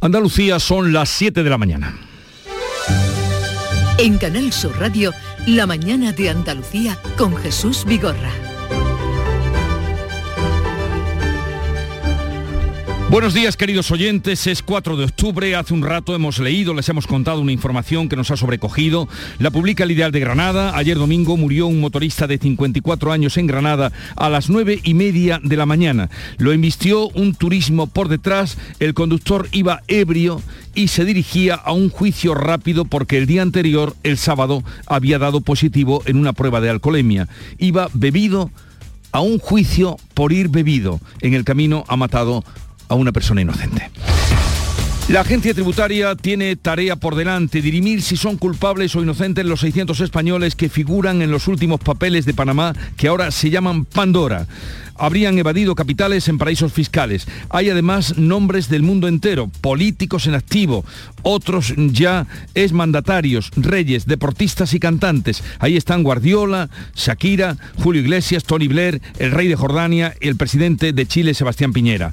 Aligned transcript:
Andalucía 0.00 0.58
son 0.60 0.92
las 0.92 1.08
7 1.08 1.42
de 1.42 1.50
la 1.50 1.58
mañana. 1.58 1.98
En 3.98 4.18
Canal 4.18 4.52
Sur 4.52 4.78
Radio, 4.78 5.12
La 5.46 5.66
mañana 5.66 6.12
de 6.12 6.28
Andalucía 6.28 6.98
con 7.16 7.34
Jesús 7.36 7.84
Vigorra. 7.86 8.45
Buenos 13.08 13.34
días 13.34 13.56
queridos 13.56 13.92
oyentes, 13.92 14.48
es 14.48 14.64
4 14.64 14.96
de 14.96 15.04
octubre, 15.04 15.54
hace 15.54 15.72
un 15.72 15.84
rato 15.84 16.12
hemos 16.12 16.40
leído, 16.40 16.74
les 16.74 16.88
hemos 16.88 17.06
contado 17.06 17.40
una 17.40 17.52
información 17.52 18.08
que 18.08 18.16
nos 18.16 18.32
ha 18.32 18.36
sobrecogido, 18.36 19.08
la 19.38 19.52
publica 19.52 19.84
el 19.84 19.92
Ideal 19.92 20.10
de 20.10 20.18
Granada, 20.18 20.76
ayer 20.76 20.98
domingo 20.98 21.36
murió 21.36 21.68
un 21.68 21.80
motorista 21.80 22.26
de 22.26 22.38
54 22.38 23.12
años 23.12 23.36
en 23.36 23.46
Granada 23.46 23.92
a 24.16 24.28
las 24.28 24.50
9 24.50 24.80
y 24.82 24.94
media 24.94 25.40
de 25.40 25.56
la 25.56 25.66
mañana, 25.66 26.10
lo 26.38 26.50
embistió 26.50 27.06
un 27.10 27.36
turismo 27.36 27.86
por 27.86 28.08
detrás, 28.08 28.58
el 28.80 28.92
conductor 28.92 29.48
iba 29.52 29.82
ebrio 29.86 30.42
y 30.74 30.88
se 30.88 31.04
dirigía 31.04 31.54
a 31.54 31.70
un 31.70 31.90
juicio 31.90 32.34
rápido 32.34 32.86
porque 32.86 33.18
el 33.18 33.26
día 33.26 33.42
anterior, 33.42 33.94
el 34.02 34.18
sábado, 34.18 34.64
había 34.84 35.20
dado 35.20 35.42
positivo 35.42 36.02
en 36.06 36.16
una 36.16 36.32
prueba 36.32 36.60
de 36.60 36.70
alcoholemia, 36.70 37.28
iba 37.58 37.88
bebido 37.94 38.50
a 39.12 39.20
un 39.20 39.38
juicio 39.38 39.96
por 40.12 40.32
ir 40.32 40.48
bebido. 40.48 41.00
En 41.20 41.32
el 41.32 41.44
camino 41.44 41.84
ha 41.88 41.96
matado 41.96 42.44
a 42.88 42.94
una 42.94 43.12
persona 43.12 43.40
inocente. 43.40 43.90
La 45.08 45.20
agencia 45.20 45.54
tributaria 45.54 46.16
tiene 46.16 46.56
tarea 46.56 46.96
por 46.96 47.14
delante, 47.14 47.62
dirimir 47.62 48.02
si 48.02 48.16
son 48.16 48.36
culpables 48.36 48.96
o 48.96 49.02
inocentes 49.02 49.46
los 49.46 49.60
600 49.60 50.00
españoles 50.00 50.56
que 50.56 50.68
figuran 50.68 51.22
en 51.22 51.30
los 51.30 51.46
últimos 51.46 51.78
papeles 51.78 52.26
de 52.26 52.34
Panamá, 52.34 52.74
que 52.96 53.06
ahora 53.06 53.30
se 53.30 53.48
llaman 53.48 53.84
Pandora. 53.84 54.48
Habrían 54.96 55.38
evadido 55.38 55.76
capitales 55.76 56.26
en 56.26 56.38
paraísos 56.38 56.72
fiscales. 56.72 57.28
Hay 57.50 57.70
además 57.70 58.18
nombres 58.18 58.68
del 58.68 58.82
mundo 58.82 59.06
entero, 59.06 59.48
políticos 59.60 60.26
en 60.26 60.34
activo, 60.34 60.84
otros 61.22 61.74
ya 61.76 62.26
es 62.54 62.72
mandatarios, 62.72 63.52
reyes, 63.54 64.06
deportistas 64.06 64.74
y 64.74 64.80
cantantes. 64.80 65.44
Ahí 65.60 65.76
están 65.76 66.02
Guardiola, 66.02 66.68
Shakira, 66.96 67.56
Julio 67.76 68.02
Iglesias, 68.02 68.42
Tony 68.42 68.66
Blair, 68.66 69.00
el 69.20 69.30
rey 69.30 69.46
de 69.46 69.54
Jordania 69.54 70.14
y 70.20 70.26
el 70.26 70.36
presidente 70.36 70.92
de 70.92 71.06
Chile, 71.06 71.32
Sebastián 71.32 71.72
Piñera 71.72 72.12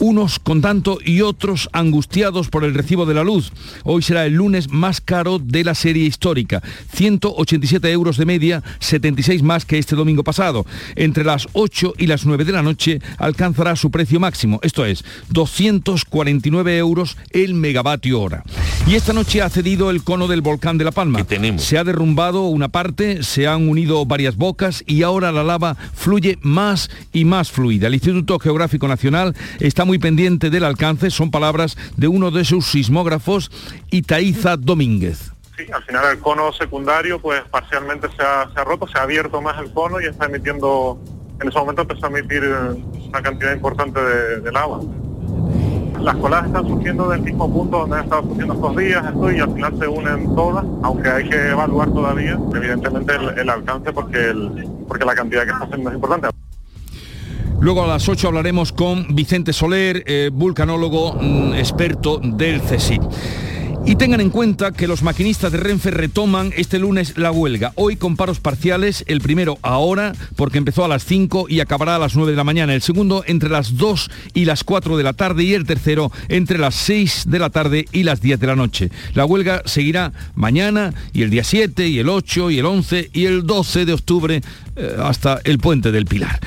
unos 0.00 0.40
con 0.40 0.60
tanto 0.60 0.98
y 1.04 1.20
otros 1.20 1.68
angustiados 1.72 2.48
por 2.48 2.64
el 2.64 2.74
recibo 2.74 3.06
de 3.06 3.14
la 3.14 3.22
luz. 3.22 3.52
Hoy 3.84 4.02
será 4.02 4.26
el 4.26 4.34
lunes 4.34 4.70
más 4.70 5.00
caro 5.00 5.38
de 5.38 5.62
la 5.62 5.74
serie 5.74 6.04
histórica. 6.04 6.62
187 6.92 7.92
euros 7.92 8.16
de 8.16 8.26
media, 8.26 8.64
76 8.80 9.42
más 9.42 9.64
que 9.64 9.78
este 9.78 9.94
domingo 9.94 10.24
pasado. 10.24 10.66
Entre 10.96 11.22
las 11.22 11.46
8 11.52 11.94
y 11.98 12.06
las 12.06 12.26
9 12.26 12.44
de 12.44 12.52
la 12.52 12.62
noche 12.62 13.00
alcanzará 13.18 13.76
su 13.76 13.90
precio 13.90 14.18
máximo, 14.18 14.58
esto 14.62 14.84
es 14.84 15.04
249 15.28 16.78
euros 16.78 17.16
el 17.30 17.54
megavatio 17.54 18.20
hora. 18.20 18.42
Y 18.86 18.94
esta 18.94 19.12
noche 19.12 19.42
ha 19.42 19.50
cedido 19.50 19.90
el 19.90 20.02
cono 20.02 20.26
del 20.26 20.40
volcán 20.40 20.78
de 20.78 20.84
La 20.84 20.90
Palma. 20.90 21.24
Se 21.58 21.78
ha 21.78 21.84
derrumbado 21.84 22.46
una 22.46 22.68
parte, 22.68 23.22
se 23.22 23.46
han 23.46 23.68
unido 23.68 24.04
varias 24.06 24.36
bocas 24.36 24.82
y 24.86 25.02
ahora 25.02 25.30
la 25.30 25.44
lava 25.44 25.76
fluye 25.94 26.38
más 26.40 26.90
y 27.12 27.24
más 27.24 27.50
fluida. 27.50 27.86
El 27.86 27.94
Instituto 27.94 28.38
Geográfico 28.38 28.88
Nacional 28.88 29.36
está 29.60 29.84
muy 29.90 29.98
pendiente 29.98 30.50
del 30.50 30.62
alcance, 30.62 31.10
son 31.10 31.32
palabras 31.32 31.76
de 31.96 32.06
uno 32.06 32.30
de 32.30 32.44
sus 32.44 32.64
sismógrafos, 32.64 33.50
Itaiza 33.90 34.56
Domínguez. 34.56 35.32
Sí, 35.56 35.64
al 35.72 35.82
final 35.82 36.04
el 36.12 36.20
cono 36.20 36.52
secundario 36.52 37.20
pues 37.20 37.42
parcialmente 37.50 38.06
se 38.16 38.22
ha, 38.22 38.44
roto, 38.62 38.86
se 38.86 38.96
ha 38.96 39.02
abierto 39.02 39.42
más 39.42 39.60
el 39.60 39.72
cono 39.72 40.00
y 40.00 40.04
está 40.04 40.26
emitiendo, 40.26 40.96
en 41.40 41.48
ese 41.48 41.58
momento 41.58 41.82
empezó 41.82 42.06
a 42.06 42.08
emitir 42.08 42.44
una 42.44 43.20
cantidad 43.20 43.52
importante 43.52 44.00
de, 44.00 44.40
del 44.42 44.56
agua. 44.56 44.80
Las 45.98 46.14
coladas 46.18 46.46
están 46.46 46.68
surgiendo 46.68 47.08
del 47.08 47.22
mismo 47.22 47.52
punto 47.52 47.78
donde 47.78 47.96
han 47.96 48.04
estado 48.04 48.22
surgiendo 48.28 48.54
estos 48.54 48.76
días, 48.76 49.04
y 49.04 49.40
al 49.40 49.52
final 49.54 49.76
se 49.76 49.88
unen 49.88 50.36
todas, 50.36 50.64
aunque 50.84 51.08
hay 51.08 51.28
que 51.28 51.48
evaluar 51.48 51.90
todavía, 51.90 52.38
evidentemente, 52.54 53.12
el, 53.36 53.50
alcance 53.50 53.92
porque, 53.92 54.28
el, 54.28 54.68
porque 54.86 55.04
la 55.04 55.16
cantidad 55.16 55.42
que 55.42 55.50
está 55.50 55.64
haciendo 55.64 55.90
es 55.90 55.96
importante. 55.96 56.28
Luego 57.60 57.84
a 57.84 57.86
las 57.86 58.08
8 58.08 58.28
hablaremos 58.28 58.72
con 58.72 59.14
Vicente 59.14 59.52
Soler, 59.52 60.02
eh, 60.06 60.30
vulcanólogo 60.32 61.18
mm, 61.20 61.54
experto 61.54 62.18
del 62.18 62.62
CSIC. 62.62 63.02
Y 63.86 63.96
tengan 63.96 64.20
en 64.20 64.30
cuenta 64.30 64.72
que 64.72 64.86
los 64.86 65.02
maquinistas 65.02 65.52
de 65.52 65.58
Renfe 65.58 65.90
retoman 65.90 66.52
este 66.56 66.78
lunes 66.78 67.16
la 67.16 67.32
huelga. 67.32 67.72
Hoy 67.76 67.96
con 67.96 68.14
paros 68.16 68.38
parciales, 68.38 69.04
el 69.08 69.20
primero 69.20 69.58
ahora, 69.62 70.12
porque 70.36 70.58
empezó 70.58 70.84
a 70.84 70.88
las 70.88 71.04
5 71.04 71.46
y 71.48 71.60
acabará 71.60 71.96
a 71.96 71.98
las 71.98 72.14
9 72.14 72.30
de 72.30 72.36
la 72.36 72.44
mañana. 72.44 72.74
El 72.74 72.82
segundo 72.82 73.24
entre 73.26 73.48
las 73.48 73.78
2 73.78 74.10
y 74.34 74.44
las 74.44 74.64
4 74.64 74.98
de 74.98 75.02
la 75.02 75.14
tarde 75.14 75.44
y 75.44 75.54
el 75.54 75.64
tercero 75.64 76.12
entre 76.28 76.58
las 76.58 76.74
6 76.74 77.24
de 77.28 77.38
la 77.38 77.50
tarde 77.50 77.86
y 77.90 78.02
las 78.02 78.20
10 78.20 78.38
de 78.38 78.46
la 78.46 78.56
noche. 78.56 78.90
La 79.14 79.24
huelga 79.24 79.62
seguirá 79.64 80.12
mañana 80.34 80.94
y 81.12 81.22
el 81.22 81.30
día 81.30 81.42
7 81.42 81.88
y 81.88 81.98
el 81.98 82.10
8 82.10 82.50
y 82.50 82.58
el 82.58 82.66
11 82.66 83.10
y 83.12 83.24
el 83.24 83.46
12 83.46 83.86
de 83.86 83.92
octubre 83.94 84.42
hasta 84.98 85.40
el 85.44 85.58
puente 85.58 85.92
del 85.92 86.06
Pilar. 86.06 86.40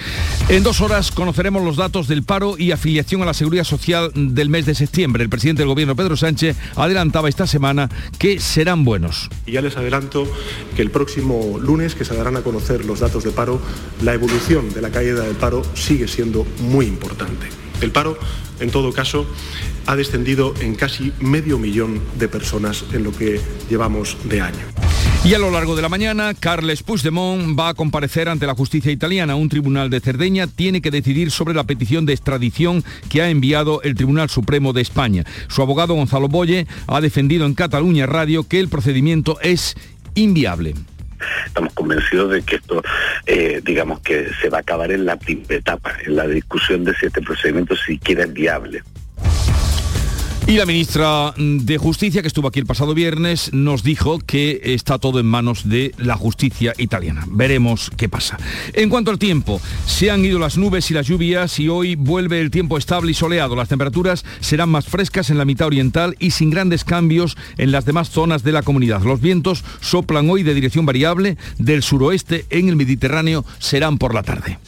En 0.50 0.64
dos 0.64 0.82
horas 0.82 1.12
conoceremos 1.12 1.64
los 1.64 1.78
datos 1.78 2.08
del 2.08 2.24
paro 2.24 2.56
y 2.58 2.72
afiliación 2.72 3.22
a 3.22 3.26
la 3.26 3.34
Seguridad 3.34 3.64
Social 3.64 4.12
del 4.14 4.50
mes 4.50 4.66
de 4.66 4.76
septiembre. 4.76 5.24
El 5.24 5.30
presidente 5.30 5.62
del 5.62 5.70
Gobierno, 5.70 5.96
Pedro 5.96 6.18
Sánchez, 6.18 6.58
adelantaba 6.76 7.30
esta 7.30 7.48
semana 7.48 7.90
que 8.18 8.40
serán 8.40 8.84
buenos. 8.84 9.30
Y 9.46 9.54
ya 9.54 9.62
les 9.62 9.78
adelanto 9.78 10.28
que 10.76 10.82
el 10.82 10.92
próximo 10.92 11.58
lunes, 11.60 11.96
que 11.96 12.06
se 12.06 12.16
darán 12.16 12.36
a 12.36 12.42
conocer 12.42 12.86
los 12.86 13.00
datos 13.00 13.24
de 13.24 13.32
paro, 13.32 13.62
la 14.02 14.14
evolución 14.14 14.74
de 14.74 14.82
la 14.82 14.90
caída 14.90 15.24
del 15.24 15.36
paro 15.36 15.64
sigue 15.76 16.08
siendo 16.08 16.46
muy 16.60 16.86
importante. 16.86 17.48
El 17.82 17.92
paro, 17.92 18.18
en 18.60 18.70
todo 18.72 18.94
caso, 18.94 19.26
ha 19.86 19.96
descendido 19.96 20.54
en 20.62 20.76
casi 20.76 21.12
medio 21.20 21.58
millón 21.58 22.02
de 22.18 22.28
personas 22.28 22.86
en 22.94 23.04
lo 23.04 23.12
que 23.12 23.42
llevamos 23.70 24.18
de 24.24 24.42
año. 24.42 25.13
Y 25.26 25.34
a 25.34 25.40
lo 25.40 25.52
largo 25.52 25.74
de 25.78 25.82
la 25.82 25.88
mañana, 25.88 26.34
Carles 26.34 26.84
Puigdemont 26.84 27.58
va 27.58 27.70
a 27.70 27.74
comparecer 27.74 28.28
ante 28.28 28.46
la 28.46 28.56
justicia 28.56 28.92
italiana. 28.92 29.36
Un 29.36 29.48
tribunal 29.48 29.90
de 29.90 30.02
Cerdeña 30.02 30.48
tiene 30.48 30.82
que 30.82 30.92
decidir 30.92 31.32
sobre 31.32 31.54
la 31.54 31.64
petición 31.64 32.06
de 32.06 32.12
extradición 32.12 32.84
que 33.10 33.22
ha 33.22 33.30
enviado 33.30 33.82
el 33.84 33.96
Tribunal 33.96 34.30
Supremo 34.30 34.74
de 34.74 34.82
España. 34.82 35.24
Su 35.48 35.62
abogado 35.62 35.94
Gonzalo 35.94 36.28
Boye 36.28 36.68
ha 36.88 37.00
defendido 37.00 37.46
en 37.46 37.54
Cataluña 37.54 38.06
Radio 38.06 38.46
que 38.46 38.60
el 38.60 38.68
procedimiento 38.68 39.40
es 39.42 39.76
inviable 40.14 40.74
estamos 41.46 41.74
convencidos 41.74 42.32
de 42.32 42.42
que 42.42 42.58
esto, 42.58 42.84
eh, 43.26 43.62
digamos 43.64 44.02
que 44.02 44.28
se 44.42 44.50
va 44.50 44.58
a 44.58 44.62
acabar 44.62 44.92
en 44.92 45.06
la 45.06 45.18
primera 45.18 45.56
etapa, 45.56 45.96
en 46.06 46.16
la 46.16 46.28
discusión 46.28 46.84
de 46.84 46.94
si 46.96 47.06
este 47.06 47.22
procedimiento 47.22 47.76
siquiera 47.76 48.24
es 48.24 48.34
viable. 48.34 48.84
Y 50.46 50.58
la 50.58 50.66
ministra 50.66 51.34
de 51.38 51.78
Justicia, 51.78 52.22
que 52.22 52.28
estuvo 52.28 52.50
aquí 52.50 52.60
el 52.60 52.66
pasado 52.66 52.94
viernes, 52.94 53.54
nos 53.54 53.82
dijo 53.82 54.20
que 54.20 54.60
está 54.64 55.00
todo 55.00 55.20
en 55.20 55.26
manos 55.26 55.70
de 55.70 55.94
la 55.98 56.16
justicia 56.16 56.74
italiana. 56.78 57.24
Veremos 57.30 57.90
qué 57.96 58.10
pasa. 58.10 58.38
En 58.74 58.90
cuanto 58.90 59.10
al 59.10 59.20
tiempo, 59.20 59.62
se 59.86 60.12
han 60.12 60.26
ido 60.26 60.40
las 60.40 60.58
nubes 60.58 60.92
y 60.92 60.94
las 60.94 61.08
lluvias 61.08 61.60
y 61.60 61.70
hoy 61.70 61.96
vuelve 61.96 62.42
el 62.42 62.52
tiempo 62.52 62.78
estable 62.78 63.12
y 63.12 63.14
soleado. 63.14 63.56
Las 63.56 63.70
temperaturas 63.70 64.26
serán 64.42 64.70
más 64.70 64.86
frescas 64.86 65.30
en 65.30 65.38
la 65.38 65.46
mitad 65.46 65.68
oriental 65.68 66.18
y 66.20 66.32
sin 66.32 66.50
grandes 66.50 66.84
cambios 66.84 67.38
en 67.58 67.72
las 67.72 67.86
demás 67.86 68.10
zonas 68.10 68.44
de 68.44 68.52
la 68.52 68.64
comunidad. 68.64 69.02
Los 69.02 69.22
vientos 69.22 69.64
soplan 69.80 70.30
hoy 70.30 70.44
de 70.44 70.54
dirección 70.54 70.86
variable 70.86 71.38
del 71.58 71.84
suroeste 71.84 72.46
en 72.50 72.68
el 72.68 72.76
Mediterráneo 72.76 73.46
serán 73.60 73.98
por 73.98 74.14
la 74.14 74.24
tarde. 74.24 74.60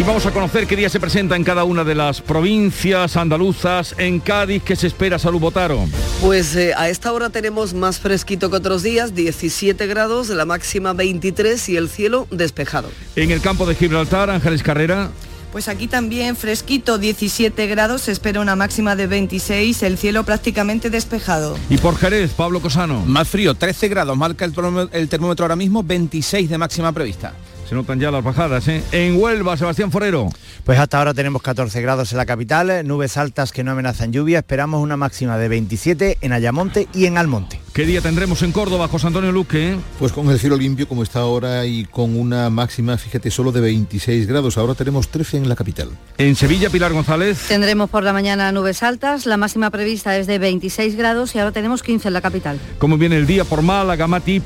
Y 0.00 0.02
vamos 0.02 0.24
a 0.24 0.30
conocer 0.30 0.66
qué 0.66 0.76
día 0.76 0.88
se 0.88 0.98
presenta 0.98 1.36
en 1.36 1.44
cada 1.44 1.64
una 1.64 1.84
de 1.84 1.94
las 1.94 2.22
provincias 2.22 3.18
andaluzas. 3.18 3.94
En 3.98 4.18
Cádiz, 4.18 4.62
¿qué 4.62 4.74
se 4.74 4.86
espera, 4.86 5.18
Salud 5.18 5.40
Botaro? 5.40 5.86
Pues 6.22 6.56
eh, 6.56 6.72
a 6.74 6.88
esta 6.88 7.12
hora 7.12 7.28
tenemos 7.28 7.74
más 7.74 7.98
fresquito 7.98 8.48
que 8.48 8.56
otros 8.56 8.82
días, 8.82 9.14
17 9.14 9.86
grados, 9.86 10.30
la 10.30 10.46
máxima 10.46 10.94
23 10.94 11.68
y 11.68 11.76
el 11.76 11.90
cielo 11.90 12.26
despejado. 12.30 12.88
En 13.14 13.30
el 13.30 13.42
campo 13.42 13.66
de 13.66 13.74
Gibraltar, 13.74 14.30
Ángeles 14.30 14.62
Carrera. 14.62 15.10
Pues 15.52 15.68
aquí 15.68 15.86
también 15.86 16.34
fresquito, 16.34 16.96
17 16.96 17.66
grados, 17.66 18.00
se 18.00 18.12
espera 18.12 18.40
una 18.40 18.56
máxima 18.56 18.96
de 18.96 19.06
26, 19.06 19.82
el 19.82 19.98
cielo 19.98 20.24
prácticamente 20.24 20.88
despejado. 20.88 21.58
Y 21.68 21.76
por 21.76 21.98
Jerez, 21.98 22.30
Pablo 22.30 22.62
Cosano. 22.62 23.04
Más 23.04 23.28
frío, 23.28 23.54
13 23.54 23.88
grados, 23.88 24.16
marca 24.16 24.46
el 24.46 25.08
termómetro 25.10 25.44
ahora 25.44 25.56
mismo, 25.56 25.82
26 25.82 26.48
de 26.48 26.56
máxima 26.56 26.90
prevista. 26.90 27.34
Se 27.70 27.76
notan 27.76 28.00
ya 28.00 28.10
las 28.10 28.24
bajadas, 28.24 28.66
¿eh? 28.66 28.82
En 28.90 29.16
Huelva, 29.16 29.56
Sebastián 29.56 29.92
Forero. 29.92 30.28
Pues 30.64 30.76
hasta 30.80 30.98
ahora 30.98 31.14
tenemos 31.14 31.40
14 31.40 31.80
grados 31.80 32.10
en 32.10 32.18
la 32.18 32.26
capital, 32.26 32.84
nubes 32.84 33.16
altas 33.16 33.52
que 33.52 33.62
no 33.62 33.70
amenazan 33.70 34.12
lluvia, 34.12 34.40
esperamos 34.40 34.82
una 34.82 34.96
máxima 34.96 35.38
de 35.38 35.46
27 35.46 36.18
en 36.20 36.32
Ayamonte 36.32 36.88
y 36.92 37.06
en 37.06 37.16
Almonte. 37.16 37.60
¿Qué 37.72 37.86
día 37.86 38.00
tendremos 38.00 38.42
en 38.42 38.50
Córdoba, 38.50 38.88
José 38.88 39.06
Antonio 39.06 39.30
Luque? 39.30 39.76
Pues 40.00 40.10
con 40.10 40.28
el 40.30 40.40
cielo 40.40 40.56
limpio 40.56 40.88
como 40.88 41.04
está 41.04 41.20
ahora 41.20 41.64
y 41.64 41.84
con 41.84 42.18
una 42.18 42.50
máxima, 42.50 42.98
fíjate, 42.98 43.30
solo 43.30 43.52
de 43.52 43.60
26 43.60 44.26
grados. 44.26 44.58
Ahora 44.58 44.74
tenemos 44.74 45.08
13 45.08 45.36
en 45.36 45.48
la 45.48 45.54
capital. 45.54 45.90
En 46.18 46.34
Sevilla, 46.34 46.70
Pilar 46.70 46.92
González. 46.92 47.38
Tendremos 47.46 47.88
por 47.88 48.02
la 48.02 48.12
mañana 48.12 48.50
nubes 48.50 48.82
altas, 48.82 49.26
la 49.26 49.36
máxima 49.36 49.70
prevista 49.70 50.16
es 50.18 50.26
de 50.26 50.40
26 50.40 50.96
grados 50.96 51.36
y 51.36 51.38
ahora 51.38 51.52
tenemos 51.52 51.84
15 51.84 52.08
en 52.08 52.14
la 52.14 52.20
capital. 52.20 52.58
¿Cómo 52.78 52.98
viene 52.98 53.16
el 53.16 53.28
día 53.28 53.44
por 53.44 53.62
Málaga, 53.62 54.08
Mati 54.08 54.32
y 54.32 54.40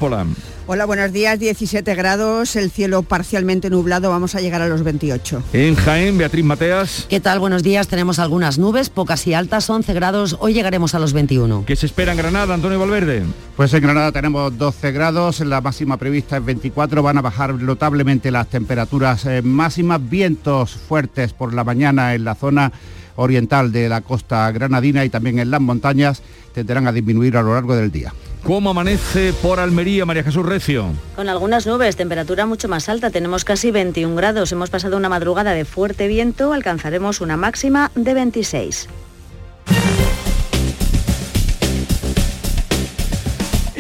Hola, 0.67 0.87
buenos 0.87 1.13
días, 1.13 1.39
17 1.39 1.95
grados, 1.95 2.57
el 2.57 2.71
cielo 2.71 3.03
parcialmente 3.15 3.71
nublado, 3.71 4.11
vamos 4.11 4.35
a 4.35 4.41
llegar 4.41 4.61
a 4.61 4.67
los 4.67 4.83
28. 4.83 5.45
En 5.53 5.77
Jaén, 5.77 6.19
Beatriz 6.19 6.45
Mateas. 6.45 7.07
¿Qué 7.09 7.21
tal? 7.21 7.39
Buenos 7.39 7.63
días. 7.63 7.87
Tenemos 7.87 8.19
algunas 8.19 8.59
nubes, 8.59 8.91
pocas 8.91 9.25
y 9.29 9.35
altas, 9.35 9.71
11 9.71 9.95
grados. 9.95 10.37
Hoy 10.41 10.53
llegaremos 10.53 10.97
a 10.97 10.99
los 10.99 11.13
21. 11.13 11.63
¿Qué 11.65 11.77
se 11.77 11.87
espera 11.87 12.11
en 12.11 12.19
Granada, 12.19 12.55
Antonio 12.55 12.81
Valverde? 12.81 13.23
Pues 13.57 13.73
en 13.73 13.83
Granada 13.85 14.11
tenemos 14.11 14.59
12 14.59 14.91
grados, 14.91 15.39
la 15.39 15.61
máxima 15.61 15.97
prevista 15.97 16.39
es 16.39 16.45
24, 16.45 17.05
van 17.05 17.19
a 17.19 17.23
bajar 17.23 17.55
notablemente 17.55 18.33
las 18.33 18.49
temperaturas 18.49 19.25
eh, 19.27 19.43
máximas, 19.43 20.01
vientos 20.11 20.73
fuertes 20.73 21.33
por 21.33 21.55
la 21.55 21.63
mañana 21.63 22.17
en 22.17 22.25
la 22.25 22.35
zona 22.35 22.73
oriental 23.15 23.71
de 23.71 23.89
la 23.89 24.01
costa 24.01 24.51
granadina 24.51 25.05
y 25.05 25.09
también 25.09 25.39
en 25.39 25.53
las 25.53 25.61
montañas 25.61 26.21
tenderán 26.53 26.89
a 26.89 26.93
disminuir 26.93 27.37
a 27.37 27.43
lo 27.43 27.55
largo 27.55 27.77
del 27.77 27.93
día. 27.93 28.13
¿Cómo 28.45 28.69
amanece 28.71 29.33
por 29.33 29.59
Almería, 29.59 30.05
María 30.05 30.23
Jesús 30.23 30.45
Recio? 30.45 30.93
Con 31.17 31.31
algunas 31.31 31.67
nubes, 31.67 31.97
temperatura 31.97 32.45
mucho 32.45 32.69
más 32.69 32.91
alta, 32.91 33.09
tenemos 33.11 33.43
casi 33.43 33.71
21 33.71 34.15
grados, 34.15 34.53
hemos 34.53 34.69
pasado 34.69 34.99
una 34.99 35.09
madrugada 35.09 35.53
de 35.53 35.65
fuerte 35.65 36.09
viento, 36.09 36.53
alcanzaremos 36.53 37.23
una 37.23 37.39
máxima 37.39 37.91
de 37.95 38.13
26. 38.13 38.89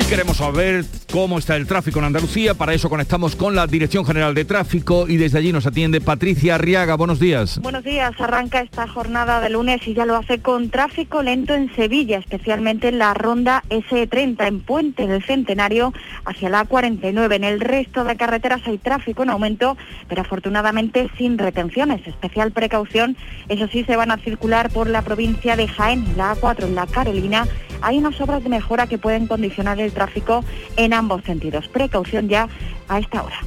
queremos 0.08 0.37
saber 0.37 0.84
cómo 1.14 1.38
está 1.38 1.56
el 1.56 1.66
tráfico 1.66 1.99
en 1.99 2.06
Andalucía. 2.06 2.55
Para 2.55 2.75
eso 2.75 2.90
conectamos 2.90 3.37
con 3.37 3.55
la 3.55 3.66
Dirección 3.66 4.05
General 4.05 4.34
de 4.34 4.44
Tráfico 4.44 5.06
y 5.08 5.16
desde 5.16 5.38
allí 5.38 5.52
nos 5.52 5.64
atiende 5.64 6.00
Patricia 6.00 6.56
Arriaga. 6.56 6.96
Buenos 6.96 7.20
días. 7.20 7.61
Buenos 7.61 7.84
días. 7.84 8.20
Arranca 8.20 8.61
esta 8.61 8.88
jornada 8.88 9.40
de 9.40 9.49
lunes 9.49 9.87
y 9.87 9.94
ya 9.94 10.06
lo 10.06 10.16
hace 10.16 10.40
con 10.40 10.70
tráfico 10.70 11.22
lento 11.22 11.55
en 11.55 11.75
Sevilla, 11.76 12.19
especialmente 12.19 12.88
en 12.88 12.99
la 12.99 13.14
ronda 13.14 13.62
S30 13.70 14.46
en 14.46 14.61
Puente 14.61 15.06
del 15.06 15.22
Centenario 15.22 15.93
hacia 16.25 16.49
la 16.49 16.64
49. 16.64 17.37
En 17.37 17.44
el 17.44 17.60
resto 17.60 18.05
de 18.05 18.17
carreteras 18.17 18.62
hay 18.67 18.78
tráfico 18.78 19.22
en 19.22 19.31
aumento, 19.31 19.76
pero 20.08 20.22
afortunadamente 20.22 21.08
sin 21.17 21.38
retenciones. 21.38 22.05
Especial 22.06 22.50
precaución, 22.50 23.17
eso 23.49 23.69
sí, 23.69 23.84
se 23.84 23.94
van 23.94 24.10
a 24.10 24.19
circular 24.19 24.70
por 24.70 24.88
la 24.88 25.02
provincia 25.02 25.55
de 25.55 25.69
Jaén, 25.69 26.05
la 26.17 26.34
A4 26.34 26.64
en 26.64 26.75
la 26.75 26.87
Carolina. 26.87 27.46
Hay 27.82 27.99
unas 27.99 28.19
obras 28.20 28.43
de 28.43 28.49
mejora 28.49 28.87
que 28.87 28.96
pueden 28.96 29.26
condicionar 29.26 29.78
el 29.78 29.93
tráfico 29.93 30.05
tráfico 30.05 30.44
en 30.76 30.93
ambos 30.93 31.04
sentidos. 31.25 31.69
Precaución 31.69 32.29
ya 32.29 32.49
a 32.89 32.99
esta 32.99 33.23
hora. 33.23 33.41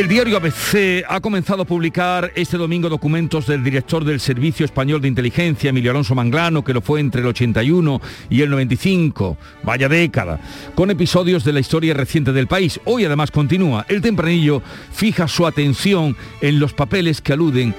El 0.00 0.08
diario 0.08 0.38
ABC 0.38 1.04
ha 1.06 1.20
comenzado 1.20 1.60
a 1.60 1.66
publicar 1.66 2.32
este 2.34 2.56
domingo 2.56 2.88
documentos 2.88 3.46
del 3.46 3.62
director 3.62 4.02
del 4.02 4.18
Servicio 4.18 4.64
Español 4.64 5.02
de 5.02 5.08
Inteligencia, 5.08 5.68
Emilio 5.68 5.90
Alonso 5.90 6.14
Manglano, 6.14 6.64
que 6.64 6.72
lo 6.72 6.80
fue 6.80 7.00
entre 7.00 7.20
el 7.20 7.26
81 7.26 8.00
y 8.30 8.40
el 8.40 8.48
95, 8.48 9.36
vaya 9.62 9.90
década, 9.90 10.40
con 10.74 10.90
episodios 10.90 11.44
de 11.44 11.52
la 11.52 11.60
historia 11.60 11.92
reciente 11.92 12.32
del 12.32 12.46
país. 12.46 12.80
Hoy 12.86 13.04
además 13.04 13.30
continúa. 13.30 13.84
El 13.90 14.00
tempranillo 14.00 14.62
fija 14.90 15.28
su 15.28 15.46
atención 15.46 16.16
en 16.40 16.60
los 16.60 16.72
papeles 16.72 17.20
que 17.20 17.34
aluden 17.34 17.74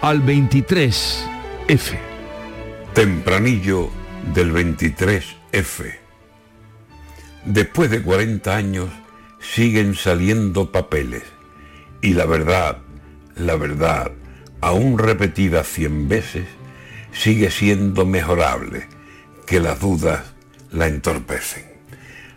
al 0.00 0.24
23F. 0.24 1.98
Tempranillo 2.94 3.90
del 4.32 4.52
23F. 4.52 5.92
Después 7.44 7.90
de 7.90 8.00
40 8.00 8.54
años 8.54 8.90
siguen 9.40 9.96
saliendo 9.96 10.70
papeles 10.70 11.33
y 12.04 12.12
la 12.12 12.26
verdad, 12.26 12.76
la 13.34 13.56
verdad, 13.56 14.12
aún 14.60 14.98
repetida 14.98 15.64
cien 15.64 16.06
veces, 16.06 16.44
sigue 17.12 17.50
siendo 17.50 18.04
mejorable, 18.04 18.88
que 19.46 19.58
las 19.58 19.80
dudas 19.80 20.20
la 20.70 20.86
entorpecen. 20.86 21.64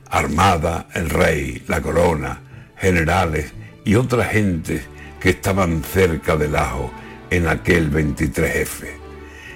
Armada, 0.09 0.87
el 0.93 1.09
rey, 1.09 1.65
la 1.67 1.81
corona, 1.81 2.39
generales 2.77 3.51
y 3.83 3.95
otras 3.95 4.31
gentes 4.31 4.83
que 5.19 5.31
estaban 5.31 5.83
cerca 5.83 6.37
del 6.37 6.55
ajo 6.55 6.89
en 7.29 7.49
aquel 7.49 7.91
23F. 7.91 8.85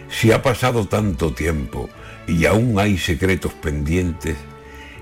Si 0.09 0.33
ha 0.33 0.41
pasado 0.41 0.89
tanto 0.89 1.33
tiempo 1.33 1.89
y 2.27 2.43
aún 2.47 2.77
hay 2.79 2.97
secretos 2.97 3.53
pendientes, 3.53 4.35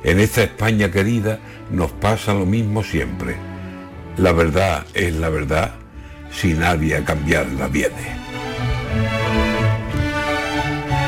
en 0.03 0.19
esta 0.19 0.43
España 0.43 0.91
querida 0.91 1.39
nos 1.71 1.91
pasa 1.93 2.35
lo 2.35 2.45
mismo 2.45 2.83
siempre 2.83 3.48
la 4.19 4.33
verdad 4.33 4.85
es 4.93 5.15
la 5.15 5.29
verdad 5.29 5.71
si 6.31 6.53
nadie 6.53 6.97
a 6.97 7.05
cambiarla 7.05 7.67
viene. 7.67 8.19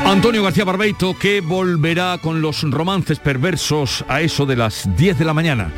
Antonio 0.04 0.42
García 0.42 0.64
Barbeito 0.64 1.16
que 1.18 1.40
volverá 1.40 2.18
con 2.18 2.42
los 2.42 2.62
romances 2.62 3.18
perversos 3.18 4.04
a 4.08 4.20
eso 4.20 4.46
de 4.46 4.56
las 4.56 4.88
10 4.96 5.18
de 5.18 5.24
la 5.24 5.34
mañana. 5.34 5.72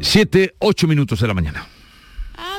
Siete, 0.00 0.54
ocho 0.58 0.86
minutos 0.86 1.20
de 1.20 1.28
la 1.28 1.32
mañana. 1.32 1.66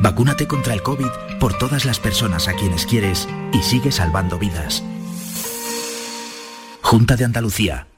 Vacúnate 0.00 0.46
contra 0.46 0.74
el 0.74 0.82
COVID 0.82 1.38
por 1.40 1.56
todas 1.58 1.84
las 1.84 1.98
personas 1.98 2.48
a 2.48 2.54
quienes 2.54 2.86
quieres 2.86 3.28
y 3.52 3.62
sigue 3.62 3.92
salvando 3.92 4.38
vidas. 4.38 4.82
Junta 6.82 7.16
de 7.16 7.24
Andalucía. 7.24 7.88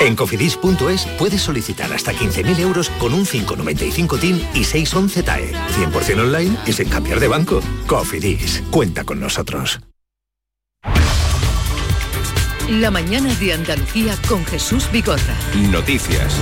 En 0.00 0.16
cofidis.es 0.16 1.06
puedes 1.18 1.42
solicitar 1.42 1.92
hasta 1.92 2.12
15.000 2.12 2.58
euros 2.58 2.90
con 2.98 3.14
un 3.14 3.24
595 3.24 4.18
TIN 4.18 4.48
y 4.54 4.64
611 4.64 5.22
TAE. 5.22 5.52
100% 5.52 6.20
online 6.20 6.56
y 6.66 6.72
sin 6.72 6.88
cambiar 6.88 7.20
de 7.20 7.28
banco. 7.28 7.60
Cofidis, 7.86 8.62
cuenta 8.70 9.04
con 9.04 9.20
nosotros. 9.20 9.80
La 12.68 12.90
mañana 12.90 13.32
de 13.34 13.52
Andalucía 13.52 14.16
con 14.28 14.44
Jesús 14.44 14.90
Bigorra. 14.90 15.36
Noticias. 15.70 16.36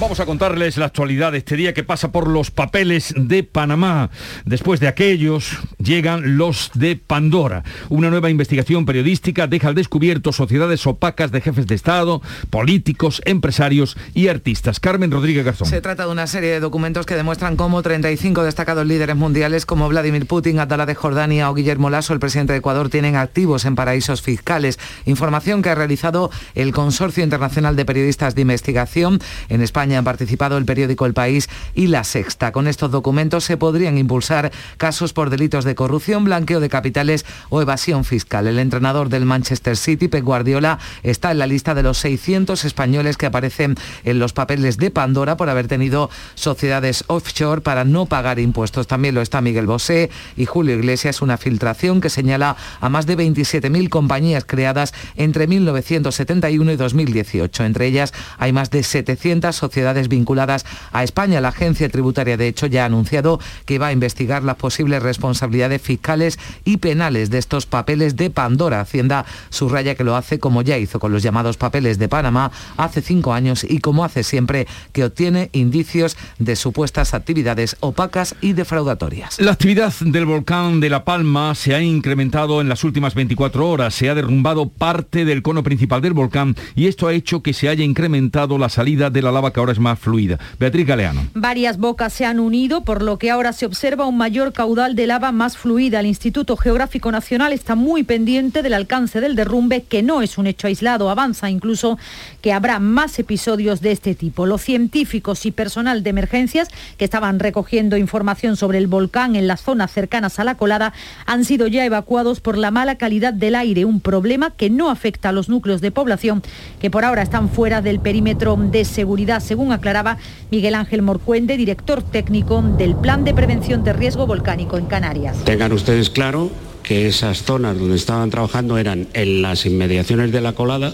Vamos 0.00 0.18
a 0.18 0.26
contarles 0.26 0.76
la 0.76 0.86
actualidad 0.86 1.30
de 1.30 1.38
este 1.38 1.56
día 1.56 1.72
que 1.72 1.84
pasa 1.84 2.10
por 2.10 2.26
los 2.26 2.50
papeles 2.50 3.14
de 3.16 3.44
Panamá. 3.44 4.10
Después 4.44 4.80
de 4.80 4.88
aquellos 4.88 5.56
llegan 5.78 6.36
los 6.36 6.72
de 6.74 6.96
Pandora. 6.96 7.62
Una 7.90 8.10
nueva 8.10 8.28
investigación 8.28 8.86
periodística 8.86 9.46
deja 9.46 9.68
al 9.68 9.76
descubierto 9.76 10.32
sociedades 10.32 10.84
opacas 10.88 11.30
de 11.30 11.40
jefes 11.40 11.68
de 11.68 11.76
Estado, 11.76 12.22
políticos, 12.50 13.22
empresarios 13.24 13.96
y 14.14 14.26
artistas. 14.26 14.80
Carmen 14.80 15.12
Rodríguez 15.12 15.44
Garzón. 15.44 15.68
Se 15.68 15.80
trata 15.80 16.06
de 16.06 16.12
una 16.12 16.26
serie 16.26 16.50
de 16.50 16.60
documentos 16.60 17.06
que 17.06 17.14
demuestran 17.14 17.56
cómo 17.56 17.80
35 17.80 18.42
destacados 18.42 18.84
líderes 18.84 19.14
mundiales 19.14 19.64
como 19.64 19.88
Vladimir 19.88 20.26
Putin, 20.26 20.58
Abdalá 20.58 20.86
de 20.86 20.96
Jordania 20.96 21.48
o 21.48 21.54
Guillermo 21.54 21.88
Lasso, 21.88 22.12
el 22.12 22.20
presidente 22.20 22.52
de 22.52 22.58
Ecuador, 22.58 22.88
tienen 22.88 23.14
activos 23.14 23.64
en 23.64 23.76
paraísos 23.76 24.22
fiscales. 24.22 24.80
Información 25.06 25.62
que 25.62 25.70
ha 25.70 25.76
realizado 25.76 26.32
el 26.56 26.72
Consorcio 26.72 27.22
Internacional 27.22 27.76
de 27.76 27.84
Periodistas 27.84 28.34
de 28.34 28.42
Investigación 28.42 29.20
en 29.48 29.62
España 29.62 29.83
han 29.92 30.04
participado 30.04 30.56
el 30.56 30.64
periódico 30.64 31.06
El 31.06 31.14
País 31.14 31.48
y 31.74 31.88
La 31.88 32.04
Sexta. 32.04 32.52
Con 32.52 32.66
estos 32.66 32.90
documentos 32.90 33.44
se 33.44 33.56
podrían 33.56 33.98
impulsar 33.98 34.50
casos 34.78 35.12
por 35.12 35.30
delitos 35.30 35.64
de 35.64 35.74
corrupción, 35.74 36.24
blanqueo 36.24 36.60
de 36.60 36.68
capitales 36.68 37.26
o 37.50 37.60
evasión 37.60 38.04
fiscal. 38.04 38.46
El 38.46 38.58
entrenador 38.58 39.08
del 39.08 39.24
Manchester 39.26 39.76
City, 39.76 40.08
Pep 40.08 40.24
Guardiola, 40.24 40.78
está 41.02 41.30
en 41.30 41.38
la 41.38 41.46
lista 41.46 41.74
de 41.74 41.82
los 41.82 41.98
600 41.98 42.64
españoles 42.64 43.16
que 43.16 43.26
aparecen 43.26 43.74
en 44.04 44.18
los 44.18 44.32
papeles 44.32 44.78
de 44.78 44.90
Pandora 44.90 45.36
por 45.36 45.48
haber 45.48 45.68
tenido 45.68 46.10
sociedades 46.34 47.04
offshore 47.08 47.60
para 47.60 47.84
no 47.84 48.06
pagar 48.06 48.38
impuestos. 48.38 48.86
También 48.86 49.14
lo 49.14 49.20
está 49.20 49.40
Miguel 49.40 49.66
Bosé 49.66 50.10
y 50.36 50.46
Julio 50.46 50.76
Iglesias, 50.76 51.22
una 51.22 51.36
filtración 51.36 52.00
que 52.00 52.10
señala 52.10 52.56
a 52.80 52.88
más 52.88 53.06
de 53.06 53.16
27.000 53.16 53.88
compañías 53.88 54.44
creadas 54.44 54.94
entre 55.16 55.46
1971 55.46 56.72
y 56.72 56.76
2018. 56.76 57.64
Entre 57.64 57.86
ellas 57.86 58.12
hay 58.38 58.52
más 58.52 58.70
de 58.70 58.82
700 58.82 59.54
sociedades 59.54 59.73
sociedades 59.74 60.08
vinculadas 60.08 60.64
a 60.92 61.02
España. 61.02 61.40
La 61.40 61.48
agencia 61.48 61.88
tributaria, 61.88 62.36
de 62.36 62.46
hecho, 62.46 62.66
ya 62.66 62.84
ha 62.84 62.86
anunciado 62.86 63.40
que 63.66 63.80
va 63.80 63.88
a 63.88 63.92
investigar 63.92 64.44
las 64.44 64.54
posibles 64.54 65.02
responsabilidades 65.02 65.82
fiscales 65.82 66.38
y 66.64 66.76
penales 66.76 67.28
de 67.28 67.38
estos 67.38 67.66
papeles 67.66 68.14
de 68.14 68.30
Pandora. 68.30 68.80
Hacienda 68.80 69.24
subraya 69.50 69.96
que 69.96 70.04
lo 70.04 70.14
hace 70.14 70.38
como 70.38 70.62
ya 70.62 70.78
hizo 70.78 71.00
con 71.00 71.10
los 71.10 71.24
llamados 71.24 71.56
papeles 71.56 71.98
de 71.98 72.08
Panamá 72.08 72.52
hace 72.76 73.02
cinco 73.02 73.32
años 73.32 73.66
y 73.68 73.80
como 73.80 74.04
hace 74.04 74.22
siempre 74.22 74.68
que 74.92 75.02
obtiene 75.02 75.50
indicios 75.52 76.16
de 76.38 76.54
supuestas 76.54 77.12
actividades 77.12 77.76
opacas 77.80 78.36
y 78.40 78.52
defraudatorias. 78.52 79.40
La 79.40 79.52
actividad 79.52 79.92
del 80.00 80.24
volcán 80.24 80.78
de 80.78 80.88
La 80.88 81.04
Palma 81.04 81.56
se 81.56 81.74
ha 81.74 81.82
incrementado 81.82 82.60
en 82.60 82.68
las 82.68 82.84
últimas 82.84 83.16
24 83.16 83.68
horas. 83.68 83.92
Se 83.92 84.08
ha 84.08 84.14
derrumbado 84.14 84.68
parte 84.68 85.24
del 85.24 85.42
cono 85.42 85.64
principal 85.64 86.00
del 86.00 86.12
volcán 86.12 86.54
y 86.76 86.86
esto 86.86 87.08
ha 87.08 87.12
hecho 87.12 87.42
que 87.42 87.52
se 87.52 87.68
haya 87.68 87.82
incrementado 87.82 88.56
la 88.56 88.68
salida 88.68 89.10
de 89.10 89.22
la 89.22 89.32
lava 89.32 89.52
que 89.52 89.63
ahora 89.64 89.72
es 89.72 89.78
más 89.78 89.98
fluida. 89.98 90.38
Beatriz 90.58 90.86
Galeano. 90.86 91.26
Varias 91.34 91.78
bocas 91.78 92.12
se 92.12 92.26
han 92.26 92.38
unido, 92.38 92.82
por 92.82 93.02
lo 93.02 93.18
que 93.18 93.30
ahora 93.30 93.52
se 93.52 93.66
observa 93.66 94.06
un 94.06 94.18
mayor 94.18 94.52
caudal 94.52 94.94
de 94.94 95.06
lava 95.06 95.32
más 95.32 95.56
fluida. 95.56 96.00
El 96.00 96.06
Instituto 96.06 96.56
Geográfico 96.56 97.10
Nacional 97.10 97.52
está 97.52 97.74
muy 97.74 98.02
pendiente 98.02 98.62
del 98.62 98.74
alcance 98.74 99.20
del 99.20 99.36
derrumbe, 99.36 99.82
que 99.82 100.02
no 100.02 100.20
es 100.20 100.36
un 100.36 100.46
hecho 100.46 100.66
aislado. 100.66 101.08
Avanza 101.08 101.48
incluso 101.48 101.98
que 102.42 102.52
habrá 102.52 102.78
más 102.78 103.18
episodios 103.18 103.80
de 103.80 103.92
este 103.92 104.14
tipo. 104.14 104.44
Los 104.44 104.60
científicos 104.60 105.46
y 105.46 105.50
personal 105.50 106.02
de 106.02 106.10
emergencias 106.10 106.68
que 106.98 107.04
estaban 107.04 107.38
recogiendo 107.38 107.96
información 107.96 108.56
sobre 108.56 108.78
el 108.78 108.86
volcán 108.86 109.34
en 109.34 109.46
las 109.46 109.62
zonas 109.62 109.90
cercanas 109.90 110.38
a 110.38 110.44
la 110.44 110.56
colada 110.56 110.92
han 111.24 111.44
sido 111.44 111.68
ya 111.68 111.84
evacuados 111.86 112.40
por 112.40 112.58
la 112.58 112.70
mala 112.70 112.96
calidad 112.96 113.32
del 113.32 113.54
aire, 113.54 113.86
un 113.86 114.00
problema 114.00 114.50
que 114.50 114.68
no 114.68 114.90
afecta 114.90 115.30
a 115.30 115.32
los 115.32 115.48
núcleos 115.48 115.80
de 115.80 115.90
población 115.90 116.42
que 116.80 116.90
por 116.90 117.04
ahora 117.04 117.22
están 117.22 117.48
fuera 117.48 117.80
del 117.80 118.00
perímetro 118.00 118.56
de 118.56 118.84
seguridad, 118.84 119.40
según 119.54 119.70
aclaraba 119.70 120.18
Miguel 120.50 120.74
Ángel 120.74 121.02
Morcuende, 121.02 121.56
director 121.56 122.02
técnico 122.02 122.60
del 122.60 122.96
Plan 122.96 123.22
de 123.22 123.34
Prevención 123.34 123.84
de 123.84 123.92
Riesgo 123.92 124.26
Volcánico 124.26 124.78
en 124.78 124.86
Canarias. 124.86 125.44
Tengan 125.44 125.72
ustedes 125.72 126.10
claro 126.10 126.50
que 126.82 127.06
esas 127.06 127.44
zonas 127.44 127.78
donde 127.78 127.94
estaban 127.94 128.30
trabajando 128.30 128.78
eran 128.78 129.06
en 129.12 129.42
las 129.42 129.64
inmediaciones 129.64 130.32
de 130.32 130.40
la 130.40 130.54
colada 130.54 130.92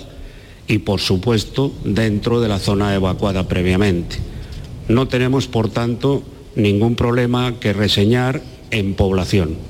y 0.68 0.76
por 0.80 1.00
supuesto 1.00 1.72
dentro 1.84 2.42
de 2.42 2.48
la 2.48 2.58
zona 2.58 2.94
evacuada 2.94 3.48
previamente. 3.48 4.16
No 4.88 5.08
tenemos, 5.08 5.46
por 5.46 5.70
tanto, 5.70 6.22
ningún 6.54 6.96
problema 6.96 7.54
que 7.60 7.72
reseñar 7.72 8.42
en 8.70 8.92
población. 8.92 9.69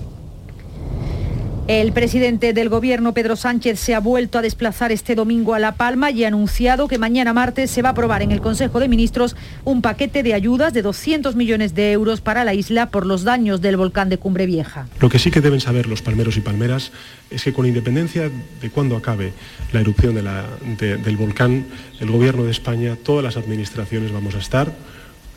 El 1.70 1.92
presidente 1.92 2.52
del 2.52 2.68
Gobierno, 2.68 3.14
Pedro 3.14 3.36
Sánchez, 3.36 3.78
se 3.78 3.94
ha 3.94 4.00
vuelto 4.00 4.38
a 4.38 4.42
desplazar 4.42 4.90
este 4.90 5.14
domingo 5.14 5.54
a 5.54 5.60
La 5.60 5.76
Palma 5.76 6.10
y 6.10 6.24
ha 6.24 6.26
anunciado 6.26 6.88
que 6.88 6.98
mañana 6.98 7.32
martes 7.32 7.70
se 7.70 7.80
va 7.80 7.90
a 7.90 7.92
aprobar 7.92 8.22
en 8.22 8.32
el 8.32 8.40
Consejo 8.40 8.80
de 8.80 8.88
Ministros 8.88 9.36
un 9.64 9.80
paquete 9.80 10.24
de 10.24 10.34
ayudas 10.34 10.72
de 10.72 10.82
200 10.82 11.36
millones 11.36 11.72
de 11.76 11.92
euros 11.92 12.20
para 12.22 12.42
la 12.42 12.54
isla 12.54 12.90
por 12.90 13.06
los 13.06 13.22
daños 13.22 13.60
del 13.60 13.76
volcán 13.76 14.08
de 14.08 14.18
Cumbre 14.18 14.46
Vieja. 14.46 14.88
Lo 14.98 15.08
que 15.08 15.20
sí 15.20 15.30
que 15.30 15.40
deben 15.40 15.60
saber 15.60 15.86
los 15.86 16.02
palmeros 16.02 16.36
y 16.36 16.40
palmeras 16.40 16.90
es 17.30 17.44
que 17.44 17.52
con 17.52 17.66
independencia 17.66 18.28
de 18.60 18.70
cuándo 18.70 18.96
acabe 18.96 19.32
la 19.70 19.80
erupción 19.80 20.16
del 20.16 21.16
volcán, 21.16 21.66
el 22.00 22.10
Gobierno 22.10 22.42
de 22.42 22.50
España, 22.50 22.96
todas 23.00 23.22
las 23.22 23.36
administraciones 23.36 24.10
vamos 24.10 24.34
a 24.34 24.38
estar 24.38 24.72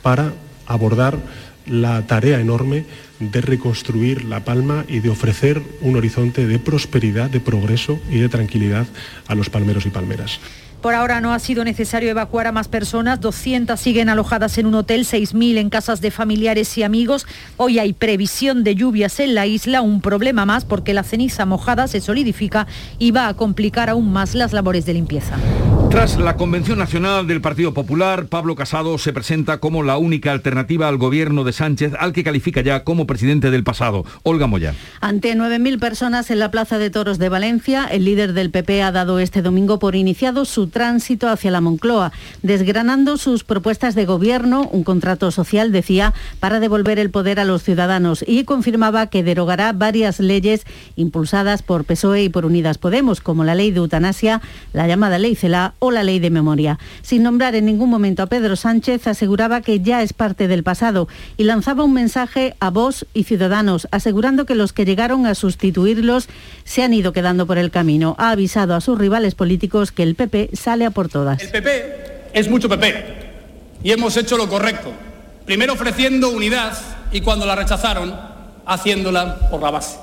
para 0.02 0.34
abordar 0.66 1.20
la 1.67 2.05
tarea 2.08 2.39
enorme 2.39 2.86
de 3.20 3.41
reconstruir 3.41 4.25
La 4.25 4.43
Palma 4.43 4.86
y 4.88 5.00
de 5.00 5.10
ofrecer 5.10 5.62
un 5.82 5.96
horizonte 5.96 6.46
de 6.48 6.60
prosperidad, 6.60 7.29
de 7.29 7.39
progreso 7.39 8.00
y 8.10 8.20
de 8.20 8.29
tranquilidad 8.29 8.86
a 9.27 9.36
los 9.36 9.50
palmeros 9.50 9.86
y 9.86 9.89
palmeras. 9.89 10.39
Por 10.84 10.96
ahora 10.96 11.22
no 11.22 11.34
ha 11.34 11.39
sido 11.39 11.63
necesario 11.63 12.10
evacuar 12.10 12.46
a 12.46 12.51
más 12.51 12.67
personas, 12.67 13.22
200 13.22 13.79
siguen 13.79 14.10
alojadas 14.10 14.58
en 14.58 14.65
un 14.65 14.75
hotel, 14.75 15.05
6.000 15.05 15.58
en 15.58 15.70
casas 15.70 16.01
de 16.01 16.12
familiares 16.12 16.77
y 16.77 16.84
amigos. 16.84 17.25
Hoy 17.55 17.79
hay 17.79 17.93
previsión 17.93 18.65
de 18.65 18.75
lluvias 18.75 19.22
en 19.22 19.34
la 19.34 19.46
isla, 19.46 19.82
un 19.82 20.01
problema 20.01 20.46
más 20.46 20.65
porque 20.65 20.93
la 20.93 21.03
ceniza 21.03 21.46
mojada 21.46 21.88
se 21.88 22.01
solidifica 22.01 22.67
y 23.00 23.12
va 23.12 23.29
a 23.29 23.34
complicar 23.36 23.89
aún 23.89 24.12
más 24.12 24.36
las 24.36 24.51
labores 24.51 24.86
de 24.86 24.96
limpieza. 24.96 25.38
Tras 25.94 26.18
la 26.18 26.38
Convención 26.38 26.80
Nacional 26.80 27.28
del 27.28 27.40
Partido 27.40 27.72
Popular, 27.72 28.26
Pablo 28.26 28.56
Casado 28.56 28.98
se 28.98 29.14
presenta 29.14 29.60
como 29.60 29.84
la 29.84 29.98
única 29.98 30.32
alternativa 30.32 30.88
al 30.88 30.98
gobierno 30.98 31.44
de 31.44 31.54
Sánchez, 31.54 31.94
al 32.00 32.14
que 32.14 32.24
califica 32.24 32.62
ya 32.62 32.84
como 32.84 33.06
presidente 33.06 33.52
del 33.52 33.64
pasado. 33.64 34.04
Olga 34.24 34.48
Moya. 34.48 34.74
Ante 35.02 35.36
9.000 35.36 35.80
personas 35.80 36.32
en 36.32 36.40
la 36.40 36.50
Plaza 36.50 36.80
de 36.80 36.90
Toros 36.90 37.20
de 37.20 37.30
Valencia, 37.30 37.86
el 37.86 38.06
líder 38.06 38.34
del 38.34 38.50
PP 38.50 38.82
ha 38.82 38.92
dado 38.92 39.20
este 39.20 39.44
domingo 39.44 39.78
por 39.78 39.96
iniciado 39.96 40.46
su 40.46 40.66
tránsito 40.66 41.30
hacia 41.30 41.52
la 41.52 41.62
Moncloa, 41.62 42.12
desgranando 42.42 43.18
sus 43.18 43.44
propuestas 43.44 43.94
de 43.94 44.06
gobierno, 44.06 44.68
un 44.72 44.84
contrato 44.84 45.30
social, 45.30 45.72
decía, 45.72 46.16
para 46.40 46.60
devolver 46.60 46.98
el 46.98 47.12
poder 47.12 47.40
a 47.40 47.46
los 47.46 47.62
ciudadanos 47.62 48.26
y 48.28 48.46
confirmaba 48.46 49.12
que 49.12 49.22
derogará 49.22 49.72
varias 49.74 50.20
leyes 50.20 50.66
impulsadas 50.96 51.62
por 51.62 51.86
PSOE 51.86 52.24
y 52.24 52.30
por 52.30 52.48
Unidas 52.48 52.80
Podemos, 52.80 53.22
como 53.22 53.44
la 53.44 53.54
ley 53.54 53.70
de 53.70 53.78
eutanasia, 53.78 54.42
la 54.74 54.88
llamada 54.88 55.20
ley 55.20 55.36
CELA 55.36 55.76
o 55.84 55.92
la 55.92 56.02
ley 56.02 56.20
de 56.20 56.30
memoria. 56.30 56.80
Sin 57.02 57.24
nombrar 57.24 57.56
en 57.56 57.66
ningún 57.66 57.90
momento 57.90 58.24
a 58.24 58.28
Pedro 58.28 58.56
Sánchez, 58.56 59.06
aseguraba 59.06 59.60
que 59.60 59.82
ya 59.82 60.02
es 60.02 60.13
parte 60.13 60.48
del 60.48 60.63
pasado 60.63 61.10
y 61.36 61.44
lanzaba 61.44 61.84
un 61.84 61.92
mensaje 61.92 62.56
a 62.62 62.70
vos 62.70 63.06
y 63.13 63.25
Ciudadanos, 63.25 63.90
asegurando 63.92 64.46
que 64.46 64.56
los 64.56 64.72
que 64.72 64.86
llegaron 64.86 65.25
a 65.25 65.36
sustituirlos 65.36 66.30
se 66.63 66.84
han 66.84 66.94
ido 66.94 67.12
quedando 67.12 67.46
por 67.46 67.58
el 67.58 67.70
camino. 67.70 68.16
Ha 68.18 68.32
avisado 68.32 68.75
a 68.75 68.82
sus 68.82 68.98
rivales 68.98 69.36
políticos 69.36 69.92
que 69.92 70.04
el 70.04 70.16
PP 70.16 70.52
sale 70.54 70.86
a 70.86 70.92
por 70.92 71.10
todas. 71.10 71.44
El 71.44 71.50
PP 71.50 72.30
es 72.34 72.50
mucho 72.50 72.70
PP 72.70 73.04
y 73.84 73.92
hemos 73.92 74.16
hecho 74.16 74.38
lo 74.38 74.48
correcto. 74.48 74.94
Primero 75.46 75.74
ofreciendo 75.74 76.30
unidad 76.30 76.78
y 77.12 77.20
cuando 77.20 77.46
la 77.46 77.58
rechazaron, 77.58 78.16
haciéndola 78.66 79.50
por 79.52 79.62
la 79.62 79.72
base. 79.72 79.98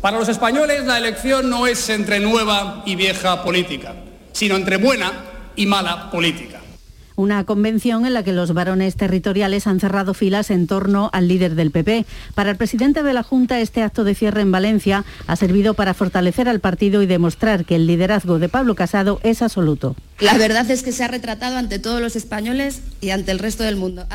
Para 0.00 0.20
los 0.20 0.28
españoles 0.28 0.84
la 0.84 0.98
elección 0.98 1.50
no 1.50 1.66
es 1.66 1.88
entre 1.90 2.20
nueva 2.20 2.84
y 2.86 2.94
vieja 2.94 3.42
política 3.42 3.92
sino 4.32 4.56
entre 4.56 4.76
buena 4.76 5.12
y 5.56 5.66
mala 5.66 6.10
política. 6.10 6.60
Una 7.20 7.44
convención 7.44 8.06
en 8.06 8.14
la 8.14 8.22
que 8.22 8.32
los 8.32 8.54
varones 8.54 8.96
territoriales 8.96 9.66
han 9.66 9.78
cerrado 9.78 10.14
filas 10.14 10.50
en 10.50 10.66
torno 10.66 11.10
al 11.12 11.28
líder 11.28 11.54
del 11.54 11.70
PP. 11.70 12.06
Para 12.34 12.50
el 12.50 12.56
presidente 12.56 13.02
de 13.02 13.12
la 13.12 13.22
Junta, 13.22 13.60
este 13.60 13.82
acto 13.82 14.04
de 14.04 14.14
cierre 14.14 14.40
en 14.40 14.50
Valencia 14.50 15.04
ha 15.26 15.36
servido 15.36 15.74
para 15.74 15.92
fortalecer 15.92 16.48
al 16.48 16.60
partido 16.60 17.02
y 17.02 17.06
demostrar 17.06 17.66
que 17.66 17.76
el 17.76 17.86
liderazgo 17.86 18.38
de 18.38 18.48
Pablo 18.48 18.74
Casado 18.74 19.20
es 19.22 19.42
absoluto. 19.42 19.96
La 20.18 20.38
verdad 20.38 20.70
es 20.70 20.82
que 20.82 20.92
se 20.92 21.04
ha 21.04 21.08
retratado 21.08 21.58
ante 21.58 21.78
todos 21.78 22.00
los 22.00 22.16
españoles 22.16 22.80
y 23.02 23.10
ante 23.10 23.32
el 23.32 23.38
resto 23.38 23.64
del 23.64 23.76
mundo. 23.76 24.06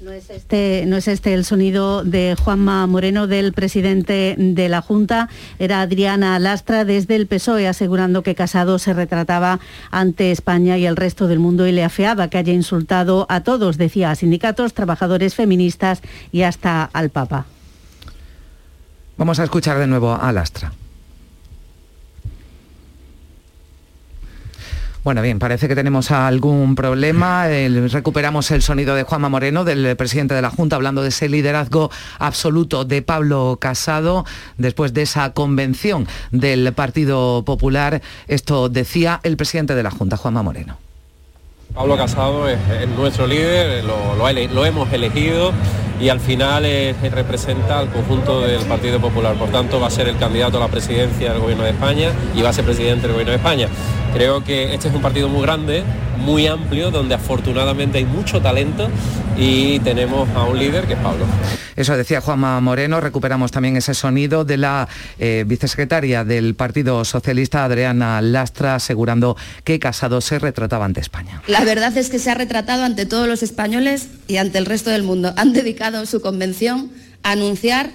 No 0.00 0.12
es, 0.12 0.30
este, 0.30 0.84
no 0.86 0.96
es 0.96 1.08
este 1.08 1.34
el 1.34 1.44
sonido 1.44 2.04
de 2.04 2.34
Juanma 2.42 2.86
Moreno, 2.86 3.26
del 3.26 3.52
presidente 3.52 4.34
de 4.38 4.68
la 4.70 4.80
Junta. 4.80 5.28
Era 5.58 5.82
Adriana 5.82 6.38
Lastra 6.38 6.86
desde 6.86 7.16
el 7.16 7.26
PSOE 7.26 7.68
asegurando 7.68 8.22
que 8.22 8.34
Casado 8.34 8.78
se 8.78 8.94
retrataba 8.94 9.60
ante 9.90 10.30
España 10.30 10.78
y 10.78 10.86
el 10.86 10.96
resto 10.96 11.28
del 11.28 11.38
mundo 11.38 11.66
y 11.66 11.72
le 11.72 11.84
afeaba 11.84 12.28
que 12.28 12.38
haya 12.38 12.54
insultado 12.54 13.26
a 13.28 13.42
todos, 13.42 13.76
decía, 13.76 14.10
a 14.10 14.14
sindicatos, 14.14 14.72
trabajadores, 14.72 15.34
feministas 15.34 16.00
y 16.32 16.42
hasta 16.42 16.84
al 16.84 17.10
Papa. 17.10 17.44
Vamos 19.18 19.38
a 19.38 19.44
escuchar 19.44 19.78
de 19.78 19.86
nuevo 19.86 20.14
a 20.14 20.32
Lastra. 20.32 20.72
Bueno, 25.02 25.22
bien, 25.22 25.38
parece 25.38 25.66
que 25.66 25.74
tenemos 25.74 26.10
algún 26.10 26.74
problema. 26.74 27.46
recuperamos 27.90 28.50
el 28.50 28.60
sonido 28.60 28.94
de 28.94 29.02
Juanma 29.02 29.30
Moreno, 29.30 29.64
del 29.64 29.96
presidente 29.96 30.34
de 30.34 30.42
la 30.42 30.50
Junta, 30.50 30.76
hablando 30.76 31.02
de 31.02 31.08
ese 31.08 31.28
liderazgo 31.28 31.90
absoluto 32.18 32.84
de 32.84 33.00
Pablo 33.00 33.56
Casado 33.60 34.26
después 34.58 34.92
de 34.92 35.02
esa 35.02 35.32
convención 35.32 36.06
del 36.32 36.72
Partido 36.74 37.42
Popular. 37.46 38.02
Esto 38.28 38.68
decía 38.68 39.20
el 39.22 39.38
presidente 39.38 39.74
de 39.74 39.82
la 39.82 39.90
Junta, 39.90 40.18
Juanma 40.18 40.42
Moreno. 40.42 40.76
Pablo 41.74 41.96
Casado 41.96 42.48
es, 42.48 42.58
nuestro 42.96 43.26
líder, 43.26 43.84
lo, 43.84 44.66
hemos 44.66 44.92
elegido 44.92 45.52
y 46.00 46.08
al 46.08 46.18
final 46.18 46.64
representa 47.12 47.78
al 47.78 47.88
conjunto 47.90 48.40
del 48.40 48.62
Partido 48.64 49.00
Popular. 49.00 49.34
Por 49.36 49.50
tanto, 49.50 49.78
va 49.78 49.86
a 49.86 49.90
ser 49.90 50.08
el 50.08 50.16
candidato 50.18 50.56
a 50.56 50.60
la 50.60 50.68
presidencia 50.68 51.32
del 51.32 51.40
Gobierno 51.40 51.64
de 51.64 51.70
España 51.70 52.10
y 52.34 52.42
va 52.42 52.50
a 52.50 52.52
ser 52.52 52.64
presidente 52.64 53.02
del 53.02 53.12
Gobierno 53.12 53.30
de 53.32 53.36
España. 53.36 53.68
Creo 54.12 54.42
que 54.42 54.74
este 54.74 54.88
es 54.88 54.94
un 54.94 55.02
partido 55.02 55.28
muy 55.28 55.42
grande, 55.42 55.84
muy 56.18 56.46
amplio, 56.46 56.90
donde 56.90 57.14
afortunadamente 57.14 57.98
hay 57.98 58.04
mucho 58.04 58.40
talento 58.40 58.88
y 59.36 59.78
tenemos 59.80 60.28
a 60.34 60.44
un 60.44 60.58
líder 60.58 60.86
que 60.86 60.94
es 60.94 60.98
Pablo. 60.98 61.24
Eso 61.76 61.96
decía 61.96 62.20
Juanma 62.20 62.60
Moreno, 62.60 63.00
recuperamos 63.00 63.52
también 63.52 63.76
ese 63.76 63.94
sonido 63.94 64.44
de 64.44 64.56
la 64.56 64.88
eh, 65.18 65.44
vicesecretaria 65.46 66.24
del 66.24 66.54
Partido 66.54 67.04
Socialista, 67.04 67.64
Adriana 67.64 68.20
Lastra, 68.20 68.74
asegurando 68.74 69.36
que 69.64 69.78
Casado 69.78 70.20
se 70.20 70.38
retrataba 70.38 70.84
ante 70.84 71.00
España. 71.00 71.40
La 71.46 71.64
verdad 71.64 71.96
es 71.96 72.10
que 72.10 72.18
se 72.18 72.30
ha 72.30 72.34
retratado 72.34 72.84
ante 72.84 73.06
todos 73.06 73.28
los 73.28 73.42
españoles 73.42 74.08
y 74.26 74.36
ante 74.36 74.58
el 74.58 74.66
resto 74.66 74.90
del 74.90 75.04
mundo. 75.04 75.32
Han 75.36 75.52
dedicado 75.52 76.04
su 76.04 76.20
convención 76.20 76.90
a 77.22 77.30
anunciar 77.30 77.90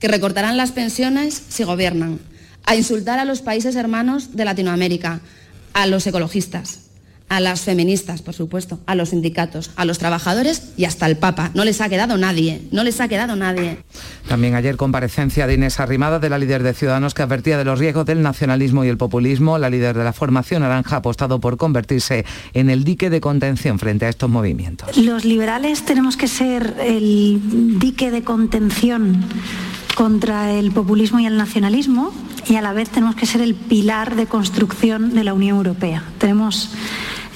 que 0.00 0.08
recortarán 0.08 0.56
las 0.56 0.72
pensiones 0.72 1.40
si 1.48 1.62
gobiernan, 1.64 2.18
a 2.64 2.74
insultar 2.74 3.18
a 3.18 3.24
los 3.24 3.42
países 3.42 3.76
hermanos 3.76 4.34
de 4.34 4.44
Latinoamérica, 4.44 5.20
a 5.74 5.86
los 5.86 6.06
ecologistas, 6.06 6.80
a 7.28 7.40
las 7.40 7.60
feministas, 7.60 8.22
por 8.22 8.34
supuesto, 8.34 8.80
a 8.86 8.94
los 8.94 9.10
sindicatos, 9.10 9.70
a 9.76 9.84
los 9.84 9.98
trabajadores 9.98 10.72
y 10.76 10.86
hasta 10.86 11.06
al 11.06 11.16
Papa. 11.16 11.50
No 11.54 11.64
les 11.64 11.80
ha 11.80 11.88
quedado 11.88 12.16
nadie, 12.16 12.62
no 12.72 12.84
les 12.84 13.00
ha 13.00 13.08
quedado 13.08 13.36
nadie. 13.36 13.78
También 14.28 14.54
ayer 14.54 14.76
comparecencia 14.76 15.46
de 15.46 15.54
Inés 15.54 15.78
Arrimada, 15.80 16.18
de 16.18 16.30
la 16.30 16.38
líder 16.38 16.62
de 16.62 16.74
Ciudadanos, 16.74 17.14
que 17.14 17.22
advertía 17.22 17.58
de 17.58 17.64
los 17.64 17.78
riesgos 17.78 18.06
del 18.06 18.22
nacionalismo 18.22 18.84
y 18.84 18.88
el 18.88 18.96
populismo. 18.96 19.58
La 19.58 19.70
líder 19.70 19.96
de 19.96 20.04
la 20.04 20.12
formación 20.12 20.62
naranja 20.62 20.96
ha 20.96 20.98
apostado 21.00 21.38
por 21.38 21.56
convertirse 21.56 22.24
en 22.54 22.70
el 22.70 22.84
dique 22.84 23.10
de 23.10 23.20
contención 23.20 23.78
frente 23.78 24.06
a 24.06 24.08
estos 24.08 24.30
movimientos. 24.30 24.96
Los 24.96 25.24
liberales 25.24 25.84
tenemos 25.84 26.16
que 26.16 26.28
ser 26.28 26.76
el 26.80 27.78
dique 27.78 28.10
de 28.10 28.22
contención 28.22 29.22
contra 29.94 30.52
el 30.52 30.70
populismo 30.70 31.18
y 31.20 31.26
el 31.26 31.36
nacionalismo 31.36 32.12
y 32.48 32.56
a 32.56 32.62
la 32.62 32.72
vez 32.72 32.88
tenemos 32.88 33.14
que 33.14 33.26
ser 33.26 33.40
el 33.40 33.54
pilar 33.54 34.16
de 34.16 34.26
construcción 34.26 35.14
de 35.14 35.24
la 35.24 35.34
Unión 35.34 35.56
Europea. 35.56 36.02
Tenemos 36.18 36.70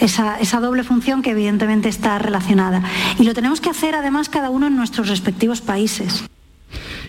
esa, 0.00 0.60
doble 0.60 0.84
función 0.84 1.22
que 1.22 1.30
evidentemente 1.30 1.88
está 1.88 2.18
relacionada. 2.18 2.82
Y 3.18 3.24
lo 3.24 3.34
tenemos 3.34 3.60
que 3.60 3.70
hacer 3.70 3.94
además 3.94 4.28
cada 4.28 4.50
uno 4.50 4.66
en 4.66 4.76
nuestros 4.76 5.08
respectivos 5.08 5.60
países. 5.60 6.24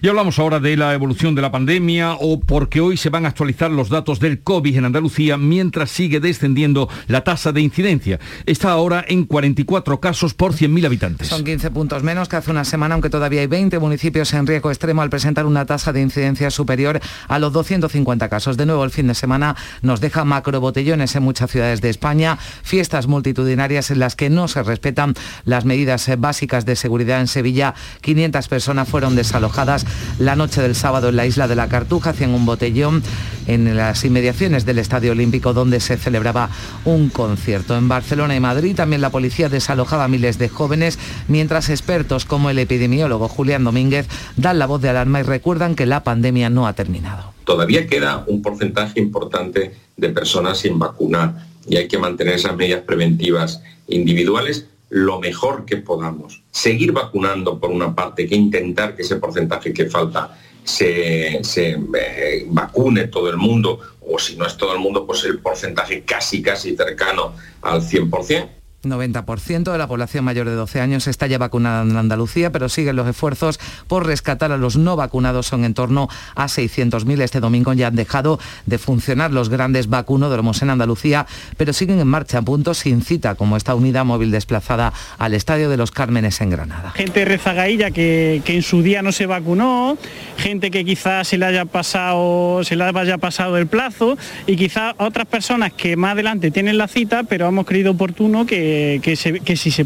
Y 0.03 0.09
hablamos 0.09 0.37
ahora 0.37 0.59
de 0.59 0.75
la 0.75 0.93
evolución 0.93 1.33
de 1.33 1.41
la 1.41 1.49
pandemia 1.49 2.15
o 2.19 2.37
porque 2.37 2.81
hoy 2.81 2.97
se 2.97 3.09
van 3.09 3.23
a 3.25 3.29
actualizar 3.29 3.71
los 3.71 3.87
datos 3.87 4.19
del 4.19 4.41
COVID 4.41 4.75
en 4.75 4.83
Andalucía 4.83 5.37
mientras 5.37 5.91
sigue 5.91 6.19
descendiendo 6.19 6.89
la 7.07 7.23
tasa 7.23 7.53
de 7.53 7.61
incidencia. 7.61 8.19
Está 8.45 8.71
ahora 8.71 9.05
en 9.07 9.23
44 9.23 10.01
casos 10.01 10.33
por 10.33 10.51
100.000 10.51 10.85
habitantes. 10.87 11.29
Son 11.29 11.45
15 11.45 11.71
puntos 11.71 12.03
menos 12.03 12.27
que 12.27 12.35
hace 12.35 12.51
una 12.51 12.65
semana, 12.65 12.95
aunque 12.95 13.09
todavía 13.09 13.39
hay 13.39 13.47
20 13.47 13.79
municipios 13.79 14.33
en 14.33 14.45
riesgo 14.45 14.71
extremo 14.71 15.01
al 15.01 15.09
presentar 15.09 15.45
una 15.45 15.65
tasa 15.65 15.93
de 15.93 16.01
incidencia 16.01 16.51
superior 16.51 16.99
a 17.29 17.39
los 17.39 17.53
250 17.53 18.27
casos. 18.27 18.57
De 18.57 18.65
nuevo, 18.65 18.83
el 18.83 18.91
fin 18.91 19.07
de 19.07 19.15
semana 19.15 19.55
nos 19.83 20.01
deja 20.01 20.25
macrobotellones 20.25 21.15
en 21.15 21.23
muchas 21.23 21.49
ciudades 21.49 21.79
de 21.79 21.89
España, 21.89 22.37
fiestas 22.61 23.07
multitudinarias 23.07 23.89
en 23.89 23.99
las 23.99 24.17
que 24.17 24.29
no 24.29 24.49
se 24.49 24.63
respetan 24.63 25.13
las 25.45 25.63
medidas 25.63 26.11
básicas 26.17 26.65
de 26.65 26.75
seguridad 26.75 27.21
en 27.21 27.27
Sevilla. 27.27 27.73
500 28.01 28.49
personas 28.49 28.89
fueron 28.89 29.15
desalojadas 29.15 29.85
la 30.19 30.35
noche 30.35 30.61
del 30.61 30.75
sábado 30.75 31.09
en 31.09 31.15
la 31.15 31.25
isla 31.25 31.47
de 31.47 31.55
la 31.55 31.69
Cartuja, 31.69 32.11
hacían 32.11 32.31
un 32.31 32.45
botellón 32.45 33.03
en 33.47 33.75
las 33.75 34.05
inmediaciones 34.05 34.65
del 34.65 34.79
Estadio 34.79 35.11
Olímpico 35.11 35.53
donde 35.53 35.79
se 35.79 35.97
celebraba 35.97 36.49
un 36.85 37.09
concierto. 37.09 37.77
En 37.77 37.87
Barcelona 37.87 38.35
y 38.35 38.39
Madrid 38.39 38.75
también 38.75 39.01
la 39.01 39.09
policía 39.09 39.49
desalojaba 39.49 40.05
a 40.05 40.07
miles 40.07 40.37
de 40.37 40.49
jóvenes, 40.49 40.99
mientras 41.27 41.69
expertos 41.69 42.25
como 42.25 42.49
el 42.49 42.59
epidemiólogo 42.59 43.27
Julián 43.27 43.63
Domínguez 43.63 44.07
dan 44.37 44.59
la 44.59 44.65
voz 44.65 44.81
de 44.81 44.89
alarma 44.89 45.19
y 45.19 45.23
recuerdan 45.23 45.75
que 45.75 45.85
la 45.85 46.03
pandemia 46.03 46.49
no 46.49 46.67
ha 46.67 46.73
terminado. 46.73 47.33
Todavía 47.43 47.87
queda 47.87 48.23
un 48.27 48.41
porcentaje 48.41 48.99
importante 48.99 49.75
de 49.97 50.09
personas 50.09 50.59
sin 50.59 50.79
vacunar 50.79 51.45
y 51.67 51.77
hay 51.77 51.87
que 51.87 51.97
mantener 51.97 52.35
esas 52.35 52.55
medidas 52.55 52.81
preventivas 52.81 53.61
individuales 53.87 54.67
lo 54.89 55.19
mejor 55.19 55.65
que 55.65 55.77
podamos. 55.77 56.42
Seguir 56.53 56.91
vacunando 56.91 57.59
por 57.59 57.71
una 57.71 57.93
parte, 57.93 58.27
que 58.27 58.35
intentar 58.35 58.95
que 58.95 59.01
ese 59.01 59.15
porcentaje 59.15 59.73
que 59.73 59.89
falta 59.89 60.37
se, 60.63 61.43
se 61.43 61.71
eh, 61.71 62.45
vacune 62.47 63.07
todo 63.07 63.29
el 63.29 63.37
mundo, 63.37 63.79
o 63.99 64.19
si 64.19 64.35
no 64.35 64.45
es 64.45 64.55
todo 64.55 64.73
el 64.73 64.79
mundo, 64.79 65.05
pues 65.05 65.23
el 65.23 65.39
porcentaje 65.39 66.03
casi, 66.03 66.43
casi 66.43 66.75
cercano 66.75 67.33
al 67.61 67.81
100%. 67.81 68.62
90% 68.83 69.71
de 69.71 69.77
la 69.77 69.87
población 69.87 70.25
mayor 70.25 70.47
de 70.47 70.55
12 70.55 70.81
años 70.81 71.07
está 71.07 71.27
ya 71.27 71.37
vacunada 71.37 71.83
en 71.83 71.95
Andalucía, 71.95 72.51
pero 72.51 72.69
siguen 72.69 72.95
los 72.95 73.07
esfuerzos 73.07 73.59
por 73.87 74.05
rescatar 74.05 74.51
a 74.51 74.57
los 74.57 74.77
no 74.77 74.95
vacunados. 74.95 75.47
Son 75.47 75.63
en 75.63 75.73
torno 75.73 76.09
a 76.35 76.45
600.000. 76.45 77.21
Este 77.21 77.39
domingo 77.39 77.73
ya 77.73 77.87
han 77.87 77.95
dejado 77.95 78.39
de 78.65 78.77
funcionar 78.77 79.31
los 79.31 79.49
grandes 79.49 79.87
vacunódromos 79.87 80.61
en 80.61 80.69
Andalucía, 80.69 81.25
pero 81.57 81.73
siguen 81.73 81.99
en 81.99 82.07
marcha 82.07 82.39
a 82.39 82.41
punto 82.41 82.73
sin 82.73 83.01
cita, 83.01 83.35
como 83.35 83.57
esta 83.57 83.75
unidad 83.75 84.05
móvil 84.05 84.31
desplazada 84.31 84.93
al 85.17 85.33
Estadio 85.33 85.69
de 85.69 85.77
los 85.77 85.91
Cármenes 85.91 86.41
en 86.41 86.49
Granada. 86.49 86.91
Gente 86.91 87.25
rezagailla 87.25 87.91
que, 87.91 88.41
que 88.45 88.55
en 88.55 88.61
su 88.61 88.81
día 88.81 89.01
no 89.01 89.11
se 89.11 89.25
vacunó, 89.25 89.97
gente 90.37 90.71
que 90.71 90.83
quizás 90.85 91.27
se 91.27 91.37
le 91.37 91.45
haya 91.45 91.65
pasado, 91.65 92.63
se 92.63 92.75
le 92.75 92.83
haya 92.83 93.17
pasado 93.17 93.57
el 93.57 93.67
plazo 93.67 94.17
y 94.45 94.55
quizás 94.55 94.95
otras 94.97 95.27
personas 95.27 95.73
que 95.73 95.95
más 95.95 96.13
adelante 96.13 96.51
tienen 96.51 96.77
la 96.77 96.87
cita, 96.87 97.23
pero 97.23 97.47
hemos 97.47 97.65
creído 97.65 97.91
oportuno 97.91 98.45
que 98.45 98.72
que, 99.01 99.55
si 99.55 99.71
se, 99.71 99.85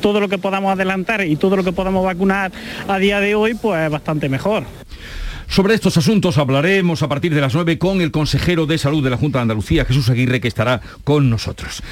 todo 0.00 0.20
lo 0.20 0.28
que 0.28 0.38
podamos 0.38 0.72
adelantar 0.72 1.24
y 1.26 1.36
todo 1.36 1.56
lo 1.56 1.64
que 1.64 1.72
podamos 1.72 2.04
vacunar 2.04 2.52
a 2.88 2.98
día 2.98 3.20
de 3.20 3.34
hoy, 3.34 3.54
pues 3.54 3.90
bastante 3.90 4.28
mejor. 4.28 4.64
Sobre 5.48 5.74
estos 5.74 5.96
asuntos 5.96 6.38
hablaremos 6.38 7.02
a 7.02 7.08
partir 7.08 7.32
de 7.34 7.40
las 7.40 7.54
9 7.54 7.78
con 7.78 8.00
el 8.00 8.10
consejero 8.10 8.66
de 8.66 8.78
Salud 8.78 9.02
de 9.02 9.10
la 9.10 9.16
Junta 9.16 9.38
de 9.38 9.42
Andalucía, 9.42 9.84
Jesús 9.84 10.10
Aguirre, 10.10 10.40
que 10.40 10.48
estará 10.48 10.80
con 11.04 11.30
nosotros. 11.30 11.82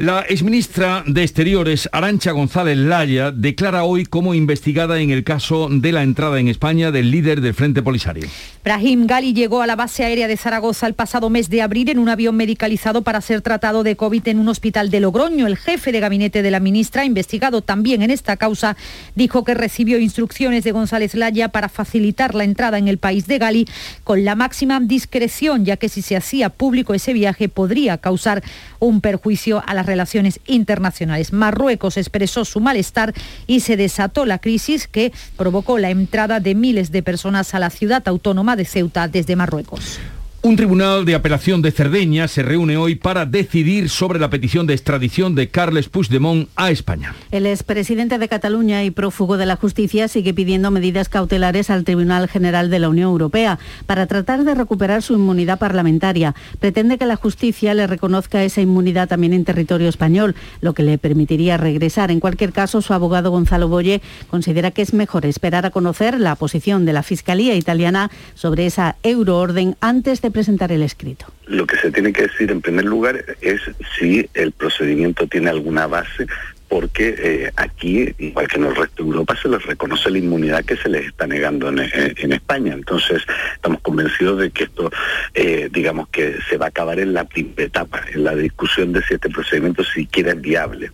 La 0.00 0.24
exministra 0.26 1.04
de 1.06 1.22
Exteriores, 1.22 1.86
Arancha 1.92 2.32
González 2.32 2.78
Laya, 2.78 3.32
declara 3.32 3.84
hoy 3.84 4.06
como 4.06 4.32
investigada 4.32 4.98
en 4.98 5.10
el 5.10 5.24
caso 5.24 5.68
de 5.70 5.92
la 5.92 6.02
entrada 6.02 6.40
en 6.40 6.48
España 6.48 6.90
del 6.90 7.10
líder 7.10 7.42
del 7.42 7.52
Frente 7.52 7.82
Polisario. 7.82 8.26
Brahim 8.64 9.06
Gali 9.06 9.34
llegó 9.34 9.60
a 9.60 9.66
la 9.66 9.76
base 9.76 10.02
aérea 10.02 10.26
de 10.26 10.38
Zaragoza 10.38 10.86
el 10.86 10.94
pasado 10.94 11.28
mes 11.28 11.50
de 11.50 11.60
abril 11.60 11.90
en 11.90 11.98
un 11.98 12.08
avión 12.08 12.34
medicalizado 12.34 13.02
para 13.02 13.20
ser 13.20 13.42
tratado 13.42 13.82
de 13.82 13.96
COVID 13.96 14.26
en 14.28 14.38
un 14.38 14.48
hospital 14.48 14.88
de 14.88 15.00
Logroño. 15.00 15.46
El 15.46 15.58
jefe 15.58 15.92
de 15.92 16.00
gabinete 16.00 16.42
de 16.42 16.50
la 16.50 16.60
ministra, 16.60 17.04
investigado 17.04 17.60
también 17.60 18.00
en 18.00 18.10
esta 18.10 18.38
causa, 18.38 18.78
dijo 19.14 19.44
que 19.44 19.52
recibió 19.52 19.98
instrucciones 19.98 20.64
de 20.64 20.72
González 20.72 21.14
Laya 21.14 21.48
para 21.50 21.68
facilitar 21.68 22.34
la 22.34 22.44
entrada 22.44 22.78
en 22.78 22.88
el 22.88 22.96
país 22.96 23.26
de 23.26 23.36
Gali 23.36 23.68
con 24.02 24.24
la 24.24 24.34
máxima 24.34 24.80
discreción, 24.80 25.66
ya 25.66 25.76
que 25.76 25.90
si 25.90 26.00
se 26.00 26.16
hacía 26.16 26.48
público 26.48 26.94
ese 26.94 27.12
viaje 27.12 27.50
podría 27.50 27.98
causar 27.98 28.42
un 28.78 29.02
perjuicio 29.02 29.62
a 29.66 29.74
las 29.74 29.89
relaciones 29.90 30.38
internacionales. 30.46 31.32
Marruecos 31.32 31.96
expresó 31.96 32.44
su 32.44 32.60
malestar 32.60 33.12
y 33.48 33.58
se 33.58 33.76
desató 33.76 34.24
la 34.24 34.38
crisis 34.38 34.86
que 34.86 35.12
provocó 35.36 35.78
la 35.78 35.90
entrada 35.90 36.38
de 36.38 36.54
miles 36.54 36.92
de 36.92 37.02
personas 37.02 37.54
a 37.54 37.58
la 37.58 37.70
ciudad 37.70 38.06
autónoma 38.06 38.54
de 38.54 38.66
Ceuta 38.66 39.08
desde 39.08 39.34
Marruecos. 39.34 39.98
Un 40.42 40.56
tribunal 40.56 41.04
de 41.04 41.14
apelación 41.14 41.60
de 41.60 41.70
Cerdeña 41.70 42.26
se 42.26 42.42
reúne 42.42 42.78
hoy 42.78 42.94
para 42.94 43.26
decidir 43.26 43.90
sobre 43.90 44.18
la 44.18 44.30
petición 44.30 44.66
de 44.66 44.72
extradición 44.72 45.34
de 45.34 45.50
Carles 45.50 45.90
Puigdemont 45.90 46.48
a 46.56 46.70
España. 46.70 47.14
El 47.30 47.44
expresidente 47.44 48.16
de 48.16 48.26
Cataluña 48.26 48.82
y 48.82 48.90
prófugo 48.90 49.36
de 49.36 49.44
la 49.44 49.56
justicia 49.56 50.08
sigue 50.08 50.32
pidiendo 50.32 50.70
medidas 50.70 51.10
cautelares 51.10 51.68
al 51.68 51.84
Tribunal 51.84 52.26
General 52.26 52.70
de 52.70 52.78
la 52.78 52.88
Unión 52.88 53.10
Europea 53.10 53.58
para 53.84 54.06
tratar 54.06 54.44
de 54.44 54.54
recuperar 54.54 55.02
su 55.02 55.12
inmunidad 55.12 55.58
parlamentaria. 55.58 56.34
Pretende 56.58 56.96
que 56.96 57.04
la 57.04 57.16
justicia 57.16 57.74
le 57.74 57.86
reconozca 57.86 58.42
esa 58.42 58.62
inmunidad 58.62 59.08
también 59.08 59.34
en 59.34 59.44
territorio 59.44 59.90
español, 59.90 60.34
lo 60.62 60.72
que 60.72 60.84
le 60.84 60.96
permitiría 60.96 61.58
regresar. 61.58 62.10
En 62.10 62.18
cualquier 62.18 62.54
caso, 62.54 62.80
su 62.80 62.94
abogado 62.94 63.30
Gonzalo 63.30 63.68
Boye 63.68 64.00
considera 64.30 64.70
que 64.70 64.80
es 64.80 64.94
mejor 64.94 65.26
esperar 65.26 65.66
a 65.66 65.70
conocer 65.70 66.18
la 66.18 66.34
posición 66.34 66.86
de 66.86 66.94
la 66.94 67.02
Fiscalía 67.02 67.56
italiana 67.56 68.10
sobre 68.34 68.64
esa 68.64 68.96
euroorden 69.02 69.76
antes 69.82 70.22
de 70.22 70.29
presentar 70.30 70.72
el 70.72 70.82
escrito. 70.82 71.26
Lo 71.46 71.66
que 71.66 71.76
se 71.76 71.90
tiene 71.90 72.12
que 72.12 72.22
decir 72.22 72.50
en 72.50 72.60
primer 72.60 72.84
lugar 72.84 73.24
es 73.40 73.60
si 73.98 74.28
el 74.34 74.52
procedimiento 74.52 75.26
tiene 75.26 75.50
alguna 75.50 75.86
base 75.86 76.26
porque 76.70 77.16
eh, 77.18 77.52
aquí, 77.56 78.14
igual 78.18 78.46
que 78.46 78.56
en 78.56 78.66
el 78.66 78.76
resto 78.76 79.02
de 79.02 79.10
Europa, 79.10 79.36
se 79.42 79.48
les 79.48 79.60
reconoce 79.66 80.08
la 80.08 80.18
inmunidad 80.18 80.64
que 80.64 80.76
se 80.76 80.88
les 80.88 81.06
está 81.06 81.26
negando 81.26 81.68
en, 81.68 81.80
en 81.80 82.32
España. 82.32 82.72
Entonces, 82.72 83.22
estamos 83.56 83.80
convencidos 83.80 84.38
de 84.38 84.52
que 84.52 84.64
esto, 84.64 84.88
eh, 85.34 85.68
digamos 85.72 86.08
que 86.10 86.36
se 86.48 86.56
va 86.56 86.66
a 86.66 86.68
acabar 86.68 87.00
en 87.00 87.12
la 87.12 87.24
primera 87.24 87.64
etapa, 87.64 88.02
en 88.14 88.22
la 88.22 88.36
discusión 88.36 88.92
de 88.92 89.02
si 89.02 89.14
este 89.14 89.28
procedimiento 89.28 89.82
siquiera 89.82 90.30
es 90.30 90.40
viable. 90.40 90.92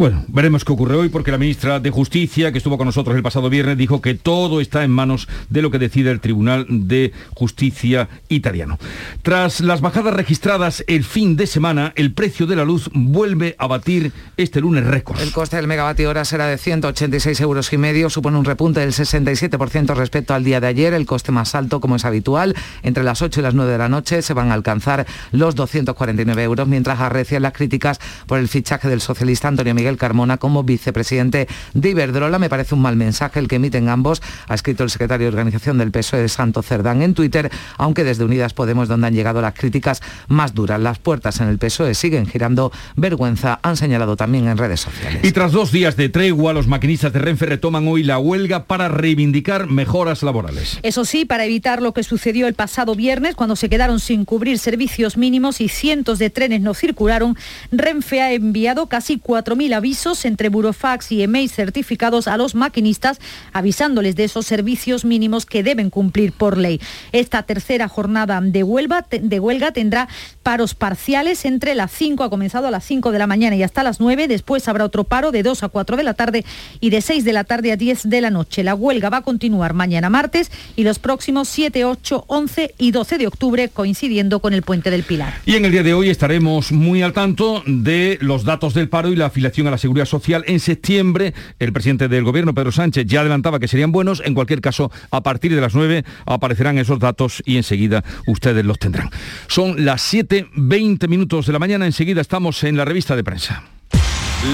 Bueno, 0.00 0.24
veremos 0.28 0.64
qué 0.64 0.72
ocurre 0.72 0.96
hoy 0.96 1.10
porque 1.10 1.30
la 1.30 1.36
ministra 1.36 1.78
de 1.78 1.90
Justicia, 1.90 2.52
que 2.52 2.56
estuvo 2.56 2.78
con 2.78 2.86
nosotros 2.86 3.14
el 3.14 3.22
pasado 3.22 3.50
viernes, 3.50 3.76
dijo 3.76 4.00
que 4.00 4.14
todo 4.14 4.62
está 4.62 4.82
en 4.82 4.90
manos 4.90 5.28
de 5.50 5.60
lo 5.60 5.70
que 5.70 5.78
decide 5.78 6.10
el 6.10 6.20
Tribunal 6.20 6.64
de 6.70 7.12
Justicia 7.34 8.08
italiano. 8.30 8.78
Tras 9.20 9.60
las 9.60 9.82
bajadas 9.82 10.14
registradas 10.14 10.82
el 10.86 11.04
fin 11.04 11.36
de 11.36 11.46
semana, 11.46 11.92
el 11.96 12.14
precio 12.14 12.46
de 12.46 12.56
la 12.56 12.64
luz 12.64 12.88
vuelve 12.94 13.56
a 13.58 13.66
batir 13.66 14.10
este 14.38 14.62
lunes 14.62 14.86
récord. 14.86 15.20
El 15.20 15.32
coste 15.32 15.56
del 15.56 15.66
megavatio 15.66 16.08
hora 16.08 16.24
será 16.24 16.46
de 16.46 16.56
186 16.56 17.38
euros 17.42 17.70
y 17.70 17.76
medio, 17.76 18.08
supone 18.08 18.38
un 18.38 18.46
repunte 18.46 18.80
del 18.80 18.94
67% 18.94 19.94
respecto 19.94 20.32
al 20.32 20.44
día 20.44 20.60
de 20.60 20.68
ayer, 20.68 20.94
el 20.94 21.04
coste 21.04 21.30
más 21.30 21.54
alto 21.54 21.78
como 21.78 21.96
es 21.96 22.06
habitual. 22.06 22.56
Entre 22.82 23.04
las 23.04 23.20
8 23.20 23.40
y 23.40 23.42
las 23.42 23.52
9 23.52 23.70
de 23.70 23.76
la 23.76 23.90
noche 23.90 24.22
se 24.22 24.32
van 24.32 24.50
a 24.50 24.54
alcanzar 24.54 25.06
los 25.30 25.54
249 25.56 26.42
euros, 26.42 26.66
mientras 26.66 27.00
arrecian 27.00 27.42
las 27.42 27.52
críticas 27.52 28.00
por 28.26 28.38
el 28.38 28.48
fichaje 28.48 28.88
del 28.88 29.02
socialista 29.02 29.48
Antonio 29.48 29.74
Miguel 29.74 29.89
Miguel 29.90 29.98
Carmona 29.98 30.36
como 30.36 30.62
vicepresidente 30.62 31.48
de 31.74 31.90
Iberdrola. 31.90 32.38
Me 32.38 32.48
parece 32.48 32.76
un 32.76 32.82
mal 32.82 32.94
mensaje 32.94 33.40
el 33.40 33.48
que 33.48 33.56
emiten 33.56 33.88
ambos, 33.88 34.22
ha 34.46 34.54
escrito 34.54 34.84
el 34.84 34.90
secretario 34.90 35.24
de 35.26 35.28
Organización 35.28 35.78
del 35.78 35.90
PSOE, 35.90 36.28
Santo 36.28 36.62
Cerdán, 36.62 37.02
en 37.02 37.14
Twitter, 37.14 37.50
aunque 37.76 38.04
desde 38.04 38.24
Unidas 38.24 38.54
Podemos, 38.54 38.86
donde 38.86 39.08
han 39.08 39.14
llegado 39.14 39.42
las 39.42 39.54
críticas 39.54 40.00
más 40.28 40.54
duras. 40.54 40.80
Las 40.80 41.00
puertas 41.00 41.40
en 41.40 41.48
el 41.48 41.58
PSOE 41.58 41.94
siguen 41.94 42.26
girando. 42.26 42.70
Vergüenza 42.94 43.58
han 43.62 43.76
señalado 43.76 44.16
también 44.16 44.46
en 44.46 44.58
redes 44.58 44.80
sociales. 44.80 45.24
Y 45.24 45.32
tras 45.32 45.50
dos 45.50 45.72
días 45.72 45.96
de 45.96 46.08
tregua, 46.08 46.52
los 46.52 46.68
maquinistas 46.68 47.12
de 47.12 47.18
Renfe 47.18 47.46
retoman 47.46 47.88
hoy 47.88 48.04
la 48.04 48.18
huelga 48.18 48.64
para 48.64 48.88
reivindicar 48.88 49.66
mejoras 49.66 50.22
laborales. 50.22 50.78
Eso 50.82 51.04
sí, 51.04 51.24
para 51.24 51.44
evitar 51.44 51.82
lo 51.82 51.92
que 51.92 52.04
sucedió 52.04 52.46
el 52.46 52.54
pasado 52.54 52.94
viernes, 52.94 53.34
cuando 53.34 53.56
se 53.56 53.68
quedaron 53.68 53.98
sin 53.98 54.24
cubrir 54.24 54.58
servicios 54.60 55.16
mínimos 55.16 55.60
y 55.60 55.68
cientos 55.68 56.20
de 56.20 56.30
trenes 56.30 56.60
no 56.60 56.74
circularon, 56.74 57.36
Renfe 57.72 58.22
ha 58.22 58.32
enviado 58.32 58.86
casi 58.86 59.18
4.000 59.18 59.69
avisos 59.74 60.24
entre 60.24 60.48
burofax 60.48 61.12
y 61.12 61.22
emails 61.22 61.52
certificados 61.52 62.28
a 62.28 62.36
los 62.36 62.54
maquinistas, 62.54 63.20
avisándoles 63.52 64.16
de 64.16 64.24
esos 64.24 64.46
servicios 64.46 65.04
mínimos 65.04 65.46
que 65.46 65.62
deben 65.62 65.90
cumplir 65.90 66.32
por 66.32 66.58
ley. 66.58 66.80
Esta 67.12 67.42
tercera 67.42 67.88
jornada 67.88 68.40
de 68.42 68.62
huelga, 68.62 69.06
de 69.10 69.40
huelga 69.40 69.72
tendrá 69.72 70.08
paros 70.50 70.74
parciales 70.74 71.44
entre 71.44 71.76
las 71.76 71.92
5, 71.92 72.24
ha 72.24 72.28
comenzado 72.28 72.66
a 72.66 72.72
las 72.72 72.84
5 72.84 73.12
de 73.12 73.20
la 73.20 73.28
mañana 73.28 73.54
y 73.54 73.62
hasta 73.62 73.84
las 73.84 74.00
9, 74.00 74.26
después 74.26 74.66
habrá 74.66 74.84
otro 74.84 75.04
paro 75.04 75.30
de 75.30 75.44
2 75.44 75.62
a 75.62 75.68
4 75.68 75.96
de 75.96 76.02
la 76.02 76.14
tarde 76.14 76.44
y 76.80 76.90
de 76.90 77.02
6 77.02 77.22
de 77.22 77.32
la 77.32 77.44
tarde 77.44 77.70
a 77.70 77.76
10 77.76 78.10
de 78.10 78.20
la 78.20 78.30
noche. 78.30 78.64
La 78.64 78.74
huelga 78.74 79.10
va 79.10 79.18
a 79.18 79.22
continuar 79.22 79.74
mañana 79.74 80.10
martes 80.10 80.50
y 80.74 80.82
los 80.82 80.98
próximos 80.98 81.48
7, 81.48 81.84
8, 81.84 82.24
11 82.26 82.74
y 82.78 82.90
12 82.90 83.18
de 83.18 83.28
octubre 83.28 83.68
coincidiendo 83.68 84.40
con 84.40 84.52
el 84.52 84.62
puente 84.62 84.90
del 84.90 85.04
Pilar. 85.04 85.34
Y 85.46 85.54
en 85.54 85.66
el 85.66 85.70
día 85.70 85.84
de 85.84 85.94
hoy 85.94 86.10
estaremos 86.10 86.72
muy 86.72 87.02
al 87.02 87.12
tanto 87.12 87.62
de 87.64 88.18
los 88.20 88.42
datos 88.42 88.74
del 88.74 88.88
paro 88.88 89.12
y 89.12 89.14
la 89.14 89.26
afiliación 89.26 89.68
a 89.68 89.70
la 89.70 89.78
Seguridad 89.78 90.06
Social. 90.06 90.42
En 90.48 90.58
septiembre, 90.58 91.32
el 91.60 91.72
presidente 91.72 92.08
del 92.08 92.24
Gobierno, 92.24 92.54
Pedro 92.54 92.72
Sánchez, 92.72 93.06
ya 93.06 93.20
adelantaba 93.20 93.60
que 93.60 93.68
serían 93.68 93.92
buenos. 93.92 94.20
En 94.24 94.34
cualquier 94.34 94.60
caso, 94.60 94.90
a 95.12 95.22
partir 95.22 95.54
de 95.54 95.60
las 95.60 95.76
9 95.76 96.04
aparecerán 96.26 96.76
esos 96.78 96.98
datos 96.98 97.40
y 97.46 97.56
enseguida 97.56 98.02
ustedes 98.26 98.64
los 98.64 98.80
tendrán. 98.80 99.10
Son 99.46 99.84
las 99.84 100.02
7, 100.02 100.39
20 100.54 101.08
minutos 101.08 101.46
de 101.46 101.52
la 101.52 101.58
mañana. 101.58 101.86
Enseguida 101.86 102.20
estamos 102.20 102.62
en 102.64 102.76
la 102.76 102.84
revista 102.84 103.16
de 103.16 103.24
prensa. 103.24 103.64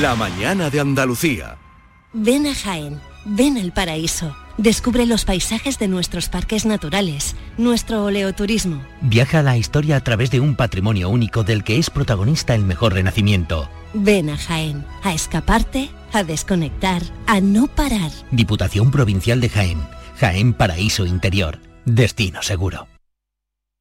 La 0.00 0.14
mañana 0.16 0.70
de 0.70 0.80
Andalucía. 0.80 1.56
Ven 2.12 2.46
a 2.46 2.54
Jaén, 2.54 3.00
ven 3.24 3.58
al 3.58 3.72
paraíso. 3.72 4.34
Descubre 4.58 5.04
los 5.04 5.24
paisajes 5.26 5.78
de 5.78 5.86
nuestros 5.86 6.28
parques 6.28 6.64
naturales, 6.64 7.36
nuestro 7.58 8.04
oleoturismo. 8.04 8.82
Viaja 9.02 9.40
a 9.40 9.42
la 9.42 9.58
historia 9.58 9.96
a 9.96 10.00
través 10.00 10.30
de 10.30 10.40
un 10.40 10.56
patrimonio 10.56 11.10
único 11.10 11.44
del 11.44 11.62
que 11.62 11.78
es 11.78 11.90
protagonista 11.90 12.54
el 12.54 12.64
mejor 12.64 12.94
renacimiento. 12.94 13.68
Ven 13.92 14.30
a 14.30 14.36
Jaén, 14.38 14.84
a 15.02 15.12
escaparte, 15.12 15.90
a 16.12 16.24
desconectar, 16.24 17.02
a 17.26 17.40
no 17.40 17.66
parar. 17.66 18.10
Diputación 18.30 18.90
Provincial 18.90 19.40
de 19.40 19.50
Jaén, 19.50 19.78
Jaén 20.18 20.54
Paraíso 20.54 21.04
Interior, 21.04 21.60
destino 21.84 22.42
seguro. 22.42 22.88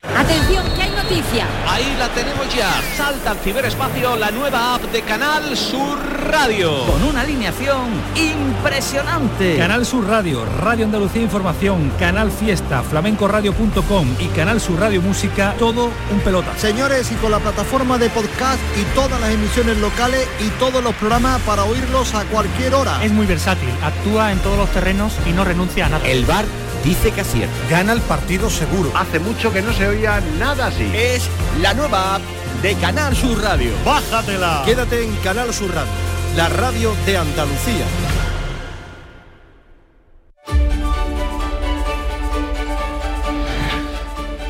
Atención, 0.03 0.65
noticia. 1.05 1.45
Ahí 1.67 1.95
la 1.99 2.09
tenemos 2.09 2.53
ya. 2.55 2.71
Salta 2.97 3.31
al 3.31 3.37
ciberespacio 3.37 4.15
la 4.15 4.31
nueva 4.31 4.75
app 4.75 4.83
de 4.91 5.01
Canal 5.01 5.55
Sur 5.55 5.99
Radio. 6.29 6.85
Con 6.85 7.03
una 7.03 7.21
alineación 7.21 7.89
impresionante. 8.15 9.57
Canal 9.57 9.85
Sur 9.85 10.07
Radio, 10.07 10.45
Radio 10.45 10.85
Andalucía 10.85 11.21
Información, 11.21 11.91
Canal 11.99 12.31
Fiesta, 12.31 12.81
flamencoradio.com 12.81 14.15
y 14.19 14.27
Canal 14.29 14.59
Sur 14.59 14.79
Radio 14.79 15.01
Música, 15.01 15.53
todo 15.59 15.91
un 16.11 16.19
pelota. 16.21 16.57
Señores, 16.57 17.11
y 17.11 17.15
con 17.15 17.31
la 17.31 17.39
plataforma 17.39 17.97
de 17.97 18.09
podcast 18.09 18.59
y 18.75 18.83
todas 18.95 19.19
las 19.21 19.31
emisiones 19.31 19.77
locales 19.77 20.27
y 20.39 20.49
todos 20.59 20.83
los 20.83 20.95
programas 20.95 21.39
para 21.41 21.65
oírlos 21.65 22.15
a 22.15 22.23
cualquier 22.25 22.73
hora. 22.73 23.03
Es 23.03 23.11
muy 23.11 23.27
versátil, 23.27 23.69
actúa 23.83 24.31
en 24.31 24.39
todos 24.39 24.57
los 24.57 24.69
terrenos 24.71 25.13
y 25.27 25.33
no 25.33 25.43
renuncia 25.43 25.85
a 25.85 25.89
nada. 25.89 26.07
El 26.07 26.25
bar 26.25 26.45
dice 26.85 27.11
que 27.11 27.21
acierta. 27.21 27.53
Gana 27.69 27.91
el 27.93 28.01
partido 28.01 28.49
seguro. 28.49 28.91
Hace 28.95 29.19
mucho 29.19 29.51
que 29.51 29.61
no 29.61 29.73
se 29.73 29.87
oía 29.87 30.21
nada 30.39 30.67
así. 30.67 30.89
Es 30.93 31.27
la 31.61 31.73
nueva 31.73 32.15
app 32.15 32.21
de 32.61 32.75
Canal 32.75 33.15
Sur 33.15 33.41
Radio. 33.41 33.71
Bájatela. 33.83 34.61
Quédate 34.65 35.03
en 35.03 35.13
Canal 35.17 35.53
Sur 35.53 35.73
Radio, 35.73 35.91
la 36.37 36.47
radio 36.47 36.93
de 37.05 37.17
Andalucía. 37.17 37.85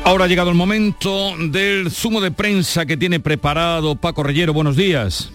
Ahora 0.04 0.26
ha 0.26 0.28
llegado 0.28 0.50
el 0.50 0.56
momento 0.56 1.34
del 1.36 1.90
zumo 1.90 2.20
de 2.20 2.30
prensa 2.30 2.86
que 2.86 2.96
tiene 2.96 3.18
preparado 3.18 3.96
Paco 3.96 4.22
Reyero. 4.22 4.52
Buenos 4.52 4.76
días. 4.76 5.32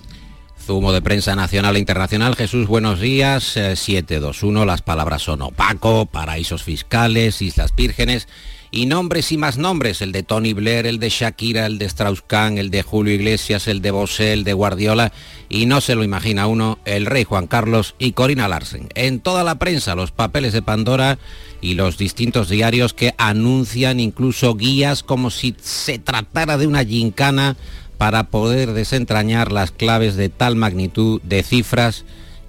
Zumo 0.62 0.93
de 0.93 1.02
prensa 1.02 1.36
nacional 1.36 1.76
e 1.76 1.80
internacional. 1.80 2.36
Jesús, 2.36 2.67
buenos 2.67 3.00
días. 3.00 3.43
721, 3.43 4.63
las 4.65 4.82
palabras 4.82 5.24
son 5.24 5.41
opaco, 5.41 6.06
paraísos 6.06 6.63
fiscales, 6.63 7.41
Islas 7.41 7.76
Vírgenes 7.76 8.28
y 8.69 8.86
nombres 8.86 9.32
y 9.34 9.38
más 9.38 9.58
nombres, 9.58 10.02
el 10.02 10.13
de 10.13 10.24
Tony 10.24 10.54
Blair, 10.54 10.86
el 10.86 11.00
de 11.00 11.10
Shakira, 11.10 11.65
el 11.65 11.78
de 11.78 11.88
Strauss-Kahn, 11.88 12.58
el 12.58 12.69
de 12.69 12.84
Julio 12.84 13.13
Iglesias, 13.13 13.67
el 13.67 13.82
de 13.82 13.91
Bosé, 13.91 14.32
el 14.32 14.45
de 14.45 14.54
Guardiola 14.54 15.12
y 15.50 15.65
no 15.65 15.82
se 15.82 15.95
lo 15.95 16.06
imagina 16.06 16.47
uno, 16.47 16.80
el 16.86 17.06
rey 17.06 17.26
Juan 17.26 17.47
Carlos 17.47 17.95
y 18.00 18.13
Corina 18.13 18.47
Larsen. 18.47 18.88
En 18.95 19.19
toda 19.19 19.43
la 19.43 19.56
prensa, 19.56 19.95
los 19.95 20.12
papeles 20.12 20.54
de 20.54 20.62
Pandora 20.62 21.19
y 21.60 21.74
los 21.74 21.97
distintos 21.97 22.47
diarios 22.47 22.93
que 22.93 23.13
anuncian 23.17 24.00
incluso 24.00 24.56
guías 24.56 25.04
como 25.04 25.32
si 25.32 25.54
se 25.62 26.00
tratara 26.00 26.58
de 26.58 26.67
una 26.67 26.86
gincana 26.86 27.58
para 28.01 28.23
poder 28.23 28.73
desentrañar 28.73 29.51
las 29.51 29.69
claves 29.69 30.15
de 30.15 30.29
tal 30.29 30.55
magnitud 30.55 31.21
de 31.21 31.43
cifras 31.43 32.03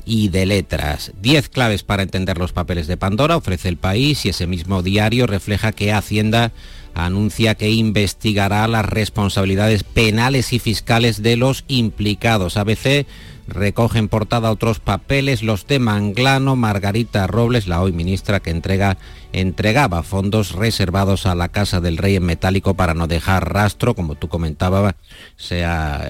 y 0.06 0.30
de 0.30 0.46
letras. 0.46 1.12
Diez 1.20 1.50
claves 1.50 1.82
para 1.82 2.02
entender 2.02 2.38
los 2.38 2.54
papeles 2.54 2.86
de 2.86 2.96
Pandora 2.96 3.36
ofrece 3.36 3.68
el 3.68 3.76
país 3.76 4.24
y 4.24 4.30
ese 4.30 4.46
mismo 4.46 4.82
diario 4.82 5.26
refleja 5.26 5.72
que 5.72 5.92
Hacienda 5.92 6.52
anuncia 6.94 7.54
que 7.54 7.70
investigará 7.70 8.66
las 8.68 8.84
responsabilidades 8.84 9.84
penales 9.84 10.52
y 10.52 10.58
fiscales 10.58 11.22
de 11.22 11.36
los 11.36 11.64
implicados. 11.68 12.56
ABC 12.56 13.06
recoge 13.46 13.98
en 13.98 14.08
portada 14.08 14.50
otros 14.50 14.78
papeles, 14.78 15.42
los 15.42 15.66
de 15.66 15.78
Manglano, 15.78 16.56
Margarita 16.56 17.26
Robles, 17.26 17.66
la 17.66 17.82
hoy 17.82 17.92
ministra 17.92 18.40
que 18.40 18.50
entrega, 18.50 18.98
entregaba 19.32 20.02
fondos 20.02 20.52
reservados 20.52 21.26
a 21.26 21.34
la 21.34 21.48
Casa 21.48 21.80
del 21.80 21.98
Rey 21.98 22.16
en 22.16 22.24
metálico 22.24 22.74
para 22.74 22.94
no 22.94 23.06
dejar 23.08 23.52
rastro, 23.52 23.94
como 23.94 24.14
tú 24.14 24.28
comentabas, 24.28 24.94
se 25.36 25.64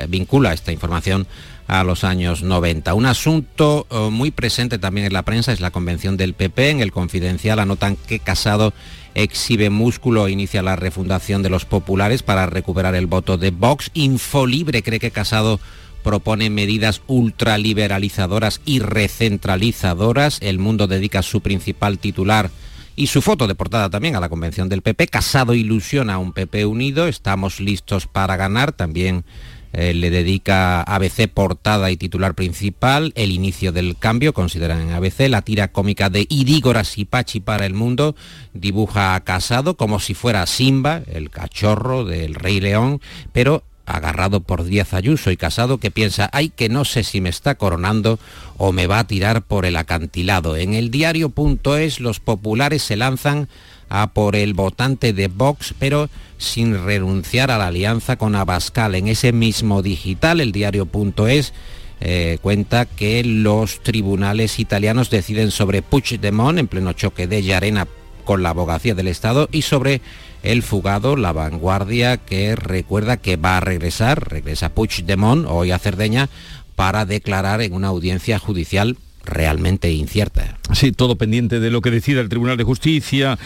vincula 0.08 0.52
esta 0.52 0.72
información 0.72 1.26
a 1.68 1.84
los 1.84 2.04
años 2.04 2.42
90. 2.42 2.92
Un 2.94 3.06
asunto 3.06 3.86
eh, 3.90 4.08
muy 4.10 4.30
presente 4.30 4.78
también 4.78 5.06
en 5.06 5.12
la 5.12 5.22
prensa 5.22 5.52
es 5.52 5.60
la 5.60 5.70
convención 5.70 6.16
del 6.16 6.34
PP. 6.34 6.70
En 6.70 6.80
el 6.80 6.92
confidencial 6.92 7.58
anotan 7.58 7.96
que 7.96 8.18
Casado 8.18 8.74
exhibe 9.14 9.70
músculo 9.70 10.28
inicia 10.28 10.62
la 10.62 10.76
refundación 10.76 11.42
de 11.42 11.50
los 11.50 11.64
populares 11.64 12.22
para 12.22 12.46
recuperar 12.46 12.94
el 12.94 13.06
voto 13.06 13.38
de 13.38 13.50
Vox. 13.50 13.90
Infolibre 13.94 14.82
cree 14.82 15.00
que 15.00 15.10
Casado 15.10 15.60
propone 16.02 16.50
medidas 16.50 17.02
ultraliberalizadoras 17.06 18.60
y 18.64 18.80
recentralizadoras. 18.80 20.38
El 20.40 20.58
mundo 20.58 20.86
dedica 20.86 21.22
su 21.22 21.40
principal 21.40 21.98
titular 21.98 22.50
y 22.96 23.06
su 23.06 23.22
foto 23.22 23.46
de 23.46 23.54
portada 23.54 23.88
también 23.88 24.16
a 24.16 24.20
la 24.20 24.28
convención 24.28 24.68
del 24.68 24.82
PP. 24.82 25.06
Casado 25.06 25.54
ilusiona 25.54 26.14
a 26.14 26.18
un 26.18 26.32
PP 26.32 26.66
unido. 26.66 27.08
Estamos 27.08 27.60
listos 27.60 28.06
para 28.06 28.36
ganar. 28.36 28.72
También 28.72 29.24
eh, 29.72 29.94
le 29.94 30.10
dedica 30.10 30.82
ABC 30.82 31.28
portada 31.28 31.90
y 31.90 31.96
titular 31.96 32.34
principal, 32.34 33.12
el 33.16 33.30
inicio 33.30 33.72
del 33.72 33.96
cambio, 33.96 34.34
consideran 34.34 34.80
en 34.82 34.90
ABC, 34.90 35.28
la 35.28 35.42
tira 35.42 35.68
cómica 35.68 36.10
de 36.10 36.26
Idígora 36.28 36.84
Sipachi 36.84 37.40
para 37.40 37.66
el 37.66 37.74
mundo, 37.74 38.14
dibuja 38.52 39.14
a 39.14 39.20
Casado 39.20 39.76
como 39.76 40.00
si 40.00 40.14
fuera 40.14 40.46
Simba, 40.46 41.02
el 41.06 41.30
cachorro 41.30 42.04
del 42.04 42.34
Rey 42.34 42.60
León, 42.60 43.00
pero 43.32 43.64
agarrado 43.86 44.40
por 44.40 44.64
Díaz 44.64 44.94
Ayuso 44.94 45.30
y 45.30 45.36
Casado 45.36 45.78
que 45.78 45.90
piensa, 45.90 46.28
ay 46.32 46.50
que 46.50 46.68
no 46.68 46.84
sé 46.84 47.02
si 47.02 47.20
me 47.20 47.30
está 47.30 47.56
coronando 47.56 48.18
o 48.56 48.72
me 48.72 48.86
va 48.86 49.00
a 49.00 49.06
tirar 49.06 49.42
por 49.42 49.66
el 49.66 49.76
acantilado. 49.76 50.56
En 50.56 50.74
el 50.74 50.90
diario.es 50.90 52.00
los 52.00 52.20
populares 52.20 52.82
se 52.82 52.96
lanzan 52.96 53.48
a 53.88 54.08
por 54.08 54.36
el 54.36 54.54
votante 54.54 55.12
de 55.12 55.28
Vox, 55.28 55.74
pero 55.78 56.08
sin 56.42 56.84
renunciar 56.84 57.50
a 57.50 57.58
la 57.58 57.68
alianza 57.68 58.16
con 58.16 58.34
Abascal. 58.34 58.94
En 58.94 59.08
ese 59.08 59.32
mismo 59.32 59.82
digital, 59.82 60.40
el 60.40 60.52
diario.es 60.52 61.52
eh, 62.00 62.38
cuenta 62.42 62.84
que 62.84 63.22
los 63.22 63.80
tribunales 63.80 64.58
italianos 64.58 65.08
deciden 65.08 65.50
sobre 65.50 65.82
Puigdemont 65.82 66.58
en 66.58 66.66
pleno 66.66 66.92
choque 66.92 67.26
de 67.26 67.42
Llarena 67.42 67.86
con 68.24 68.42
la 68.42 68.50
abogacía 68.50 68.94
del 68.94 69.08
Estado 69.08 69.48
y 69.52 69.62
sobre 69.62 70.00
el 70.42 70.62
fugado 70.62 71.16
La 71.16 71.32
Vanguardia 71.32 72.16
que 72.16 72.56
recuerda 72.56 73.18
que 73.18 73.36
va 73.36 73.56
a 73.56 73.60
regresar, 73.60 74.30
regresa 74.30 74.74
Puigdemont 74.74 75.46
hoy 75.48 75.70
a 75.70 75.78
Cerdeña 75.78 76.28
para 76.74 77.04
declarar 77.04 77.62
en 77.62 77.72
una 77.72 77.88
audiencia 77.88 78.38
judicial 78.40 78.96
realmente 79.24 79.90
incierta. 79.90 80.58
Sí, 80.72 80.92
todo 80.92 81.16
pendiente 81.16 81.60
de 81.60 81.70
lo 81.70 81.80
que 81.80 81.90
decida 81.90 82.20
el 82.20 82.28
Tribunal 82.28 82.56
de 82.56 82.64
Justicia 82.64 83.38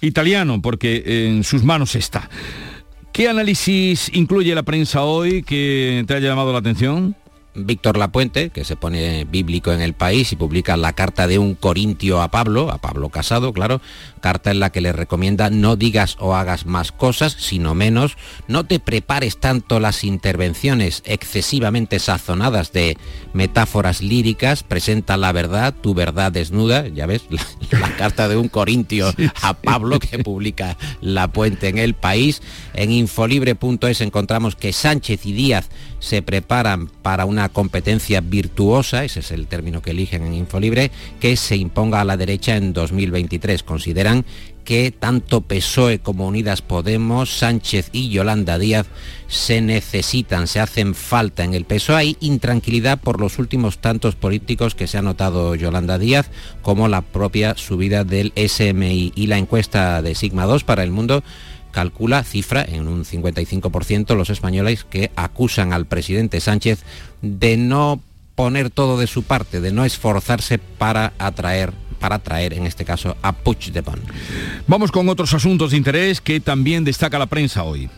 italiano, 0.00 0.62
porque 0.62 1.26
en 1.26 1.44
sus 1.44 1.64
manos 1.64 1.94
está. 1.94 2.28
¿Qué 3.12 3.28
análisis 3.28 4.10
incluye 4.14 4.54
la 4.54 4.62
prensa 4.62 5.02
hoy 5.02 5.42
que 5.42 6.04
te 6.06 6.14
haya 6.14 6.28
llamado 6.28 6.52
la 6.52 6.58
atención? 6.58 7.16
Víctor 7.54 7.96
Lapuente, 7.96 8.50
que 8.50 8.64
se 8.64 8.76
pone 8.76 9.24
bíblico 9.24 9.72
en 9.72 9.80
el 9.80 9.94
país 9.94 10.32
y 10.32 10.36
publica 10.36 10.76
la 10.76 10.92
carta 10.92 11.26
de 11.26 11.38
un 11.38 11.54
corintio 11.54 12.22
a 12.22 12.30
Pablo, 12.30 12.70
a 12.70 12.78
Pablo 12.78 13.08
Casado, 13.08 13.52
claro, 13.52 13.80
carta 14.20 14.50
en 14.50 14.60
la 14.60 14.70
que 14.70 14.80
le 14.80 14.92
recomienda 14.92 15.50
no 15.50 15.76
digas 15.76 16.16
o 16.20 16.34
hagas 16.34 16.66
más 16.66 16.92
cosas, 16.92 17.36
sino 17.38 17.74
menos, 17.74 18.16
no 18.46 18.64
te 18.64 18.78
prepares 18.80 19.38
tanto 19.38 19.80
las 19.80 20.04
intervenciones 20.04 21.02
excesivamente 21.04 21.98
sazonadas 21.98 22.72
de 22.72 22.96
metáforas 23.32 24.02
líricas, 24.02 24.62
presenta 24.62 25.16
la 25.16 25.32
verdad, 25.32 25.74
tu 25.74 25.94
verdad 25.94 26.32
desnuda, 26.32 26.86
ya 26.88 27.06
ves, 27.06 27.22
la, 27.70 27.96
carta 27.96 28.28
de 28.28 28.36
un 28.36 28.48
corintio 28.48 29.12
a 29.42 29.54
Pablo 29.54 29.98
que 29.98 30.18
publica 30.20 30.76
Lapuente 31.00 31.68
en 31.68 31.78
el 31.78 31.94
país. 31.94 32.42
En 32.74 32.90
infolibre.es 32.90 34.00
encontramos 34.00 34.54
que 34.54 34.72
Sánchez 34.72 35.26
y 35.26 35.32
Díaz 35.32 35.68
se 35.98 36.22
preparan 36.22 36.88
para 36.88 37.24
una 37.24 37.48
competencia 37.48 38.20
virtuosa, 38.20 39.04
ese 39.04 39.20
es 39.20 39.30
el 39.30 39.46
término 39.46 39.82
que 39.82 39.90
eligen 39.90 40.24
en 40.24 40.34
Infolibre, 40.34 40.90
que 41.20 41.36
se 41.36 41.56
imponga 41.56 42.00
a 42.00 42.04
la 42.04 42.16
derecha 42.16 42.56
en 42.56 42.72
2023. 42.72 43.62
Consideran 43.62 44.24
que 44.68 44.90
tanto 44.90 45.40
PSOE 45.40 46.00
como 46.00 46.26
Unidas 46.26 46.60
Podemos, 46.60 47.30
Sánchez 47.30 47.88
y 47.92 48.10
Yolanda 48.10 48.58
Díaz 48.58 48.86
se 49.26 49.62
necesitan, 49.62 50.46
se 50.46 50.60
hacen 50.60 50.94
falta 50.94 51.42
en 51.42 51.54
el 51.54 51.64
PSOE. 51.64 51.96
Hay 51.96 52.16
intranquilidad 52.20 53.00
por 53.00 53.18
los 53.18 53.38
últimos 53.38 53.78
tantos 53.78 54.14
políticos 54.14 54.74
que 54.74 54.86
se 54.86 54.98
ha 54.98 55.02
notado 55.02 55.54
Yolanda 55.54 55.98
Díaz, 55.98 56.30
como 56.60 56.86
la 56.86 57.00
propia 57.00 57.56
subida 57.56 58.04
del 58.04 58.34
SMI 58.36 59.12
y 59.16 59.26
la 59.26 59.38
encuesta 59.38 60.02
de 60.02 60.14
Sigma 60.14 60.44
2 60.44 60.64
para 60.64 60.82
el 60.82 60.90
mundo 60.90 61.24
calcula, 61.78 62.24
cifra 62.24 62.64
en 62.64 62.88
un 62.88 63.04
55% 63.04 64.16
los 64.16 64.30
españoles 64.30 64.82
que 64.82 65.12
acusan 65.14 65.72
al 65.72 65.86
presidente 65.86 66.40
Sánchez 66.40 66.80
de 67.22 67.56
no 67.56 68.00
poner 68.34 68.68
todo 68.68 68.98
de 68.98 69.06
su 69.06 69.22
parte, 69.22 69.60
de 69.60 69.70
no 69.70 69.84
esforzarse 69.84 70.58
para 70.58 71.12
atraer 71.20 71.72
para 72.00 72.16
atraer 72.16 72.54
en 72.54 72.66
este 72.66 72.84
caso 72.84 73.16
a 73.22 73.30
Puigdemont. 73.30 74.02
Vamos 74.66 74.90
con 74.90 75.08
otros 75.08 75.34
asuntos 75.34 75.70
de 75.70 75.76
interés 75.76 76.20
que 76.20 76.40
también 76.40 76.82
destaca 76.82 77.16
la 77.16 77.26
prensa 77.26 77.62
hoy. 77.62 77.88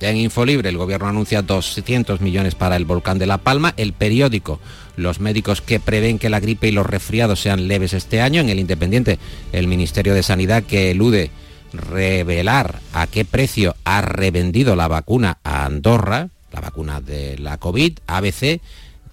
En 0.00 0.18
Infolibre 0.18 0.68
el 0.68 0.76
gobierno 0.76 1.08
anuncia 1.08 1.40
200 1.40 2.20
millones 2.20 2.54
para 2.54 2.76
el 2.76 2.84
volcán 2.84 3.18
de 3.18 3.26
La 3.26 3.38
Palma. 3.38 3.72
El 3.78 3.94
periódico, 3.94 4.60
los 4.96 5.18
médicos 5.18 5.62
que 5.62 5.80
prevén 5.80 6.18
que 6.18 6.28
la 6.28 6.40
gripe 6.40 6.68
y 6.68 6.72
los 6.72 6.84
resfriados 6.84 7.40
sean 7.40 7.68
leves 7.68 7.94
este 7.94 8.20
año. 8.20 8.42
En 8.42 8.50
el 8.50 8.60
Independiente, 8.60 9.18
el 9.52 9.66
Ministerio 9.66 10.12
de 10.12 10.22
Sanidad 10.22 10.62
que 10.62 10.90
elude 10.90 11.30
revelar 11.72 12.80
a 12.92 13.06
qué 13.06 13.24
precio 13.24 13.76
ha 13.84 14.00
revendido 14.02 14.76
la 14.76 14.88
vacuna 14.88 15.38
a 15.44 15.64
Andorra, 15.64 16.28
la 16.52 16.60
vacuna 16.60 17.00
de 17.00 17.38
la 17.38 17.58
COVID, 17.58 17.98
ABC 18.06 18.60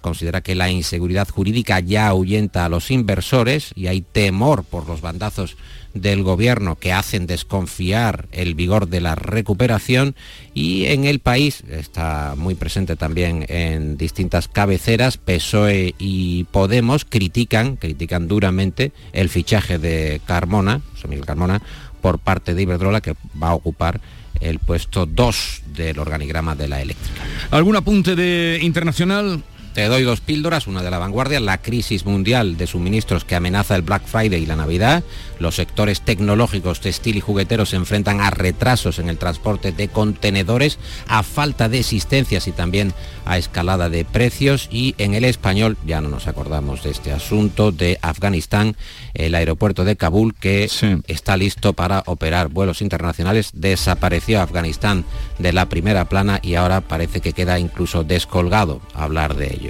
considera 0.00 0.40
que 0.40 0.54
la 0.54 0.70
inseguridad 0.70 1.28
jurídica 1.28 1.80
ya 1.80 2.08
ahuyenta 2.08 2.64
a 2.64 2.68
los 2.68 2.90
inversores 2.90 3.72
y 3.74 3.88
hay 3.88 4.00
temor 4.00 4.64
por 4.64 4.86
los 4.86 5.00
bandazos 5.00 5.56
del 5.94 6.22
gobierno 6.22 6.76
que 6.76 6.92
hacen 6.92 7.26
desconfiar 7.26 8.28
el 8.30 8.54
vigor 8.54 8.88
de 8.88 9.00
la 9.00 9.14
recuperación. 9.14 10.14
Y 10.54 10.86
en 10.86 11.04
el 11.04 11.18
país 11.18 11.64
está 11.68 12.34
muy 12.36 12.54
presente 12.54 12.94
también 12.96 13.44
en 13.48 13.96
distintas 13.96 14.48
cabeceras 14.48 15.16
PSOE 15.16 15.94
y 15.98 16.44
Podemos 16.44 17.04
critican 17.04 17.76
critican 17.76 18.28
duramente 18.28 18.92
el 19.12 19.28
fichaje 19.28 19.78
de 19.78 20.20
Carmona, 20.26 20.80
Miguel 21.08 21.26
Carmona 21.26 21.62
por 22.00 22.18
parte 22.18 22.54
de 22.54 22.62
Iberdrola 22.62 23.00
que 23.00 23.14
va 23.40 23.48
a 23.48 23.54
ocupar 23.54 24.00
el 24.40 24.58
puesto 24.58 25.06
2 25.06 25.62
del 25.74 25.98
organigrama 25.98 26.54
de 26.54 26.68
la 26.68 26.80
eléctrica. 26.80 27.22
¿Algún 27.50 27.76
apunte 27.76 28.14
de 28.14 28.58
internacional? 28.62 29.42
Te 29.78 29.86
doy 29.86 30.02
dos 30.02 30.20
píldoras, 30.20 30.66
una 30.66 30.82
de 30.82 30.90
la 30.90 30.98
vanguardia, 30.98 31.38
la 31.38 31.62
crisis 31.62 32.04
mundial 32.04 32.56
de 32.56 32.66
suministros 32.66 33.24
que 33.24 33.36
amenaza 33.36 33.76
el 33.76 33.82
Black 33.82 34.04
Friday 34.06 34.42
y 34.42 34.46
la 34.46 34.56
Navidad. 34.56 35.04
Los 35.38 35.54
sectores 35.54 36.00
tecnológicos, 36.00 36.80
textil 36.80 37.16
y 37.16 37.20
jugueteros 37.20 37.68
se 37.68 37.76
enfrentan 37.76 38.20
a 38.20 38.30
retrasos 38.30 38.98
en 38.98 39.08
el 39.08 39.18
transporte 39.18 39.70
de 39.70 39.86
contenedores, 39.86 40.80
a 41.06 41.22
falta 41.22 41.68
de 41.68 41.78
existencias 41.78 42.48
y 42.48 42.50
también 42.50 42.92
a 43.24 43.38
escalada 43.38 43.88
de 43.88 44.04
precios. 44.04 44.68
Y 44.72 44.96
en 44.98 45.14
el 45.14 45.22
español, 45.22 45.76
ya 45.86 46.00
no 46.00 46.08
nos 46.08 46.26
acordamos 46.26 46.82
de 46.82 46.90
este 46.90 47.12
asunto, 47.12 47.70
de 47.70 48.00
Afganistán, 48.02 48.74
el 49.14 49.36
aeropuerto 49.36 49.84
de 49.84 49.94
Kabul 49.94 50.34
que 50.34 50.68
está 51.06 51.36
listo 51.36 51.72
para 51.72 52.02
operar 52.06 52.48
vuelos 52.48 52.82
internacionales. 52.82 53.50
Desapareció 53.54 54.40
Afganistán 54.40 55.04
de 55.38 55.52
la 55.52 55.68
primera 55.68 56.08
plana 56.08 56.40
y 56.42 56.56
ahora 56.56 56.80
parece 56.80 57.20
que 57.20 57.32
queda 57.32 57.60
incluso 57.60 58.02
descolgado 58.02 58.80
hablar 58.92 59.36
de 59.36 59.54
ello. 59.54 59.67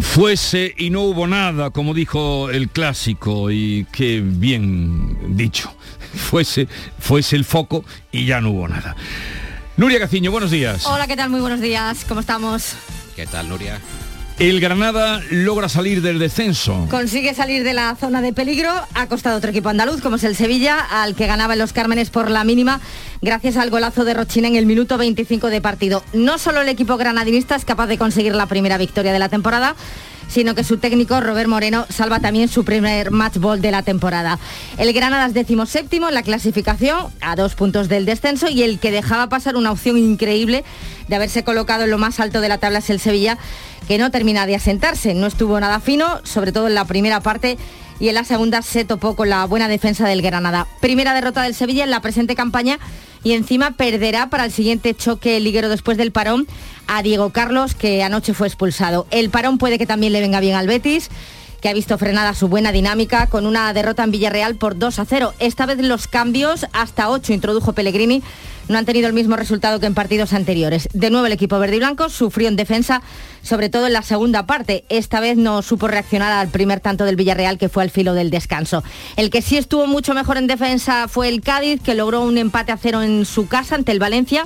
Fuese 0.00 0.74
y 0.76 0.90
no 0.90 1.02
hubo 1.02 1.26
nada, 1.26 1.70
como 1.70 1.94
dijo 1.94 2.50
el 2.50 2.68
clásico, 2.68 3.50
y 3.50 3.86
qué 3.92 4.20
bien 4.22 5.36
dicho. 5.36 5.72
Fuese, 6.14 6.68
fuese 6.98 7.36
el 7.36 7.44
foco 7.44 7.84
y 8.10 8.24
ya 8.24 8.40
no 8.40 8.50
hubo 8.50 8.66
nada. 8.66 8.96
Nuria 9.76 9.98
Gaciño, 9.98 10.30
buenos 10.30 10.50
días. 10.50 10.86
Hola, 10.86 11.06
¿qué 11.06 11.16
tal? 11.16 11.30
Muy 11.30 11.40
buenos 11.40 11.60
días. 11.60 12.04
¿Cómo 12.08 12.20
estamos? 12.20 12.74
¿Qué 13.14 13.26
tal, 13.26 13.48
Nuria? 13.48 13.78
El 14.38 14.60
Granada 14.60 15.20
logra 15.30 15.68
salir 15.68 16.00
del 16.00 16.20
descenso. 16.20 16.86
Consigue 16.88 17.34
salir 17.34 17.64
de 17.64 17.72
la 17.72 17.96
zona 17.96 18.22
de 18.22 18.32
peligro. 18.32 18.70
Ha 18.94 19.08
costado 19.08 19.36
otro 19.36 19.50
equipo 19.50 19.68
andaluz, 19.68 20.00
como 20.00 20.14
es 20.14 20.22
el 20.22 20.36
Sevilla, 20.36 20.78
al 20.78 21.16
que 21.16 21.26
ganaba 21.26 21.54
en 21.54 21.58
los 21.58 21.72
Cármenes 21.72 22.10
por 22.10 22.30
la 22.30 22.44
mínima, 22.44 22.80
gracias 23.20 23.56
al 23.56 23.70
golazo 23.70 24.04
de 24.04 24.14
Rochina 24.14 24.46
en 24.46 24.54
el 24.54 24.64
minuto 24.64 24.96
25 24.96 25.48
de 25.48 25.60
partido. 25.60 26.04
No 26.12 26.38
solo 26.38 26.60
el 26.60 26.68
equipo 26.68 26.96
granadinista 26.96 27.56
es 27.56 27.64
capaz 27.64 27.88
de 27.88 27.98
conseguir 27.98 28.36
la 28.36 28.46
primera 28.46 28.78
victoria 28.78 29.12
de 29.12 29.18
la 29.18 29.28
temporada, 29.28 29.74
sino 30.28 30.54
que 30.54 30.64
su 30.64 30.78
técnico 30.78 31.20
Robert 31.20 31.48
Moreno 31.48 31.86
salva 31.88 32.20
también 32.20 32.48
su 32.48 32.64
primer 32.64 33.10
match 33.10 33.38
ball 33.38 33.60
de 33.60 33.70
la 33.70 33.82
temporada. 33.82 34.38
El 34.76 34.92
Granada 34.92 35.26
es 35.26 35.34
décimo 35.34 35.66
séptimo 35.66 36.08
en 36.08 36.14
la 36.14 36.22
clasificación, 36.22 37.12
a 37.20 37.34
dos 37.34 37.54
puntos 37.54 37.88
del 37.88 38.04
descenso, 38.04 38.48
y 38.48 38.62
el 38.62 38.78
que 38.78 38.90
dejaba 38.90 39.28
pasar 39.28 39.56
una 39.56 39.72
opción 39.72 39.98
increíble 39.98 40.64
de 41.08 41.16
haberse 41.16 41.42
colocado 41.42 41.84
en 41.84 41.90
lo 41.90 41.98
más 41.98 42.20
alto 42.20 42.40
de 42.40 42.48
la 42.48 42.58
tabla 42.58 42.78
es 42.78 42.90
el 42.90 43.00
Sevilla, 43.00 43.38
que 43.88 43.98
no 43.98 44.10
termina 44.10 44.46
de 44.46 44.54
asentarse. 44.54 45.14
No 45.14 45.26
estuvo 45.26 45.58
nada 45.58 45.80
fino, 45.80 46.20
sobre 46.24 46.52
todo 46.52 46.68
en 46.68 46.74
la 46.74 46.84
primera 46.84 47.20
parte 47.20 47.58
y 48.00 48.08
en 48.08 48.14
la 48.14 48.24
segunda 48.24 48.62
se 48.62 48.84
topó 48.84 49.16
con 49.16 49.28
la 49.28 49.44
buena 49.46 49.68
defensa 49.68 50.06
del 50.06 50.22
Granada. 50.22 50.66
Primera 50.80 51.14
derrota 51.14 51.42
del 51.42 51.54
Sevilla 51.54 51.84
en 51.84 51.90
la 51.90 52.00
presente 52.00 52.36
campaña 52.36 52.78
y 53.24 53.32
encima 53.32 53.72
perderá 53.72 54.30
para 54.30 54.44
el 54.44 54.52
siguiente 54.52 54.94
choque 54.94 55.40
liguero 55.40 55.68
después 55.68 55.98
del 55.98 56.12
parón 56.12 56.46
a 56.88 57.02
Diego 57.02 57.30
Carlos, 57.30 57.74
que 57.74 58.02
anoche 58.02 58.34
fue 58.34 58.48
expulsado. 58.48 59.06
El 59.12 59.30
parón 59.30 59.58
puede 59.58 59.78
que 59.78 59.86
también 59.86 60.12
le 60.12 60.20
venga 60.20 60.40
bien 60.40 60.56
al 60.56 60.66
Betis 60.66 61.08
que 61.60 61.68
ha 61.68 61.72
visto 61.72 61.98
frenada 61.98 62.34
su 62.34 62.48
buena 62.48 62.72
dinámica 62.72 63.26
con 63.26 63.46
una 63.46 63.72
derrota 63.72 64.04
en 64.04 64.10
Villarreal 64.10 64.56
por 64.56 64.78
2 64.78 64.98
a 64.98 65.04
0. 65.04 65.34
Esta 65.38 65.66
vez 65.66 65.78
los 65.78 66.06
cambios, 66.06 66.66
hasta 66.72 67.10
8 67.10 67.32
introdujo 67.32 67.72
Pellegrini, 67.72 68.22
no 68.68 68.76
han 68.76 68.84
tenido 68.84 69.08
el 69.08 69.14
mismo 69.14 69.34
resultado 69.34 69.80
que 69.80 69.86
en 69.86 69.94
partidos 69.94 70.34
anteriores. 70.34 70.88
De 70.92 71.10
nuevo 71.10 71.26
el 71.26 71.32
equipo 71.32 71.58
verde 71.58 71.76
y 71.76 71.78
blanco 71.78 72.10
sufrió 72.10 72.48
en 72.48 72.56
defensa, 72.56 73.02
sobre 73.42 73.70
todo 73.70 73.86
en 73.86 73.94
la 73.94 74.02
segunda 74.02 74.46
parte. 74.46 74.84
Esta 74.88 75.20
vez 75.20 75.36
no 75.36 75.62
supo 75.62 75.88
reaccionar 75.88 76.32
al 76.32 76.48
primer 76.48 76.80
tanto 76.80 77.04
del 77.04 77.16
Villarreal 77.16 77.58
que 77.58 77.70
fue 77.70 77.82
al 77.82 77.90
filo 77.90 78.14
del 78.14 78.30
descanso. 78.30 78.84
El 79.16 79.30
que 79.30 79.42
sí 79.42 79.56
estuvo 79.56 79.86
mucho 79.86 80.14
mejor 80.14 80.36
en 80.36 80.46
defensa 80.46 81.08
fue 81.08 81.28
el 81.28 81.40
Cádiz, 81.40 81.80
que 81.80 81.94
logró 81.94 82.22
un 82.22 82.36
empate 82.36 82.72
a 82.72 82.76
cero 82.76 83.02
en 83.02 83.24
su 83.24 83.48
casa 83.48 83.74
ante 83.74 83.92
el 83.92 83.98
Valencia. 83.98 84.44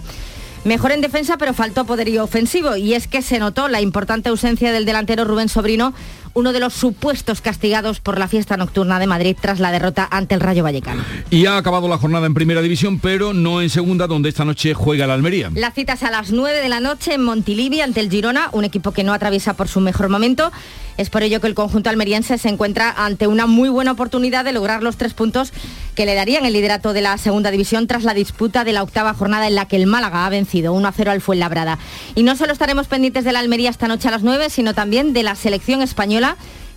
Mejor 0.65 0.93
en 0.93 1.01
defensa, 1.01 1.39
pero 1.39 1.55
faltó 1.55 1.85
poderío 1.85 2.23
ofensivo. 2.23 2.77
Y 2.77 2.95
es 2.95 3.09
que 3.09 3.21
se 3.21 3.41
notó 3.41 3.67
la 3.67 3.81
importante 3.81 4.29
ausencia 4.29 4.71
del 4.71 4.85
delantero 4.85 5.25
Rubén 5.25 5.49
Sobrino, 5.49 5.93
uno 6.35 6.53
de 6.53 6.61
los 6.61 6.73
supuestos 6.73 7.41
castigados 7.41 8.01
por 8.01 8.19
la 8.19 8.29
fiesta 8.29 8.57
nocturna 8.57 8.99
de 8.99 9.07
Madrid 9.07 9.37
tras 9.41 9.61
la 9.61 9.71
derrota 9.71 10.09
ante 10.11 10.35
el 10.35 10.41
Rayo 10.41 10.63
Vallecano. 10.63 11.03
Y 11.31 11.47
ha 11.47 11.57
acabado 11.57 11.89
la 11.89 11.99
jornada 11.99 12.27
en 12.27 12.35
primera 12.35 12.63
división, 12.63 12.99
pero 12.99 13.33
no 13.33 13.61
en 13.61 13.71
segunda, 13.71 14.07
donde 14.07 14.29
esta 14.29 14.45
noche 14.45 14.75
juega 14.75 15.07
la 15.07 15.15
Almería. 15.15 15.51
La 15.55 15.71
cita 15.71 15.95
es 15.95 16.03
a 16.03 16.11
las 16.11 16.31
9 16.31 16.61
de 16.61 16.69
la 16.69 16.81
noche 16.81 17.15
en 17.15 17.23
Montilivi 17.23 17.81
ante 17.81 18.01
el 18.01 18.11
Girona, 18.11 18.49
un 18.53 18.65
equipo 18.65 18.93
que 18.93 19.05
no 19.05 19.13
atraviesa 19.13 19.55
por 19.55 19.69
su 19.69 19.81
mejor 19.81 20.09
momento. 20.09 20.53
Es 20.99 21.09
por 21.09 21.23
ello 21.23 21.41
que 21.41 21.47
el 21.47 21.55
conjunto 21.55 21.89
almeriense 21.89 22.37
se 22.37 22.49
encuentra 22.51 22.91
ante 22.91 23.27
una 23.27 23.47
muy 23.47 23.71
buena 23.71 23.93
oportunidad 23.93 24.45
de 24.45 24.53
lograr 24.53 24.83
los 24.83 24.97
tres 24.97 25.15
puntos 25.15 25.53
que 25.95 26.07
le 26.07 26.15
darían 26.15 26.45
el 26.45 26.53
liderato 26.53 26.93
de 26.93 27.01
la 27.01 27.17
segunda 27.19 27.51
división 27.51 27.87
tras 27.87 28.05
la 28.05 28.15
disputa 28.15 28.65
de 28.65 28.73
la 28.73 28.83
octava 28.83 29.15
jornada 29.15 29.47
en 29.47 29.55
la 29.55 29.67
que 29.67 29.77
el 29.77 29.87
Málaga 29.87 30.27
ha 30.27 30.31
vencido 30.31 30.73
1 30.73 30.89
a 30.89 30.93
0 30.93 31.11
al 31.11 31.21
Fuenlabrada. 31.21 31.79
Y 32.15 32.23
no 32.23 32.37
solo 32.37 32.53
estaremos 32.53 32.89
pendientes 32.89 33.25
de 33.25 33.33
la 33.33 33.41
Almería 33.41 33.71
esta 33.71 33.89
noche 33.89 34.09
a 34.09 34.11
las 34.11 34.23
9, 34.23 34.51
sino 34.51 34.75
también 34.75 35.13
de 35.13 35.23
la 35.23 35.35
selección 35.35 35.83
española 35.83 36.22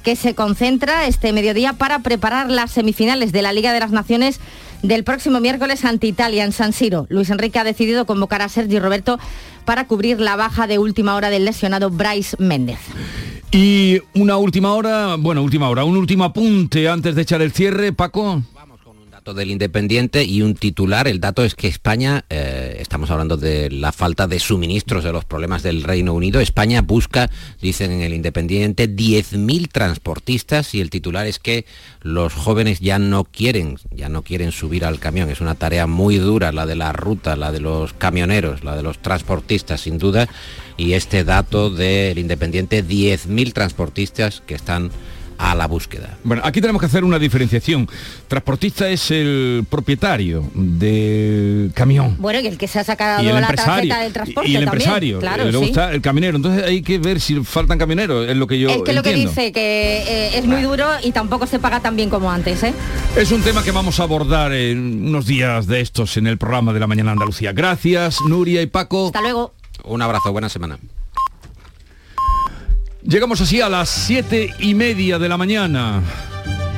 que 0.03 0.15
se 0.15 0.35
concentra 0.35 1.07
este 1.07 1.33
mediodía 1.33 1.73
para 1.73 1.99
preparar 1.99 2.51
las 2.51 2.71
semifinales 2.71 3.31
de 3.31 3.41
la 3.41 3.53
Liga 3.53 3.73
de 3.73 3.79
las 3.79 3.91
Naciones 3.91 4.39
del 4.83 5.03
próximo 5.03 5.39
miércoles 5.39 5.83
ante 5.83 6.07
Italia 6.07 6.43
en 6.43 6.51
San 6.51 6.73
Siro. 6.73 7.07
Luis 7.09 7.29
Enrique 7.29 7.57
ha 7.57 7.63
decidido 7.63 8.05
convocar 8.05 8.41
a 8.41 8.49
Sergi 8.49 8.79
Roberto 8.79 9.19
para 9.65 9.87
cubrir 9.87 10.19
la 10.19 10.35
baja 10.35 10.67
de 10.67 10.77
última 10.77 11.15
hora 11.15 11.29
del 11.29 11.45
lesionado 11.45 11.89
Bryce 11.89 12.37
Méndez. 12.39 12.79
Y 13.51 14.01
una 14.13 14.37
última 14.37 14.73
hora, 14.73 15.15
bueno, 15.17 15.41
última 15.41 15.69
hora, 15.69 15.85
un 15.85 15.97
último 15.97 16.23
apunte 16.23 16.87
antes 16.87 17.15
de 17.15 17.21
echar 17.21 17.41
el 17.41 17.51
cierre, 17.51 17.93
Paco 17.93 18.43
dato 19.25 19.33
del 19.33 19.49
Independiente 19.49 20.23
y 20.23 20.43
un 20.43 20.53
titular. 20.53 21.07
El 21.07 21.19
dato 21.19 21.43
es 21.43 21.55
que 21.55 21.67
España, 21.67 22.25
eh, 22.29 22.77
estamos 22.79 23.09
hablando 23.09 23.37
de 23.37 23.71
la 23.71 23.91
falta 23.91 24.27
de 24.27 24.39
suministros, 24.39 25.03
de 25.03 25.11
los 25.11 25.25
problemas 25.25 25.63
del 25.63 25.81
Reino 25.81 26.13
Unido. 26.13 26.39
España 26.41 26.83
busca, 26.83 27.31
dicen 27.59 27.91
en 27.91 28.01
el 28.01 28.13
Independiente, 28.13 28.87
10.000 28.87 29.67
transportistas 29.71 30.75
y 30.75 30.81
el 30.81 30.91
titular 30.91 31.25
es 31.25 31.39
que 31.39 31.65
los 32.01 32.33
jóvenes 32.33 32.81
ya 32.81 32.99
no 32.99 33.23
quieren, 33.23 33.79
ya 33.89 34.09
no 34.09 34.21
quieren 34.21 34.51
subir 34.51 34.85
al 34.85 34.99
camión. 34.99 35.31
Es 35.31 35.41
una 35.41 35.55
tarea 35.55 35.87
muy 35.87 36.17
dura 36.17 36.51
la 36.51 36.67
de 36.67 36.75
la 36.75 36.93
ruta, 36.93 37.35
la 37.35 37.51
de 37.51 37.61
los 37.61 37.93
camioneros, 37.93 38.63
la 38.63 38.75
de 38.75 38.83
los 38.83 38.99
transportistas, 38.99 39.81
sin 39.81 39.97
duda. 39.97 40.29
Y 40.77 40.93
este 40.93 41.23
dato 41.23 41.71
del 41.71 42.19
Independiente, 42.19 42.85
10.000 42.85 43.53
transportistas 43.53 44.43
que 44.45 44.53
están 44.53 44.91
a 45.37 45.55
la 45.55 45.67
búsqueda. 45.67 46.17
Bueno, 46.23 46.41
aquí 46.45 46.61
tenemos 46.61 46.79
que 46.79 46.85
hacer 46.85 47.03
una 47.03 47.19
diferenciación. 47.19 47.87
Transportista 48.27 48.89
es 48.89 49.11
el 49.11 49.65
propietario 49.69 50.43
del 50.53 51.71
camión. 51.73 52.15
Bueno, 52.19 52.39
y 52.39 52.47
el 52.47 52.57
que 52.57 52.67
se 52.67 52.79
ha 52.79 52.83
sacado 52.83 53.23
Y 53.23 53.27
el 53.27 53.33
la 53.35 53.41
empresario. 53.41 53.73
tarjeta 53.75 53.99
del 54.01 54.13
transporte 54.13 54.49
y 54.49 54.55
el 54.55 54.65
también. 54.65 54.81
empresario. 54.81 55.19
Claro, 55.19 55.43
luego 55.45 55.63
sí. 55.63 55.69
está 55.71 55.91
el 55.93 56.01
camionero. 56.01 56.37
Entonces 56.37 56.63
hay 56.63 56.81
que 56.81 56.97
ver 56.99 57.19
si 57.19 57.43
faltan 57.43 57.77
camioneros, 57.77 58.27
es 58.29 58.35
lo 58.37 58.47
que 58.47 58.59
yo 58.59 58.69
es 58.69 58.81
que 58.83 58.93
lo 58.93 59.03
que 59.03 59.13
dice 59.13 59.51
que 59.51 60.03
eh, 60.07 60.37
es 60.37 60.45
muy 60.45 60.61
duro 60.61 60.87
y 61.03 61.11
tampoco 61.11 61.47
se 61.47 61.59
paga 61.59 61.79
tan 61.79 61.95
bien 61.95 62.09
como 62.09 62.31
antes, 62.31 62.63
¿eh? 62.63 62.73
Es 63.15 63.31
un 63.31 63.41
tema 63.41 63.63
que 63.63 63.71
vamos 63.71 63.99
a 63.99 64.03
abordar 64.03 64.53
en 64.53 65.07
unos 65.07 65.25
días 65.25 65.67
de 65.67 65.81
estos 65.81 66.17
en 66.17 66.27
el 66.27 66.37
programa 66.37 66.73
de 66.73 66.79
la 66.79 66.87
Mañana 66.87 67.11
Andalucía. 67.11 67.51
Gracias, 67.53 68.17
Nuria 68.27 68.61
y 68.61 68.67
Paco. 68.67 69.07
Hasta 69.07 69.21
luego. 69.21 69.53
Un 69.83 70.01
abrazo, 70.01 70.31
buena 70.31 70.49
semana. 70.49 70.77
Llegamos 73.07 73.39
así 73.39 73.61
a 73.61 73.69
las 73.69 73.87
siete 73.87 74.51
y 74.57 74.73
media 74.73 75.19
de 75.19 75.29
la 75.29 75.37
mañana. 75.37 76.01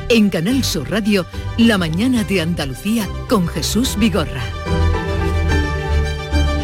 En 0.10 0.30
Canal 0.30 0.62
Sur 0.62 0.92
Radio, 0.92 1.26
La 1.58 1.78
mañana 1.78 2.26
de 2.26 2.42
Andalucía 2.42 3.08
con 3.30 3.48
Jesús 3.48 3.96
Vigorra. 3.98 4.44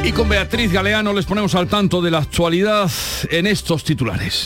Y 0.03 0.11
con 0.11 0.27
Beatriz 0.27 0.69
Galeano 0.69 1.13
les 1.13 1.25
ponemos 1.25 1.55
al 1.55 1.67
tanto 1.67 2.01
de 2.01 2.11
la 2.11 2.17
actualidad 2.17 2.91
en 3.29 3.47
estos 3.47 3.85
titulares. 3.85 4.45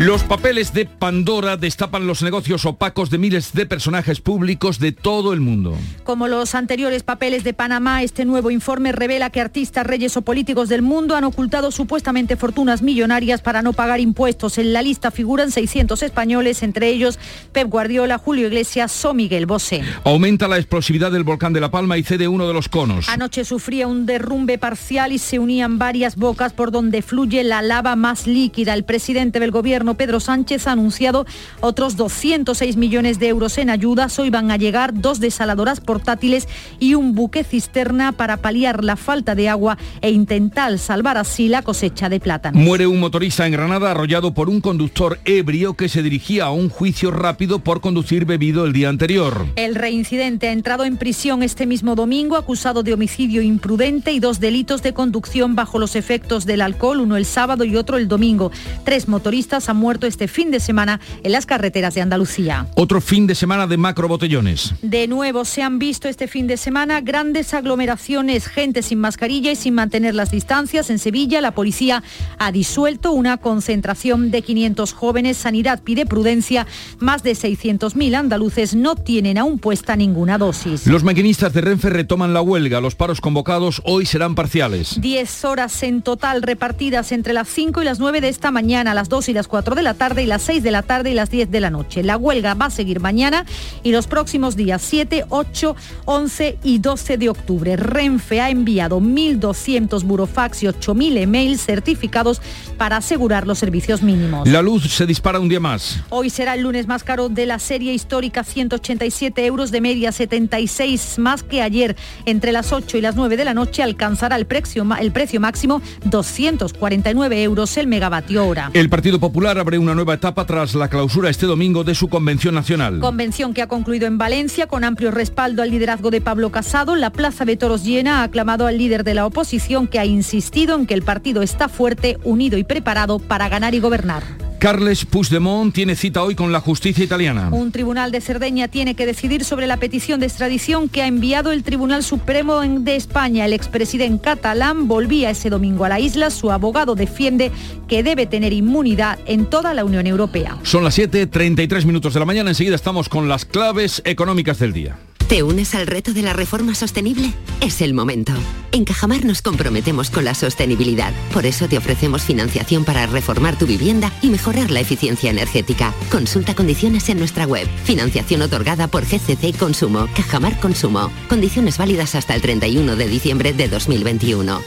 Los 0.00 0.24
papeles 0.24 0.72
de 0.72 0.86
Pandora 0.86 1.58
destapan 1.58 2.06
los 2.06 2.22
negocios 2.22 2.64
opacos 2.64 3.10
de 3.10 3.18
miles 3.18 3.52
de 3.52 3.66
personajes 3.66 4.22
públicos 4.22 4.78
de 4.78 4.92
todo 4.92 5.34
el 5.34 5.40
mundo. 5.40 5.76
Como 6.04 6.26
los 6.26 6.54
anteriores 6.54 7.02
papeles 7.02 7.44
de 7.44 7.52
Panamá, 7.52 8.02
este 8.02 8.24
nuevo 8.24 8.50
informe 8.50 8.92
revela 8.92 9.28
que 9.28 9.42
artistas, 9.42 9.86
reyes 9.86 10.16
o 10.16 10.22
políticos 10.22 10.70
del 10.70 10.80
mundo 10.80 11.16
han 11.16 11.24
ocultado 11.24 11.70
supuestamente 11.70 12.36
fortunas 12.36 12.80
millonarias 12.80 13.42
para 13.42 13.60
no 13.60 13.74
pagar 13.74 14.00
impuestos. 14.00 14.56
En 14.56 14.72
la 14.72 14.80
lista 14.80 15.10
figuran 15.10 15.50
600 15.50 16.02
españoles, 16.02 16.62
entre 16.62 16.88
ellos 16.88 17.18
Pep 17.52 17.68
Guardiola, 17.68 18.16
Julio 18.16 18.46
Iglesias 18.46 19.04
o 19.04 19.12
Miguel 19.12 19.44
Bosé. 19.44 19.82
Aumenta 20.04 20.48
la 20.48 20.56
explosividad 20.56 21.12
del 21.12 21.24
volcán 21.24 21.52
de 21.52 21.60
La 21.60 21.70
Palma 21.70 21.98
y 21.98 22.04
cede 22.04 22.26
uno 22.26 22.48
de 22.48 22.54
los 22.54 22.70
conos. 22.70 23.06
Anoche 23.10 23.44
sufría 23.44 23.86
un 23.86 24.06
derrumbe 24.06 24.56
parcial 24.56 25.12
y 25.12 25.18
se 25.18 25.38
unían 25.38 25.78
varias 25.78 26.16
bocas 26.16 26.54
por 26.54 26.70
donde 26.70 27.02
fluye 27.02 27.44
la 27.44 27.60
lava 27.60 27.96
más 27.96 28.26
líquida. 28.26 28.72
El 28.72 28.84
presidente 28.84 29.40
del 29.40 29.50
gobierno, 29.90 29.94
Pedro 29.94 30.20
Sánchez, 30.20 30.66
ha 30.66 30.72
anunciado 30.72 31.26
otros 31.60 31.96
206 31.96 32.76
millones 32.76 33.18
de 33.18 33.28
euros 33.28 33.58
en 33.58 33.70
ayudas. 33.70 34.18
Hoy 34.18 34.30
van 34.30 34.50
a 34.50 34.56
llegar 34.56 34.92
dos 34.94 35.20
desaladoras 35.20 35.80
portátiles 35.80 36.48
y 36.78 36.94
un 36.94 37.14
buque 37.14 37.44
cisterna 37.44 38.12
para 38.12 38.36
paliar 38.36 38.84
la 38.84 38.96
falta 38.96 39.34
de 39.34 39.48
agua 39.48 39.78
e 40.00 40.10
intentar 40.10 40.78
salvar 40.78 41.16
así 41.16 41.48
la 41.48 41.62
cosecha 41.62 42.08
de 42.08 42.20
plátano. 42.20 42.58
Muere 42.58 42.86
un 42.86 43.00
motorista 43.00 43.46
en 43.46 43.52
Granada 43.52 43.90
arrollado 43.90 44.32
por 44.32 44.48
un 44.48 44.60
conductor 44.60 45.18
ebrio 45.24 45.74
que 45.74 45.88
se 45.88 46.02
dirigía 46.02 46.44
a 46.44 46.50
un 46.50 46.68
juicio 46.68 47.10
rápido 47.10 47.58
por 47.58 47.80
conducir 47.80 48.24
bebido 48.24 48.64
el 48.64 48.72
día 48.72 48.88
anterior. 48.88 49.46
El 49.56 49.74
reincidente 49.74 50.48
ha 50.48 50.52
entrado 50.52 50.84
en 50.84 50.96
prisión 50.96 51.42
este 51.42 51.66
mismo 51.66 51.94
domingo 51.94 52.36
acusado 52.36 52.82
de 52.82 52.94
homicidio 52.94 53.42
imprudente 53.42 54.12
y 54.12 54.20
dos 54.20 54.40
delitos 54.40 54.82
de 54.82 54.94
conducción 54.94 55.54
bajo 55.54 55.78
los 55.78 55.96
efectos 55.96 56.46
del 56.46 56.60
alcohol, 56.60 57.00
uno 57.00 57.16
el 57.16 57.24
sábado 57.24 57.64
y 57.64 57.76
otro 57.76 57.96
el 57.96 58.08
domingo. 58.08 58.50
Tres 58.84 59.08
motoristas 59.08 59.68
han 59.68 59.79
muerto 59.80 60.06
este 60.06 60.28
fin 60.28 60.52
de 60.52 60.60
semana 60.60 61.00
en 61.24 61.32
las 61.32 61.46
carreteras 61.46 61.94
de 61.94 62.02
Andalucía. 62.02 62.68
Otro 62.76 63.00
fin 63.00 63.26
de 63.26 63.34
semana 63.34 63.66
de 63.66 63.76
macro 63.76 64.06
botellones. 64.06 64.74
De 64.82 65.08
nuevo 65.08 65.44
se 65.44 65.62
han 65.62 65.78
visto 65.80 66.08
este 66.08 66.28
fin 66.28 66.46
de 66.46 66.56
semana 66.56 67.00
grandes 67.00 67.54
aglomeraciones, 67.54 68.46
gente 68.46 68.82
sin 68.82 68.98
mascarilla 68.98 69.50
y 69.50 69.56
sin 69.56 69.74
mantener 69.74 70.14
las 70.14 70.30
distancias. 70.30 70.90
En 70.90 70.98
Sevilla 70.98 71.40
la 71.40 71.52
policía 71.52 72.02
ha 72.38 72.52
disuelto 72.52 73.12
una 73.12 73.38
concentración 73.38 74.30
de 74.30 74.42
500 74.42 74.92
jóvenes. 74.92 75.36
Sanidad 75.36 75.82
pide 75.82 76.06
prudencia. 76.06 76.66
Más 76.98 77.22
de 77.22 77.32
600.000 77.32 78.14
andaluces 78.14 78.74
no 78.74 78.94
tienen 78.94 79.38
aún 79.38 79.58
puesta 79.58 79.96
ninguna 79.96 80.38
dosis. 80.38 80.86
Los 80.86 81.02
maquinistas 81.02 81.52
de 81.52 81.62
Renfe 81.62 81.90
retoman 81.90 82.34
la 82.34 82.42
huelga. 82.42 82.80
Los 82.80 82.94
paros 82.94 83.20
convocados 83.20 83.82
hoy 83.84 84.06
serán 84.06 84.34
parciales. 84.34 85.00
10 85.00 85.44
horas 85.44 85.82
en 85.82 86.02
total 86.02 86.42
repartidas 86.42 87.12
entre 87.12 87.32
las 87.32 87.48
5 87.48 87.82
y 87.82 87.84
las 87.84 87.98
9 87.98 88.20
de 88.20 88.28
esta 88.28 88.50
mañana, 88.50 88.94
las 88.94 89.08
2 89.08 89.30
y 89.30 89.32
las 89.32 89.48
4 89.48 89.69
de 89.74 89.82
la 89.82 89.94
tarde 89.94 90.22
y 90.22 90.26
las 90.26 90.42
6 90.42 90.62
de 90.62 90.70
la 90.70 90.82
tarde 90.82 91.10
y 91.10 91.14
las 91.14 91.30
10 91.30 91.50
de 91.50 91.60
la 91.60 91.70
noche. 91.70 92.02
La 92.02 92.16
huelga 92.16 92.54
va 92.54 92.66
a 92.66 92.70
seguir 92.70 93.00
mañana 93.00 93.44
y 93.82 93.92
los 93.92 94.06
próximos 94.06 94.56
días 94.56 94.82
7, 94.82 95.26
8, 95.28 95.76
11 96.04 96.58
y 96.62 96.78
12 96.78 97.18
de 97.18 97.28
octubre. 97.28 97.76
Renfe 97.76 98.40
ha 98.40 98.50
enviado 98.50 99.00
1.200 99.00 100.02
burofax 100.04 100.62
y 100.62 100.66
8.000 100.66 101.18
emails 101.18 101.64
certificados 101.64 102.40
para 102.76 102.96
asegurar 102.96 103.46
los 103.46 103.58
servicios 103.58 104.02
mínimos. 104.02 104.48
La 104.48 104.62
luz 104.62 104.90
se 104.92 105.06
dispara 105.06 105.38
un 105.38 105.48
día 105.48 105.60
más. 105.60 106.00
Hoy 106.08 106.30
será 106.30 106.54
el 106.54 106.62
lunes 106.62 106.86
más 106.86 107.04
caro 107.04 107.28
de 107.28 107.46
la 107.46 107.58
serie 107.58 107.92
histórica, 107.92 108.44
187 108.44 109.44
euros 109.46 109.70
de 109.70 109.80
media, 109.80 110.12
76 110.12 111.18
más 111.18 111.42
que 111.42 111.62
ayer. 111.62 111.96
Entre 112.26 112.52
las 112.52 112.72
8 112.72 112.98
y 112.98 113.00
las 113.00 113.16
9 113.16 113.36
de 113.36 113.44
la 113.44 113.54
noche 113.54 113.82
alcanzará 113.82 114.36
el 114.36 114.46
precio, 114.46 114.86
el 114.98 115.12
precio 115.12 115.40
máximo 115.40 115.82
249 116.04 117.42
euros 117.42 117.76
el 117.76 117.86
megavatio 117.86 118.46
hora. 118.46 118.70
El 118.72 118.88
Partido 118.88 119.20
Popular 119.20 119.58
abre 119.60 119.78
una 119.78 119.94
nueva 119.94 120.14
etapa 120.14 120.46
tras 120.46 120.74
la 120.74 120.88
clausura 120.88 121.30
este 121.30 121.46
domingo 121.46 121.84
de 121.84 121.94
su 121.94 122.08
convención 122.08 122.54
nacional. 122.54 122.98
Convención 122.98 123.54
que 123.54 123.62
ha 123.62 123.68
concluido 123.68 124.06
en 124.06 124.18
Valencia 124.18 124.66
con 124.66 124.84
amplio 124.84 125.10
respaldo 125.10 125.62
al 125.62 125.70
liderazgo 125.70 126.10
de 126.10 126.20
Pablo 126.20 126.50
Casado. 126.50 126.96
La 126.96 127.10
Plaza 127.10 127.44
de 127.44 127.56
Toros 127.56 127.84
llena 127.84 128.20
ha 128.20 128.24
aclamado 128.24 128.66
al 128.66 128.78
líder 128.78 129.04
de 129.04 129.14
la 129.14 129.26
oposición 129.26 129.86
que 129.86 129.98
ha 129.98 130.04
insistido 130.04 130.74
en 130.74 130.86
que 130.86 130.94
el 130.94 131.02
partido 131.02 131.42
está 131.42 131.68
fuerte, 131.68 132.18
unido 132.24 132.58
y 132.58 132.64
preparado 132.64 133.18
para 133.18 133.48
ganar 133.48 133.74
y 133.74 133.80
gobernar. 133.80 134.22
Carles 134.60 135.06
Puigdemont 135.06 135.72
tiene 135.72 135.96
cita 135.96 136.22
hoy 136.22 136.34
con 136.34 136.52
la 136.52 136.60
justicia 136.60 137.02
italiana. 137.02 137.48
Un 137.50 137.72
tribunal 137.72 138.12
de 138.12 138.20
Cerdeña 138.20 138.68
tiene 138.68 138.94
que 138.94 139.06
decidir 139.06 139.42
sobre 139.42 139.66
la 139.66 139.78
petición 139.78 140.20
de 140.20 140.26
extradición 140.26 140.90
que 140.90 141.00
ha 141.00 141.06
enviado 141.06 141.50
el 141.50 141.62
Tribunal 141.62 142.02
Supremo 142.02 142.60
de 142.60 142.94
España. 142.94 143.46
El 143.46 143.54
expresidente 143.54 144.22
catalán 144.22 144.86
volvía 144.86 145.30
ese 145.30 145.48
domingo 145.48 145.86
a 145.86 145.88
la 145.88 145.98
isla. 145.98 146.28
Su 146.28 146.52
abogado 146.52 146.94
defiende 146.94 147.50
que 147.88 148.02
debe 148.02 148.26
tener 148.26 148.52
inmunidad 148.52 149.18
en 149.24 149.39
toda 149.46 149.74
la 149.74 149.84
Unión 149.84 150.06
Europea. 150.06 150.58
Son 150.62 150.84
las 150.84 150.98
7.33 150.98 151.84
minutos 151.84 152.14
de 152.14 152.20
la 152.20 152.26
mañana. 152.26 152.50
Enseguida 152.50 152.74
estamos 152.74 153.08
con 153.08 153.28
las 153.28 153.44
claves 153.44 154.02
económicas 154.04 154.58
del 154.58 154.72
día. 154.72 154.98
¿Te 155.30 155.44
unes 155.44 155.76
al 155.76 155.86
reto 155.86 156.12
de 156.12 156.22
la 156.22 156.32
reforma 156.32 156.74
sostenible? 156.74 157.32
Es 157.60 157.82
el 157.82 157.94
momento. 157.94 158.32
En 158.72 158.84
Cajamar 158.84 159.24
nos 159.24 159.42
comprometemos 159.42 160.10
con 160.10 160.24
la 160.24 160.34
sostenibilidad. 160.34 161.12
Por 161.32 161.46
eso 161.46 161.68
te 161.68 161.78
ofrecemos 161.78 162.22
financiación 162.22 162.84
para 162.84 163.06
reformar 163.06 163.56
tu 163.56 163.64
vivienda 163.64 164.12
y 164.22 164.30
mejorar 164.30 164.72
la 164.72 164.80
eficiencia 164.80 165.30
energética. 165.30 165.94
Consulta 166.10 166.56
condiciones 166.56 167.08
en 167.10 167.20
nuestra 167.20 167.46
web. 167.46 167.68
Financiación 167.84 168.42
otorgada 168.42 168.88
por 168.88 169.04
GCC 169.04 169.56
Consumo. 169.56 170.08
Cajamar 170.16 170.58
Consumo. 170.58 171.12
Condiciones 171.28 171.78
válidas 171.78 172.16
hasta 172.16 172.34
el 172.34 172.42
31 172.42 172.96
de 172.96 173.06
diciembre 173.06 173.52
de 173.52 173.68
2021. 173.68 174.60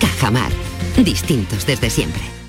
Cajamar. 0.00 0.52
Distintos 1.02 1.64
desde 1.64 1.88
siempre. 1.88 2.40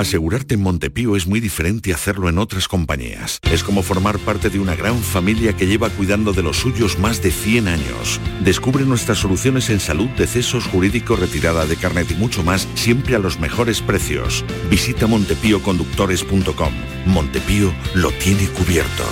Asegurarte 0.00 0.54
en 0.54 0.62
Montepío 0.62 1.14
es 1.14 1.26
muy 1.26 1.40
diferente 1.40 1.92
a 1.92 1.94
hacerlo 1.94 2.30
en 2.30 2.38
otras 2.38 2.68
compañías. 2.68 3.38
Es 3.52 3.62
como 3.62 3.82
formar 3.82 4.18
parte 4.18 4.48
de 4.48 4.58
una 4.58 4.74
gran 4.74 4.98
familia 4.98 5.54
que 5.54 5.66
lleva 5.66 5.90
cuidando 5.90 6.32
de 6.32 6.42
los 6.42 6.56
suyos 6.56 6.98
más 6.98 7.22
de 7.22 7.30
100 7.30 7.68
años. 7.68 8.18
Descubre 8.42 8.86
nuestras 8.86 9.18
soluciones 9.18 9.68
en 9.68 9.78
salud, 9.78 10.08
decesos, 10.16 10.64
jurídico, 10.68 11.16
retirada 11.16 11.66
de 11.66 11.76
carnet 11.76 12.10
y 12.12 12.14
mucho 12.14 12.42
más, 12.42 12.66
siempre 12.76 13.14
a 13.14 13.18
los 13.18 13.40
mejores 13.40 13.82
precios. 13.82 14.42
Visita 14.70 15.06
montepíoconductores.com. 15.06 16.72
Montepío 17.04 17.70
lo 17.94 18.10
tiene 18.12 18.46
cubierto. 18.48 19.04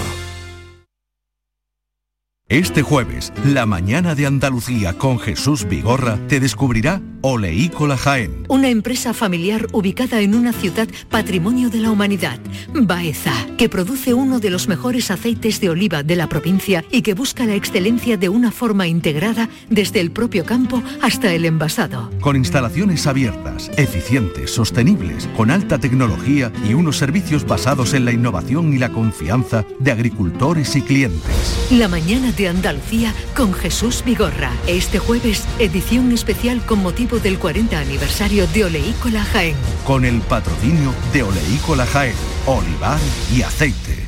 Este 2.51 2.81
jueves, 2.81 3.31
la 3.45 3.67
mañana 3.67 4.15
de 4.15 4.25
Andalucía 4.25 4.95
con 4.95 5.19
Jesús 5.19 5.69
Vigorra 5.69 6.19
te 6.29 6.41
descubrirá 6.41 7.03
Oleícola 7.21 7.99
Jaén. 7.99 8.45
Una 8.49 8.71
empresa 8.71 9.13
familiar 9.13 9.67
ubicada 9.73 10.21
en 10.21 10.35
una 10.35 10.55
ciudad 10.55 10.89
patrimonio 11.11 11.69
de 11.69 11.81
la 11.81 11.91
humanidad, 11.91 12.39
Baeza, 12.73 13.35
que 13.59 13.69
produce 13.69 14.15
uno 14.15 14.41
de 14.41 14.49
los 14.49 14.67
mejores 14.67 15.11
aceites 15.11 15.61
de 15.61 15.69
oliva 15.69 16.03
de 16.03 16.17
la 16.17 16.29
provincia 16.29 16.85
y 16.91 17.03
que 17.03 17.13
busca 17.13 17.45
la 17.45 17.55
excelencia 17.55 18.17
de 18.17 18.31
una 18.31 18.51
forma 18.51 18.87
integrada 18.87 19.51
desde 19.69 20.01
el 20.01 20.11
propio 20.11 20.47
campo 20.47 20.83
hasta 21.03 21.35
el 21.35 21.45
envasado. 21.45 22.11
Con 22.21 22.37
instalaciones 22.37 23.07
abiertas, 23.07 23.71
eficientes, 23.77 24.51
sostenibles, 24.53 25.29
con 25.37 25.51
alta 25.51 25.79
tecnología 25.79 26.51
y 26.67 26.73
unos 26.73 26.97
servicios 26.97 27.45
basados 27.47 27.93
en 27.93 28.07
la 28.07 28.13
innovación 28.13 28.73
y 28.73 28.79
la 28.79 28.91
confianza 28.91 29.67
de 29.81 29.93
agricultores 29.93 30.77
y 30.77 30.81
clientes. 30.83 31.69
La 31.73 31.89
mañana 31.89 32.33
de 32.39 32.49
Andalucía 32.49 33.13
con 33.37 33.53
Jesús 33.53 34.03
Vigorra. 34.07 34.53
Este 34.67 34.99
jueves, 34.99 35.45
edición 35.59 36.13
especial 36.13 36.65
con 36.65 36.81
motivo 36.83 37.19
del 37.19 37.39
40 37.39 37.79
aniversario 37.79 38.47
de 38.47 38.65
Oleícola 38.65 39.25
Jaén. 39.25 39.57
Con 39.85 40.05
el 40.05 40.21
patrocinio 40.21 40.95
de 41.13 41.25
Oleícola 41.25 41.85
Jaén, 41.85 42.15
olivar 42.47 42.99
y 43.35 43.43
aceite. 43.43 44.07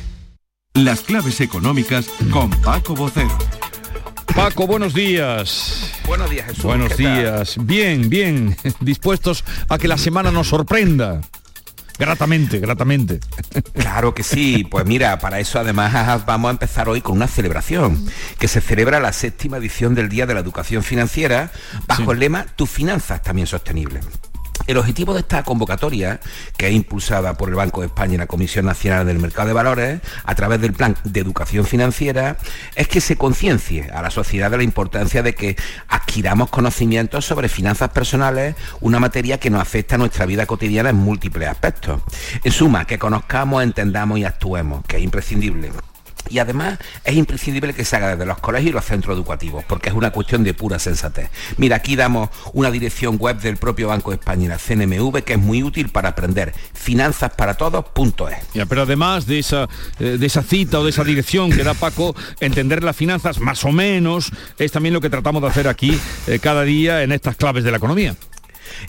Las 0.73 1.01
claves 1.01 1.41
económicas 1.41 2.07
con 2.31 2.49
Paco 2.49 2.95
Bocero. 2.95 3.37
Paco, 4.33 4.65
buenos 4.65 4.93
días. 4.93 5.91
Buenos 6.07 6.29
días, 6.29 6.47
Jesús. 6.47 6.63
Buenos 6.63 6.95
días. 6.95 7.57
Bien, 7.59 8.09
bien. 8.09 8.55
Dispuestos 8.79 9.43
a 9.67 9.77
que 9.77 9.89
la 9.89 9.97
semana 9.97 10.31
nos 10.31 10.47
sorprenda. 10.47 11.21
Gratamente, 12.01 12.57
gratamente. 12.57 13.19
Claro 13.73 14.15
que 14.15 14.23
sí, 14.23 14.63
pues 14.63 14.87
mira, 14.87 15.19
para 15.19 15.39
eso 15.39 15.59
además 15.59 16.25
vamos 16.25 16.49
a 16.49 16.51
empezar 16.51 16.89
hoy 16.89 16.99
con 16.99 17.15
una 17.15 17.27
celebración, 17.27 18.03
que 18.39 18.47
se 18.47 18.59
celebra 18.59 18.99
la 18.99 19.13
séptima 19.13 19.57
edición 19.57 19.93
del 19.93 20.09
Día 20.09 20.25
de 20.25 20.33
la 20.33 20.39
Educación 20.39 20.81
Financiera 20.81 21.51
bajo 21.85 22.11
el 22.11 22.17
lema 22.17 22.47
Tus 22.55 22.71
finanzas 22.71 23.21
también 23.21 23.45
sostenibles. 23.45 24.03
El 24.67 24.77
objetivo 24.77 25.13
de 25.13 25.21
esta 25.21 25.43
convocatoria, 25.43 26.19
que 26.57 26.67
es 26.67 26.73
impulsada 26.73 27.35
por 27.35 27.49
el 27.49 27.55
Banco 27.55 27.81
de 27.81 27.87
España 27.87 28.15
y 28.15 28.17
la 28.17 28.27
Comisión 28.27 28.65
Nacional 28.65 29.05
del 29.05 29.19
Mercado 29.19 29.47
de 29.47 29.53
Valores, 29.53 30.01
a 30.23 30.35
través 30.35 30.61
del 30.61 30.73
Plan 30.73 30.95
de 31.03 31.19
Educación 31.19 31.65
Financiera, 31.65 32.37
es 32.75 32.87
que 32.87 33.01
se 33.01 33.17
conciencie 33.17 33.89
a 33.91 34.01
la 34.01 34.09
sociedad 34.09 34.51
de 34.51 34.57
la 34.57 34.63
importancia 34.63 35.23
de 35.23 35.35
que 35.35 35.55
adquiramos 35.87 36.49
conocimientos 36.49 37.25
sobre 37.25 37.49
finanzas 37.49 37.89
personales, 37.89 38.55
una 38.79 38.99
materia 38.99 39.39
que 39.39 39.49
nos 39.49 39.61
afecta 39.61 39.95
a 39.95 39.97
nuestra 39.97 40.25
vida 40.25 40.45
cotidiana 40.45 40.89
en 40.89 40.97
múltiples 40.97 41.49
aspectos. 41.49 42.01
En 42.43 42.51
suma, 42.51 42.85
que 42.85 42.99
conozcamos, 42.99 43.63
entendamos 43.63 44.19
y 44.19 44.25
actuemos, 44.25 44.85
que 44.85 44.97
es 44.97 45.03
imprescindible. 45.03 45.71
Y 46.29 46.39
además 46.39 46.79
es 47.03 47.15
imprescindible 47.15 47.73
que 47.73 47.85
se 47.85 47.95
haga 47.95 48.09
desde 48.09 48.25
los 48.25 48.39
colegios 48.39 48.71
y 48.71 48.73
los 48.73 48.85
centros 48.85 49.15
educativos, 49.15 49.63
porque 49.65 49.89
es 49.89 49.95
una 49.95 50.11
cuestión 50.11 50.43
de 50.43 50.53
pura 50.53 50.79
sensatez. 50.79 51.29
Mira, 51.57 51.77
aquí 51.77 51.95
damos 51.95 52.29
una 52.53 52.71
dirección 52.71 53.17
web 53.17 53.39
del 53.39 53.57
propio 53.57 53.87
Banco 53.87 54.11
de 54.11 54.17
España 54.17 54.41
la 54.49 54.57
CNMV 54.57 55.23
que 55.23 55.33
es 55.33 55.39
muy 55.39 55.63
útil 55.63 55.89
para 55.89 56.09
aprender. 56.09 56.53
FinanzasparaTodos.es. 56.73 58.37
Ya, 58.53 58.65
pero 58.65 58.83
además 58.83 59.25
de 59.25 59.39
esa, 59.39 59.67
eh, 59.99 60.17
de 60.19 60.25
esa 60.25 60.43
cita 60.43 60.79
o 60.79 60.83
de 60.83 60.89
esa 60.89 61.03
dirección 61.03 61.51
que 61.51 61.63
da 61.63 61.73
Paco, 61.73 62.15
entender 62.39 62.83
las 62.83 62.95
finanzas 62.95 63.39
más 63.39 63.63
o 63.63 63.71
menos 63.71 64.31
es 64.57 64.71
también 64.71 64.93
lo 64.93 65.01
que 65.01 65.09
tratamos 65.09 65.41
de 65.41 65.47
hacer 65.47 65.67
aquí 65.67 65.99
eh, 66.27 66.39
cada 66.39 66.63
día 66.63 67.03
en 67.03 67.11
estas 67.11 67.35
claves 67.35 67.63
de 67.63 67.71
la 67.71 67.77
economía. 67.77 68.15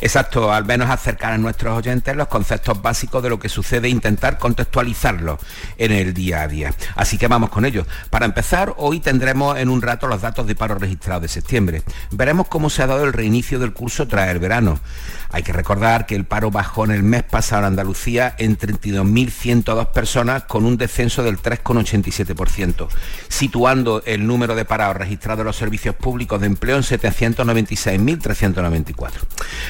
Exacto, 0.01 0.53
al 0.53 0.65
menos 0.65 0.91
acercar 0.91 1.33
a 1.33 1.39
nuestros 1.39 1.77
oyentes 1.77 2.17
los 2.17 2.29
conceptos 2.29 2.81
básicos 2.83 3.23
de 3.23 3.31
lo 3.31 3.39
que 3.39 3.49
sucede 3.49 3.89
e 3.89 3.91
intentar 3.91 4.39
contextualizarlos 4.39 5.41
en 5.79 5.93
el 5.93 6.15
día 6.15 6.43
a 6.43 6.49
día. 6.49 6.75
Así 6.97 7.19
que 7.19 7.29
vamos 7.29 7.51
con 7.51 7.65
ello. 7.65 7.87
Para 8.11 8.27
empezar, 8.27 8.75
hoy 8.77 9.01
tendremos 9.01 9.59
en 9.59 9.69
un 9.69 9.83
rato 9.83 10.07
los 10.07 10.21
datos 10.21 10.47
de 10.47 10.55
paro 10.55 10.77
registrados 10.77 11.23
de 11.23 11.29
septiembre. 11.29 11.83
Veremos 12.11 12.49
cómo 12.49 12.71
se 12.71 12.83
ha 12.83 12.87
dado 12.87 13.05
el 13.05 13.13
reinicio 13.13 13.59
del 13.59 13.73
curso 13.73 14.09
tras 14.09 14.31
el 14.31 14.39
verano. 14.39 14.79
Hay 15.31 15.43
que 15.43 15.53
recordar 15.53 16.07
que 16.07 16.15
el 16.15 16.27
paro 16.27 16.51
bajó 16.51 16.85
en 16.85 16.91
el 16.91 17.03
mes 17.03 17.23
pasado 17.23 17.63
en 17.63 17.69
Andalucía 17.69 18.35
en 18.39 18.59
32.102 18.59 19.87
personas 19.87 20.43
con 20.45 20.67
un 20.67 20.77
descenso 20.77 21.23
del 21.23 21.41
3,87%, 21.41 22.89
situando 23.29 24.03
el 24.05 24.27
número 24.27 24.55
de 24.55 24.67
parados 24.67 24.97
registrados 24.97 25.41
en 25.41 25.47
los 25.47 25.57
servicios 25.57 25.95
públicos 25.95 26.39
de 26.41 26.47
empleo 26.47 26.77
en 26.77 26.83
796.394. 26.83 29.11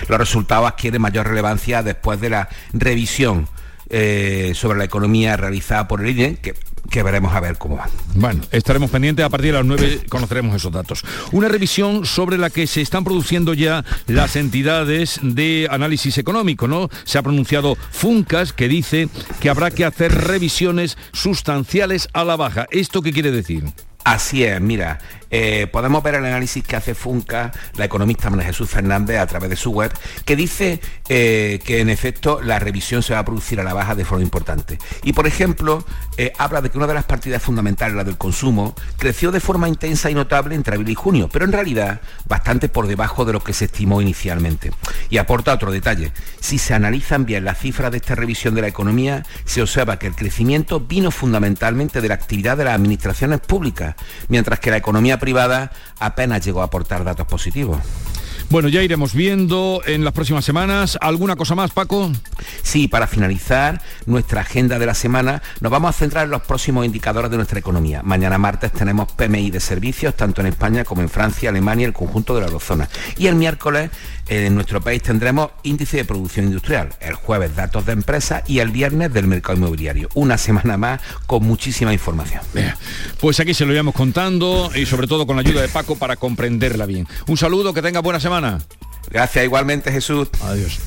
Los 0.08 0.18
resultados 0.18 0.68
adquieren 0.68 1.02
mayor 1.02 1.28
relevancia 1.28 1.82
después 1.82 2.20
de 2.20 2.30
la 2.30 2.48
revisión 2.72 3.48
eh, 3.94 4.52
sobre 4.54 4.78
la 4.78 4.84
economía 4.84 5.36
realizada 5.36 5.86
por 5.86 6.00
el 6.00 6.10
INE, 6.10 6.36
que, 6.36 6.54
que 6.90 7.02
veremos 7.02 7.34
a 7.34 7.40
ver 7.40 7.58
cómo 7.58 7.76
va. 7.76 7.90
Bueno, 8.14 8.40
estaremos 8.50 8.90
pendientes, 8.90 9.24
a 9.24 9.28
partir 9.28 9.52
de 9.52 9.58
las 9.58 9.66
9 9.66 10.06
conoceremos 10.08 10.56
esos 10.56 10.72
datos. 10.72 11.04
Una 11.32 11.48
revisión 11.48 12.06
sobre 12.06 12.38
la 12.38 12.50
que 12.50 12.66
se 12.66 12.80
están 12.80 13.04
produciendo 13.04 13.54
ya 13.54 13.84
las 14.06 14.36
entidades 14.36 15.20
de 15.22 15.68
análisis 15.70 16.16
económico, 16.18 16.68
¿no? 16.68 16.88
Se 17.04 17.18
ha 17.18 17.22
pronunciado 17.22 17.76
Funcas 17.90 18.52
que 18.52 18.68
dice 18.68 19.08
que 19.40 19.50
habrá 19.50 19.70
que 19.70 19.84
hacer 19.84 20.12
revisiones 20.12 20.96
sustanciales 21.12 22.08
a 22.12 22.24
la 22.24 22.36
baja. 22.36 22.66
¿Esto 22.70 23.02
qué 23.02 23.12
quiere 23.12 23.30
decir? 23.30 23.64
Así 24.04 24.42
es, 24.42 24.60
mira, 24.60 24.98
eh, 25.32 25.66
podemos 25.66 26.02
ver 26.02 26.16
el 26.16 26.26
análisis 26.26 26.62
que 26.62 26.76
hace 26.76 26.94
Funca, 26.94 27.50
la 27.76 27.86
economista 27.86 28.28
María 28.28 28.46
Jesús 28.46 28.68
Fernández, 28.68 29.18
a 29.18 29.26
través 29.26 29.48
de 29.48 29.56
su 29.56 29.70
web, 29.70 29.90
que 30.26 30.36
dice 30.36 30.78
eh, 31.08 31.58
que 31.64 31.80
en 31.80 31.88
efecto 31.88 32.42
la 32.42 32.58
revisión 32.58 33.02
se 33.02 33.14
va 33.14 33.20
a 33.20 33.24
producir 33.24 33.58
a 33.58 33.64
la 33.64 33.72
baja 33.72 33.94
de 33.94 34.04
forma 34.04 34.22
importante. 34.22 34.78
Y 35.02 35.14
por 35.14 35.26
ejemplo, 35.26 35.84
eh, 36.18 36.34
habla 36.36 36.60
de 36.60 36.68
que 36.68 36.76
una 36.76 36.86
de 36.86 36.92
las 36.92 37.04
partidas 37.04 37.42
fundamentales, 37.42 37.96
la 37.96 38.04
del 38.04 38.18
consumo, 38.18 38.74
creció 38.98 39.32
de 39.32 39.40
forma 39.40 39.68
intensa 39.68 40.10
y 40.10 40.14
notable 40.14 40.54
entre 40.54 40.74
abril 40.74 40.90
y 40.90 40.94
junio, 40.94 41.30
pero 41.32 41.46
en 41.46 41.52
realidad 41.52 42.02
bastante 42.26 42.68
por 42.68 42.86
debajo 42.86 43.24
de 43.24 43.32
lo 43.32 43.42
que 43.42 43.54
se 43.54 43.64
estimó 43.64 44.02
inicialmente. 44.02 44.70
Y 45.08 45.16
aporta 45.16 45.54
otro 45.54 45.72
detalle. 45.72 46.12
Si 46.40 46.58
se 46.58 46.74
analizan 46.74 47.24
bien 47.24 47.46
las 47.46 47.58
cifras 47.58 47.90
de 47.90 47.96
esta 47.96 48.14
revisión 48.14 48.54
de 48.54 48.60
la 48.60 48.68
economía, 48.68 49.24
se 49.46 49.62
observa 49.62 49.98
que 49.98 50.08
el 50.08 50.14
crecimiento 50.14 50.78
vino 50.80 51.10
fundamentalmente 51.10 52.02
de 52.02 52.08
la 52.08 52.14
actividad 52.14 52.58
de 52.58 52.64
las 52.64 52.74
administraciones 52.74 53.40
públicas, 53.40 53.94
mientras 54.28 54.60
que 54.60 54.70
la 54.70 54.76
economía 54.76 55.18
privada 55.22 55.70
apenas 56.00 56.44
llegó 56.44 56.62
a 56.62 56.64
aportar 56.64 57.04
datos 57.04 57.28
positivos. 57.28 57.78
Bueno, 58.50 58.68
ya 58.68 58.82
iremos 58.82 59.14
viendo 59.14 59.80
en 59.86 60.04
las 60.04 60.12
próximas 60.12 60.44
semanas. 60.44 60.98
¿Alguna 61.00 61.36
cosa 61.36 61.54
más, 61.54 61.70
Paco? 61.70 62.10
Sí, 62.62 62.88
para 62.88 63.06
finalizar 63.06 63.80
nuestra 64.04 64.40
agenda 64.40 64.80
de 64.80 64.84
la 64.84 64.94
semana, 64.94 65.40
nos 65.60 65.70
vamos 65.70 65.90
a 65.90 65.98
centrar 65.98 66.24
en 66.24 66.32
los 66.32 66.42
próximos 66.42 66.84
indicadores 66.84 67.30
de 67.30 67.36
nuestra 67.36 67.60
economía. 67.60 68.02
Mañana 68.02 68.36
martes 68.38 68.72
tenemos 68.72 69.12
PMI 69.12 69.52
de 69.52 69.60
servicios, 69.60 70.16
tanto 70.16 70.40
en 70.40 70.48
España 70.48 70.84
como 70.84 71.02
en 71.02 71.08
Francia, 71.08 71.50
Alemania 71.50 71.84
y 71.84 71.86
el 71.86 71.92
conjunto 71.94 72.34
de 72.34 72.40
la 72.40 72.48
eurozona. 72.48 72.88
Y 73.16 73.28
el 73.28 73.36
miércoles 73.36 73.90
en 74.32 74.54
nuestro 74.54 74.80
país 74.80 75.02
tendremos 75.02 75.50
índice 75.62 75.98
de 75.98 76.04
producción 76.04 76.46
industrial, 76.46 76.94
el 77.00 77.14
jueves 77.14 77.54
datos 77.54 77.84
de 77.86 77.92
empresas 77.92 78.42
y 78.46 78.60
el 78.60 78.70
viernes 78.70 79.12
del 79.12 79.26
mercado 79.26 79.58
inmobiliario. 79.58 80.08
Una 80.14 80.38
semana 80.38 80.76
más 80.76 81.00
con 81.26 81.44
muchísima 81.44 81.92
información. 81.92 82.42
Pues 83.20 83.40
aquí 83.40 83.54
se 83.54 83.66
lo 83.66 83.72
íbamos 83.72 83.94
contando 83.94 84.70
y 84.74 84.86
sobre 84.86 85.06
todo 85.06 85.26
con 85.26 85.36
la 85.36 85.42
ayuda 85.42 85.62
de 85.62 85.68
Paco 85.68 85.96
para 85.96 86.16
comprenderla 86.16 86.86
bien. 86.86 87.06
Un 87.26 87.36
saludo, 87.36 87.74
que 87.74 87.82
tenga 87.82 88.00
buena 88.00 88.20
semana. 88.20 88.58
Gracias 89.10 89.44
igualmente 89.44 89.92
Jesús. 89.92 90.28
Adiós. 90.42 90.78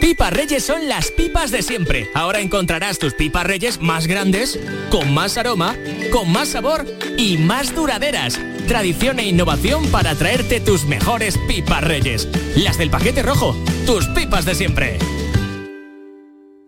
Pipas 0.00 0.32
Reyes 0.32 0.64
son 0.64 0.88
las 0.88 1.10
pipas 1.10 1.50
de 1.50 1.62
siempre. 1.62 2.10
Ahora 2.14 2.40
encontrarás 2.40 2.98
tus 2.98 3.14
pipas 3.14 3.46
Reyes 3.46 3.80
más 3.80 4.06
grandes, 4.06 4.58
con 4.90 5.14
más 5.14 5.36
aroma, 5.36 5.76
con 6.10 6.30
más 6.32 6.48
sabor 6.48 6.86
y 7.16 7.36
más 7.38 7.74
duraderas. 7.74 8.38
Tradición 8.70 9.18
e 9.18 9.26
innovación 9.26 9.84
para 9.88 10.14
traerte 10.14 10.60
tus 10.60 10.84
mejores 10.84 11.36
pipas 11.48 11.82
Reyes. 11.82 12.28
Las 12.54 12.78
del 12.78 12.88
paquete 12.88 13.20
rojo, 13.20 13.56
tus 13.84 14.06
pipas 14.06 14.44
de 14.44 14.54
siempre. 14.54 14.96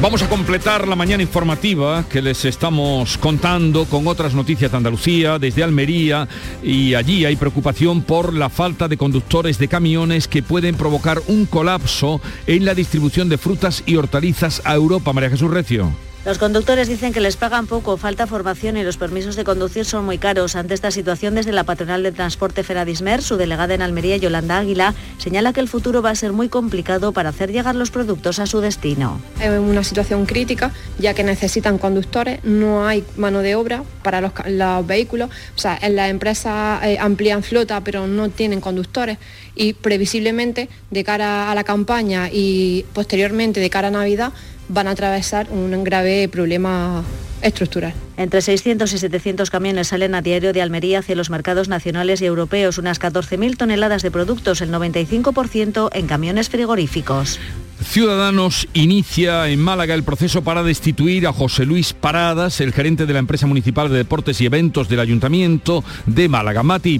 Vamos 0.04 0.22
a 0.22 0.28
completar 0.28 0.86
la 0.86 0.96
mañana 0.96 1.22
informativa 1.22 2.04
que 2.06 2.20
les 2.20 2.44
estamos 2.44 3.16
contando 3.16 3.86
con 3.86 4.06
otras 4.06 4.34
noticias 4.34 4.70
de 4.70 4.76
Andalucía, 4.76 5.38
desde 5.38 5.64
Almería, 5.64 6.28
y 6.62 6.92
allí 6.92 7.24
hay 7.24 7.36
preocupación 7.36 8.02
por 8.02 8.34
la 8.34 8.50
falta 8.50 8.86
de 8.86 8.98
conductores 8.98 9.58
de 9.58 9.66
camiones 9.66 10.28
que 10.28 10.42
pueden 10.42 10.74
provocar 10.74 11.22
un 11.26 11.46
colapso 11.46 12.20
en 12.46 12.66
la 12.66 12.74
distribución 12.74 13.30
de 13.30 13.38
frutas 13.38 13.82
y 13.86 13.96
hortalizas 13.96 14.60
a 14.66 14.74
Europa. 14.74 15.14
María 15.14 15.30
Jesús 15.30 15.50
Recio. 15.50 15.90
Los 16.24 16.38
conductores 16.38 16.88
dicen 16.88 17.12
que 17.12 17.20
les 17.20 17.36
pagan 17.36 17.66
poco, 17.66 17.98
falta 17.98 18.26
formación 18.26 18.78
y 18.78 18.82
los 18.82 18.96
permisos 18.96 19.36
de 19.36 19.44
conducir 19.44 19.84
son 19.84 20.06
muy 20.06 20.16
caros. 20.16 20.56
Ante 20.56 20.72
esta 20.72 20.90
situación, 20.90 21.34
desde 21.34 21.52
la 21.52 21.64
patronal 21.64 22.02
de 22.02 22.12
transporte 22.12 22.62
Feradismer, 22.62 23.20
su 23.20 23.36
delegada 23.36 23.74
en 23.74 23.82
Almería, 23.82 24.16
Yolanda 24.16 24.56
Águila, 24.56 24.94
señala 25.18 25.52
que 25.52 25.60
el 25.60 25.68
futuro 25.68 26.00
va 26.00 26.08
a 26.08 26.14
ser 26.14 26.32
muy 26.32 26.48
complicado 26.48 27.12
para 27.12 27.28
hacer 27.28 27.52
llegar 27.52 27.74
los 27.74 27.90
productos 27.90 28.38
a 28.38 28.46
su 28.46 28.62
destino. 28.62 29.20
Es 29.38 29.50
una 29.50 29.84
situación 29.84 30.24
crítica, 30.24 30.72
ya 30.98 31.12
que 31.12 31.24
necesitan 31.24 31.76
conductores, 31.76 32.42
no 32.42 32.86
hay 32.86 33.04
mano 33.18 33.40
de 33.40 33.54
obra 33.54 33.84
para 34.02 34.22
los, 34.22 34.32
vehículos, 34.86 35.28
o 35.28 35.58
sea, 35.58 35.78
en 35.82 35.94
las 35.94 36.08
empresas 36.08 36.82
eh, 36.84 36.96
amplían 36.98 37.42
flota, 37.42 37.82
pero 37.82 38.06
no 38.06 38.30
tienen 38.30 38.62
conductores 38.62 39.18
y 39.54 39.74
previsiblemente 39.74 40.70
de 40.90 41.04
cara 41.04 41.50
a 41.50 41.54
la 41.54 41.64
campaña 41.64 42.30
y 42.32 42.86
posteriormente 42.94 43.60
de 43.60 43.68
cara 43.68 43.88
a 43.88 43.90
Navidad 43.90 44.32
van 44.68 44.88
a 44.88 44.92
atravesar 44.92 45.48
un 45.50 45.84
grave 45.84 46.28
problema 46.28 47.04
estructural. 47.44 47.92
Entre 48.16 48.40
600 48.40 48.92
y 48.92 48.98
700 48.98 49.50
camiones 49.50 49.88
salen 49.88 50.14
a 50.14 50.22
diario 50.22 50.52
de 50.52 50.62
Almería 50.62 51.00
hacia 51.00 51.14
los 51.14 51.30
mercados 51.30 51.68
nacionales 51.68 52.22
y 52.22 52.26
europeos, 52.26 52.78
unas 52.78 53.00
14.000 53.00 53.56
toneladas 53.56 54.02
de 54.02 54.10
productos, 54.10 54.60
el 54.60 54.70
95% 54.70 55.90
en 55.92 56.06
camiones 56.06 56.48
frigoríficos. 56.48 57.38
Ciudadanos 57.82 58.66
inicia 58.72 59.48
en 59.48 59.60
Málaga 59.60 59.94
el 59.94 60.04
proceso 60.04 60.42
para 60.42 60.62
destituir 60.62 61.26
a 61.26 61.32
José 61.32 61.66
Luis 61.66 61.92
Paradas, 61.92 62.60
el 62.60 62.72
gerente 62.72 63.04
de 63.04 63.12
la 63.12 63.18
empresa 63.18 63.46
municipal 63.46 63.90
de 63.90 63.98
deportes 63.98 64.40
y 64.40 64.46
eventos 64.46 64.88
del 64.88 65.00
Ayuntamiento 65.00 65.84
de 66.06 66.28
Málaga, 66.28 66.62
Mati 66.62 66.98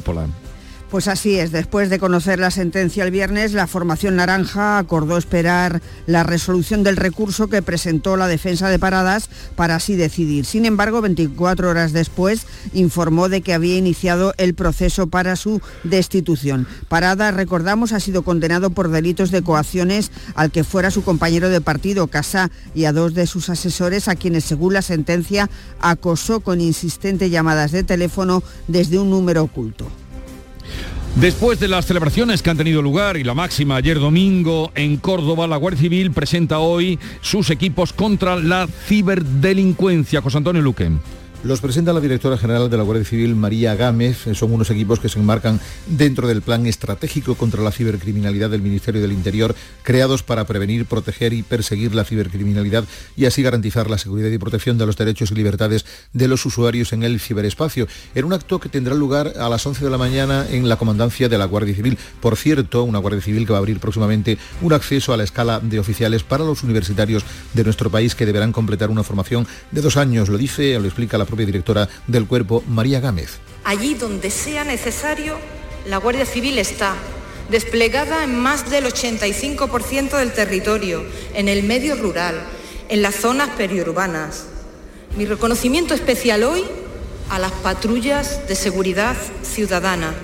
pues 0.95 1.09
así 1.09 1.41
es, 1.41 1.51
después 1.51 1.91
de 1.91 1.99
conocer 1.99 2.39
la 2.39 2.53
sentencia 2.53 3.03
el 3.03 3.11
viernes, 3.11 3.53
la 3.53 3.67
formación 3.67 4.15
naranja 4.15 4.79
acordó 4.79 5.19
esperar 5.19 5.83
la 6.07 6.23
resolución 6.23 6.85
del 6.85 6.97
recurso 6.97 7.49
que 7.49 7.63
presentó 7.63 8.17
la 8.17 8.29
defensa 8.29 8.69
de 8.69 8.79
Paradas 8.79 9.29
para 9.57 9.75
así 9.75 9.97
decidir. 9.97 10.45
Sin 10.45 10.67
embargo, 10.67 11.01
24 11.01 11.69
horas 11.69 11.93
después 11.93 12.47
informó 12.75 13.29
de 13.29 13.41
que 13.41 13.55
había 13.55 13.77
iniciado 13.77 14.35
el 14.37 14.55
proceso 14.55 15.09
para 15.09 15.35
su 15.35 15.61
destitución. 15.83 16.69
Paradas, 16.87 17.35
recordamos, 17.35 17.93
ha 17.93 17.99
sido 17.99 18.23
condenado 18.23 18.71
por 18.71 18.89
delitos 18.89 19.33
de 19.33 19.43
coacciones 19.43 20.13
al 20.37 20.53
que 20.53 20.63
fuera 20.63 20.93
su 20.93 21.03
compañero 21.03 21.49
de 21.49 21.61
partido, 21.61 22.07
Casá, 22.07 22.53
y 22.73 22.85
a 22.85 22.93
dos 22.93 23.15
de 23.15 23.27
sus 23.27 23.49
asesores, 23.49 24.07
a 24.07 24.15
quienes, 24.15 24.45
según 24.45 24.75
la 24.75 24.83
sentencia, 24.83 25.51
acosó 25.81 26.39
con 26.39 26.61
insistentes 26.61 27.33
llamadas 27.33 27.73
de 27.73 27.83
teléfono 27.83 28.45
desde 28.69 29.01
un 29.01 29.11
número 29.11 29.43
oculto. 29.43 29.91
Después 31.17 31.61
de 31.61 31.69
las 31.69 31.87
celebraciones 31.87 32.43
que 32.43 32.51
han 32.51 32.57
tenido 32.57 32.83
lugar 32.83 33.17
y 33.17 33.23
la 33.23 33.35
máxima 33.35 33.77
ayer 33.77 34.01
domingo 34.01 34.73
en 34.75 34.97
Córdoba, 34.97 35.47
la 35.47 35.57
Guardia 35.57 35.83
Civil 35.83 36.11
presenta 36.11 36.59
hoy 36.59 36.99
sus 37.21 37.51
equipos 37.51 37.93
contra 37.93 38.35
la 38.35 38.67
ciberdelincuencia. 38.67 40.21
José 40.21 40.39
Antonio 40.39 40.61
Luque. 40.61 40.91
Los 41.45 41.61
presenta 41.61 41.93
la 41.93 42.01
directora 42.01 42.39
general 42.39 42.71
de 42.71 42.79
la 42.79 42.85
Guardia 42.85 43.05
Civil, 43.05 43.37
María 43.37 43.75
Gámez. 43.75 44.25
Son 44.33 44.51
unos 44.51 44.71
equipos 44.71 44.99
que 44.99 45.11
se 45.11 45.19
enmarcan 45.19 45.61
dentro 45.87 46.27
del 46.27 46.41
plan 46.41 46.65
estratégico 46.65 47.35
contra 47.35 47.63
la 47.63 47.71
cibercriminalidad 47.71 48.49
del 48.49 48.63
Ministerio 48.63 49.03
del 49.03 49.13
Interior, 49.13 49.55
creados 49.83 50.23
para 50.23 50.47
prevenir, 50.47 50.87
proteger 50.87 51.35
y 51.35 51.43
perseguir 51.43 51.95
la 51.95 52.05
cibercriminalidad 52.05 52.85
y 53.15 53.27
así 53.27 53.43
garantizar 53.43 53.91
la 53.91 53.99
seguridad 53.99 54.31
y 54.31 54.39
protección 54.39 54.79
de 54.79 54.87
los 54.87 54.97
derechos 54.97 55.33
y 55.33 55.35
libertades 55.35 55.85
de 56.15 56.29
los 56.29 56.47
usuarios 56.47 56.95
en 56.95 57.03
el 57.03 57.21
ciberespacio. 57.21 57.89
En 58.15 58.25
un 58.25 58.33
acto 58.33 58.59
que 58.59 58.71
tendrá 58.71 58.95
lugar 58.95 59.35
a 59.39 59.51
las 59.51 59.67
11 59.67 59.85
de 59.85 59.91
la 59.91 59.99
mañana 59.99 60.47
en 60.51 60.67
la 60.67 60.77
comandancia 60.77 61.29
de 61.29 61.37
la 61.37 61.45
Guardia 61.45 61.75
Civil. 61.75 61.99
Por 62.23 62.37
cierto, 62.37 62.85
una 62.85 63.01
Guardia 63.01 63.21
Civil 63.21 63.45
que 63.45 63.53
va 63.53 63.59
a 63.59 63.61
abrir 63.61 63.81
próximamente 63.81 64.39
un 64.63 64.73
acceso 64.73 65.13
a 65.13 65.19
la 65.19 65.25
escala 65.25 65.61
de 65.61 65.79
oficiales 65.79 66.23
para 66.23 66.43
los 66.43 66.63
universitarios 66.63 67.23
de 67.53 67.65
nuestro 67.65 67.91
país 67.91 68.15
que 68.15 68.25
deberán 68.25 68.53
completar 68.53 68.89
una 68.89 69.03
formación 69.03 69.47
de 69.73 69.83
dos 69.83 69.99
años. 69.99 70.31
Lo 70.31 70.39
dice, 70.39 70.79
lo 70.79 70.87
explica 70.87 71.19
la 71.19 71.27
directora 71.37 71.89
del 72.07 72.27
cuerpo, 72.27 72.63
María 72.69 73.01
Gámez. 73.01 73.39
Allí 73.65 73.95
donde 73.95 74.31
sea 74.31 74.65
necesario, 74.65 75.37
la 75.87 75.97
Guardia 75.99 76.27
Civil 76.27 76.59
está 76.59 76.95
desplegada 77.51 78.25
en 78.25 78.39
más 78.39 78.71
del 78.71 78.85
85% 78.87 80.19
del 80.19 80.33
territorio, 80.33 81.05
en 81.35 81.49
el 81.49 81.63
medio 81.63 81.97
rural, 81.97 82.41
en 82.89 83.03
las 83.03 83.17
zonas 83.17 83.51
periurbanas. 83.51 84.47
Mi 85.17 85.27
reconocimiento 85.27 85.95
especial 85.95 86.45
hoy 86.45 86.65
a 87.31 87.39
las 87.39 87.53
patrullas 87.53 88.47
de 88.49 88.55
seguridad 88.55 89.17
ciudadana, 89.43 90.15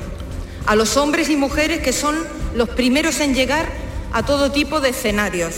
a 0.66 0.76
los 0.76 0.96
hombres 0.96 1.28
y 1.30 1.36
mujeres 1.36 1.80
que 1.80 1.92
son 1.92 2.16
los 2.54 2.68
primeros 2.68 3.20
en 3.20 3.34
llegar 3.34 3.68
a 4.12 4.24
todo 4.24 4.50
tipo 4.50 4.80
de 4.80 4.90
escenarios, 4.90 5.56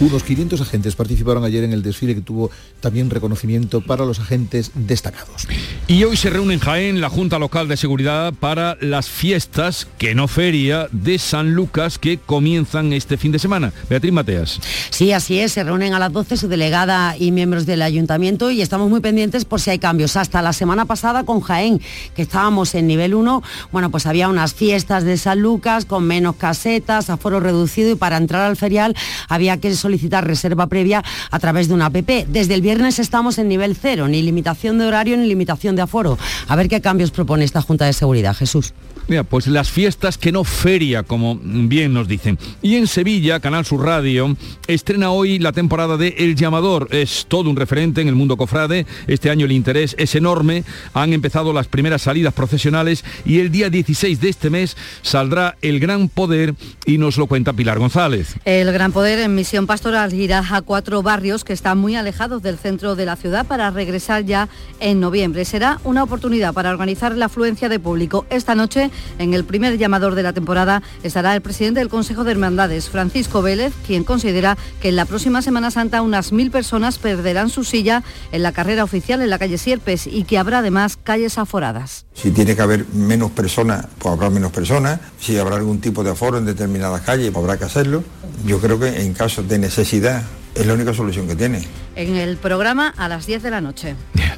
unos 0.00 0.22
500 0.22 0.60
agentes 0.60 0.94
participaron 0.94 1.44
ayer 1.44 1.64
en 1.64 1.72
el 1.72 1.82
desfile 1.82 2.14
que 2.14 2.20
tuvo 2.20 2.50
también 2.80 3.10
reconocimiento 3.10 3.80
para 3.80 4.04
los 4.04 4.20
agentes 4.20 4.70
destacados. 4.74 5.48
Y 5.86 6.04
hoy 6.04 6.16
se 6.16 6.30
reúne 6.30 6.54
en 6.54 6.60
Jaén 6.60 7.00
la 7.00 7.08
Junta 7.08 7.38
Local 7.38 7.68
de 7.68 7.76
Seguridad 7.76 8.32
para 8.32 8.76
las 8.80 9.08
fiestas, 9.08 9.88
que 9.98 10.14
no 10.14 10.28
feria, 10.28 10.88
de 10.92 11.18
San 11.18 11.54
Lucas 11.54 11.98
que 11.98 12.18
comienzan 12.18 12.92
este 12.92 13.16
fin 13.16 13.32
de 13.32 13.38
semana. 13.38 13.72
Beatriz 13.88 14.12
Mateas. 14.12 14.60
Sí, 14.90 15.12
así 15.12 15.38
es. 15.38 15.52
Se 15.52 15.64
reúnen 15.64 15.94
a 15.94 15.98
las 15.98 16.12
12 16.12 16.36
su 16.36 16.48
delegada 16.48 17.16
y 17.18 17.32
miembros 17.32 17.66
del 17.66 17.82
ayuntamiento 17.82 18.50
y 18.50 18.62
estamos 18.62 18.88
muy 18.88 19.00
pendientes 19.00 19.44
por 19.44 19.60
si 19.60 19.70
hay 19.70 19.78
cambios. 19.78 20.16
Hasta 20.16 20.42
la 20.42 20.52
semana 20.52 20.84
pasada 20.84 21.24
con 21.24 21.40
Jaén, 21.40 21.80
que 22.14 22.22
estábamos 22.22 22.74
en 22.74 22.86
nivel 22.86 23.14
1, 23.14 23.42
bueno, 23.72 23.90
pues 23.90 24.06
había 24.06 24.28
unas 24.28 24.54
fiestas 24.54 25.04
de 25.04 25.16
San 25.16 25.40
Lucas 25.40 25.84
con 25.84 26.04
menos 26.04 26.36
casetas, 26.36 27.10
aforo 27.10 27.40
reducido 27.40 27.90
y 27.90 27.94
para 27.94 28.16
entrar 28.16 28.42
al 28.42 28.56
ferial 28.56 28.94
había 29.28 29.56
que 29.56 29.74
solicitar 29.74 29.87
reserva 30.20 30.66
previa 30.66 31.04
a 31.30 31.38
través 31.38 31.68
de 31.68 31.74
una 31.74 31.86
app. 31.86 31.96
Desde 31.96 32.54
el 32.54 32.62
viernes 32.62 32.98
estamos 32.98 33.38
en 33.38 33.48
nivel 33.48 33.76
cero, 33.76 34.08
ni 34.08 34.22
limitación 34.22 34.78
de 34.78 34.86
horario 34.86 35.16
ni 35.16 35.26
limitación 35.26 35.76
de 35.76 35.82
aforo. 35.82 36.18
A 36.46 36.56
ver 36.56 36.68
qué 36.68 36.80
cambios 36.80 37.10
propone 37.10 37.44
esta 37.44 37.62
Junta 37.62 37.86
de 37.86 37.92
Seguridad, 37.92 38.34
Jesús. 38.34 38.72
Mira, 39.08 39.24
pues 39.24 39.46
las 39.46 39.70
fiestas 39.70 40.18
que 40.18 40.32
no 40.32 40.44
feria, 40.44 41.02
como 41.02 41.40
bien 41.42 41.94
nos 41.94 42.08
dicen. 42.08 42.38
Y 42.60 42.76
en 42.76 42.86
Sevilla, 42.86 43.40
Canal 43.40 43.64
Sur 43.64 43.82
Radio, 43.82 44.36
estrena 44.66 45.10
hoy 45.10 45.38
la 45.38 45.52
temporada 45.52 45.96
de 45.96 46.08
El 46.18 46.36
Llamador. 46.36 46.88
Es 46.90 47.24
todo 47.26 47.48
un 47.48 47.56
referente 47.56 48.02
en 48.02 48.08
el 48.08 48.14
mundo 48.14 48.36
cofrade. 48.36 48.84
Este 49.06 49.30
año 49.30 49.46
el 49.46 49.52
interés 49.52 49.96
es 49.98 50.14
enorme. 50.14 50.62
Han 50.92 51.14
empezado 51.14 51.54
las 51.54 51.68
primeras 51.68 52.02
salidas 52.02 52.34
profesionales 52.34 53.02
y 53.24 53.38
el 53.38 53.50
día 53.50 53.70
16 53.70 54.20
de 54.20 54.28
este 54.28 54.50
mes 54.50 54.76
saldrá 55.00 55.56
El 55.62 55.80
Gran 55.80 56.10
Poder 56.10 56.54
y 56.84 56.98
nos 56.98 57.16
lo 57.16 57.28
cuenta 57.28 57.54
Pilar 57.54 57.78
González. 57.78 58.34
El 58.44 58.70
Gran 58.72 58.92
Poder 58.92 59.20
en 59.20 59.34
misión 59.34 59.66
pastoral 59.78 60.12
irá 60.12 60.44
a 60.50 60.60
cuatro 60.60 61.04
barrios 61.04 61.44
que 61.44 61.52
están 61.52 61.78
muy 61.78 61.94
alejados 61.94 62.42
del 62.42 62.58
centro 62.58 62.96
de 62.96 63.06
la 63.06 63.14
ciudad 63.14 63.46
para 63.46 63.70
regresar 63.70 64.24
ya 64.24 64.48
en 64.80 64.98
noviembre. 64.98 65.44
Será 65.44 65.78
una 65.84 66.02
oportunidad 66.02 66.52
para 66.52 66.70
organizar 66.70 67.14
la 67.14 67.26
afluencia 67.26 67.68
de 67.68 67.78
público. 67.78 68.26
Esta 68.28 68.56
noche 68.56 68.90
en 69.20 69.34
el 69.34 69.44
primer 69.44 69.78
llamador 69.78 70.16
de 70.16 70.24
la 70.24 70.32
temporada 70.32 70.82
estará 71.04 71.32
el 71.36 71.42
presidente 71.42 71.78
del 71.78 71.88
Consejo 71.88 72.24
de 72.24 72.32
Hermandades, 72.32 72.90
Francisco 72.90 73.40
Vélez, 73.40 73.72
quien 73.86 74.02
considera 74.02 74.58
que 74.80 74.88
en 74.88 74.96
la 74.96 75.04
próxima 75.04 75.42
Semana 75.42 75.70
Santa 75.70 76.02
unas 76.02 76.32
mil 76.32 76.50
personas 76.50 76.98
perderán 76.98 77.48
su 77.48 77.62
silla 77.62 78.02
en 78.32 78.42
la 78.42 78.50
carrera 78.50 78.82
oficial 78.82 79.22
en 79.22 79.30
la 79.30 79.38
calle 79.38 79.58
Sierpes 79.58 80.08
y 80.08 80.24
que 80.24 80.38
habrá 80.38 80.58
además 80.58 80.96
calles 80.96 81.38
aforadas. 81.38 82.07
Si 82.20 82.32
tiene 82.32 82.56
que 82.56 82.62
haber 82.62 82.86
menos 82.94 83.30
personas, 83.30 83.86
pues 83.98 84.12
habrá 84.12 84.28
menos 84.28 84.50
personas. 84.50 84.98
Si 85.20 85.38
habrá 85.38 85.56
algún 85.56 85.80
tipo 85.80 86.02
de 86.02 86.10
aforo 86.10 86.38
en 86.38 86.46
determinadas 86.46 87.02
calles, 87.02 87.30
pues 87.30 87.44
habrá 87.44 87.56
que 87.56 87.64
hacerlo. 87.64 88.02
Yo 88.44 88.58
creo 88.60 88.78
que 88.78 89.02
en 89.02 89.14
caso 89.14 89.42
de 89.44 89.58
necesidad 89.58 90.22
es 90.58 90.66
la 90.66 90.74
única 90.74 90.92
solución 90.92 91.26
que 91.28 91.36
tiene. 91.36 91.62
En 91.94 92.16
el 92.16 92.36
programa 92.36 92.92
a 92.96 93.08
las 93.08 93.26
10 93.26 93.42
de 93.42 93.50
la 93.50 93.60
noche. 93.60 93.94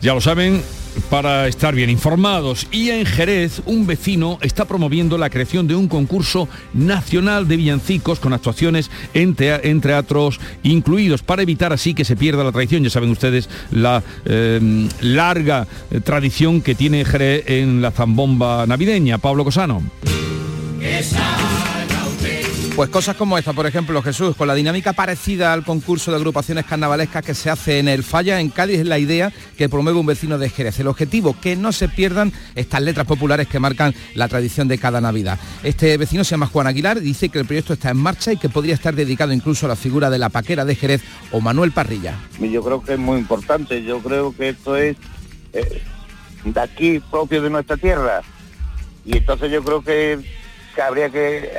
Ya 0.00 0.14
lo 0.14 0.22
saben, 0.22 0.62
para 1.10 1.48
estar 1.48 1.74
bien 1.74 1.90
informados. 1.90 2.66
Y 2.70 2.90
en 2.90 3.04
Jerez, 3.04 3.60
un 3.66 3.86
vecino 3.86 4.38
está 4.40 4.64
promoviendo 4.64 5.18
la 5.18 5.30
creación 5.30 5.66
de 5.66 5.74
un 5.74 5.88
concurso 5.88 6.48
nacional 6.72 7.48
de 7.48 7.56
villancicos 7.56 8.20
con 8.20 8.32
actuaciones 8.32 8.90
en, 9.14 9.34
teatros 9.34 10.40
incluidos, 10.62 11.22
para 11.22 11.42
evitar 11.42 11.72
así 11.72 11.94
que 11.94 12.04
se 12.04 12.16
pierda 12.16 12.44
la 12.44 12.52
tradición. 12.52 12.82
Ya 12.82 12.90
saben 12.90 13.10
ustedes 13.10 13.48
la 13.70 14.02
em, 14.24 14.88
larga 15.00 15.66
eh, 15.90 16.00
tradición 16.00 16.62
que 16.62 16.74
tiene 16.74 17.04
Jerez 17.04 17.44
en 17.46 17.82
la 17.82 17.90
zambomba 17.90 18.66
navideña. 18.66 19.18
Pablo 19.18 19.44
Cosano. 19.44 19.82
Pues 22.80 22.88
cosas 22.88 23.14
como 23.14 23.36
esta, 23.36 23.52
por 23.52 23.66
ejemplo, 23.66 24.00
Jesús, 24.00 24.34
con 24.34 24.48
la 24.48 24.54
dinámica 24.54 24.94
parecida 24.94 25.52
al 25.52 25.64
concurso 25.64 26.10
de 26.10 26.16
agrupaciones 26.16 26.64
carnavalescas 26.64 27.22
que 27.22 27.34
se 27.34 27.50
hace 27.50 27.78
en 27.78 27.88
el 27.88 28.02
Falla, 28.02 28.40
en 28.40 28.48
Cádiz, 28.48 28.78
es 28.78 28.86
la 28.86 28.98
idea 28.98 29.30
que 29.58 29.68
promueve 29.68 29.98
un 29.98 30.06
vecino 30.06 30.38
de 30.38 30.48
Jerez. 30.48 30.80
El 30.80 30.86
objetivo, 30.86 31.36
que 31.38 31.56
no 31.56 31.72
se 31.72 31.90
pierdan 31.90 32.32
estas 32.54 32.80
letras 32.80 33.06
populares 33.06 33.48
que 33.48 33.60
marcan 33.60 33.94
la 34.14 34.28
tradición 34.28 34.66
de 34.66 34.78
cada 34.78 35.02
Navidad. 35.02 35.38
Este 35.62 35.98
vecino 35.98 36.24
se 36.24 36.30
llama 36.30 36.46
Juan 36.46 36.68
Aguilar 36.68 37.00
dice 37.00 37.28
que 37.28 37.38
el 37.38 37.44
proyecto 37.44 37.74
está 37.74 37.90
en 37.90 37.98
marcha 37.98 38.32
y 38.32 38.38
que 38.38 38.48
podría 38.48 38.76
estar 38.76 38.94
dedicado 38.94 39.34
incluso 39.34 39.66
a 39.66 39.68
la 39.68 39.76
figura 39.76 40.08
de 40.08 40.16
la 40.16 40.30
paquera 40.30 40.64
de 40.64 40.74
Jerez 40.74 41.02
o 41.32 41.42
Manuel 41.42 41.72
Parrilla. 41.72 42.14
Yo 42.40 42.64
creo 42.64 42.82
que 42.82 42.94
es 42.94 42.98
muy 42.98 43.18
importante, 43.18 43.82
yo 43.82 43.98
creo 43.98 44.34
que 44.34 44.48
esto 44.48 44.74
es 44.76 44.96
eh, 45.52 45.82
de 46.46 46.60
aquí 46.60 46.98
propio 47.10 47.42
de 47.42 47.50
nuestra 47.50 47.76
tierra 47.76 48.22
y 49.04 49.18
entonces 49.18 49.52
yo 49.52 49.62
creo 49.62 49.82
que, 49.82 50.18
habría 50.78 51.10
que 51.10 51.38
eh, 51.38 51.50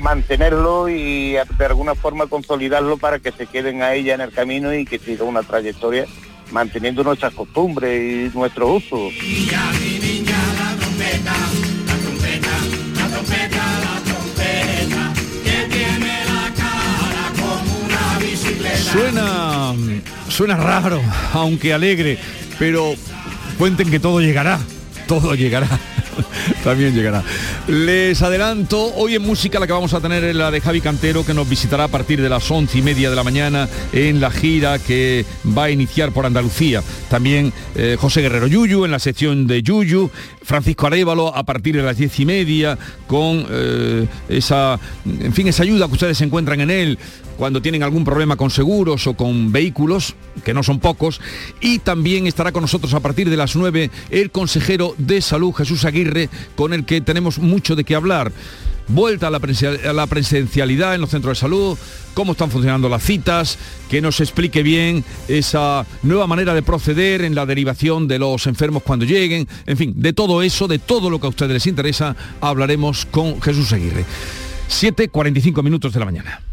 mantenerlo 0.00 0.88
y 0.88 1.32
de 1.32 1.64
alguna 1.64 1.94
forma 1.94 2.26
consolidarlo 2.26 2.96
para 2.96 3.18
que 3.18 3.32
se 3.32 3.46
queden 3.46 3.82
a 3.82 3.94
ella 3.94 4.14
en 4.14 4.20
el 4.20 4.32
camino 4.32 4.74
y 4.74 4.84
que 4.84 4.98
siga 4.98 5.24
una 5.24 5.42
trayectoria 5.42 6.06
manteniendo 6.50 7.04
nuestras 7.04 7.34
costumbres 7.34 8.32
y 8.32 8.36
nuestro 8.36 8.74
uso. 8.74 9.10
Suena, 18.92 19.74
suena 20.28 20.56
raro, 20.56 21.00
aunque 21.34 21.74
alegre, 21.74 22.18
pero 22.58 22.94
cuenten 23.58 23.90
que 23.90 24.00
todo 24.00 24.20
llegará, 24.20 24.58
todo 25.06 25.34
llegará. 25.34 25.68
También 26.64 26.94
llegará. 26.94 27.22
Les 27.66 28.20
adelanto, 28.22 28.94
hoy 28.96 29.14
en 29.14 29.22
música 29.22 29.58
la 29.58 29.66
que 29.66 29.72
vamos 29.72 29.94
a 29.94 30.00
tener 30.00 30.24
es 30.24 30.34
la 30.34 30.50
de 30.50 30.60
Javi 30.60 30.80
Cantero, 30.80 31.24
que 31.24 31.34
nos 31.34 31.48
visitará 31.48 31.84
a 31.84 31.88
partir 31.88 32.20
de 32.20 32.28
las 32.28 32.50
once 32.50 32.78
y 32.78 32.82
media 32.82 33.10
de 33.10 33.16
la 33.16 33.24
mañana 33.24 33.68
en 33.92 34.20
la 34.20 34.30
gira 34.30 34.78
que 34.78 35.24
va 35.56 35.64
a 35.64 35.70
iniciar 35.70 36.12
por 36.12 36.26
Andalucía. 36.26 36.82
También 37.08 37.52
eh, 37.74 37.96
José 37.98 38.22
Guerrero 38.22 38.46
Yuyu 38.46 38.84
en 38.84 38.90
la 38.90 38.98
sección 38.98 39.46
de 39.46 39.62
Yuyu, 39.62 40.10
Francisco 40.42 40.86
Arevalo 40.86 41.34
a 41.34 41.44
partir 41.44 41.76
de 41.76 41.82
las 41.82 41.96
diez 41.96 42.18
y 42.20 42.24
media 42.24 42.78
con 43.06 43.46
eh, 43.50 44.06
esa, 44.28 44.78
en 45.04 45.32
fin, 45.32 45.48
esa 45.48 45.62
ayuda 45.62 45.86
que 45.86 45.92
ustedes 45.92 46.20
encuentran 46.20 46.60
en 46.60 46.70
él 46.70 46.98
cuando 47.38 47.62
tienen 47.62 47.84
algún 47.84 48.04
problema 48.04 48.36
con 48.36 48.50
seguros 48.50 49.06
o 49.06 49.14
con 49.14 49.52
vehículos, 49.52 50.16
que 50.44 50.52
no 50.52 50.64
son 50.64 50.80
pocos, 50.80 51.20
y 51.60 51.78
también 51.78 52.26
estará 52.26 52.50
con 52.50 52.62
nosotros 52.62 52.92
a 52.94 53.00
partir 53.00 53.30
de 53.30 53.36
las 53.36 53.54
9 53.54 53.90
el 54.10 54.30
consejero 54.32 54.94
de 54.98 55.22
salud 55.22 55.54
Jesús 55.54 55.84
Aguirre, 55.84 56.28
con 56.56 56.74
el 56.74 56.84
que 56.84 57.00
tenemos 57.00 57.38
mucho 57.38 57.76
de 57.76 57.84
qué 57.84 57.94
hablar. 57.94 58.32
Vuelta 58.88 59.28
a 59.28 59.30
la, 59.30 60.06
presencialidad 60.06 60.94
en 60.94 61.02
los 61.02 61.10
centros 61.10 61.36
de 61.36 61.40
salud, 61.40 61.78
cómo 62.14 62.32
están 62.32 62.50
funcionando 62.50 62.88
las 62.88 63.04
citas, 63.04 63.58
que 63.88 64.00
nos 64.00 64.20
explique 64.20 64.62
bien 64.62 65.04
esa 65.28 65.86
nueva 66.02 66.26
manera 66.26 66.54
de 66.54 66.62
proceder 66.62 67.22
en 67.22 67.34
la 67.34 67.46
derivación 67.46 68.08
de 68.08 68.18
los 68.18 68.46
enfermos 68.46 68.82
cuando 68.82 69.04
lleguen, 69.04 69.46
en 69.66 69.76
fin, 69.76 69.92
de 69.94 70.12
todo 70.12 70.42
eso, 70.42 70.66
de 70.66 70.78
todo 70.78 71.10
lo 71.10 71.20
que 71.20 71.26
a 71.26 71.30
ustedes 71.30 71.52
les 71.52 71.66
interesa, 71.66 72.16
hablaremos 72.40 73.04
con 73.04 73.40
Jesús 73.42 73.72
Aguirre. 73.72 74.06
7.45 74.70 75.62
minutos 75.62 75.92
de 75.92 76.00
la 76.00 76.06
mañana. 76.06 76.47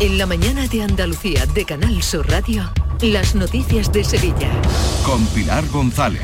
En 0.00 0.16
la 0.16 0.24
mañana 0.24 0.66
de 0.66 0.82
Andalucía 0.82 1.44
de 1.44 1.66
Canal 1.66 2.02
Sur 2.02 2.26
Radio, 2.30 2.72
las 3.02 3.34
noticias 3.34 3.92
de 3.92 4.02
Sevilla. 4.02 4.50
Con 5.04 5.26
Pilar 5.26 5.68
González. 5.68 6.22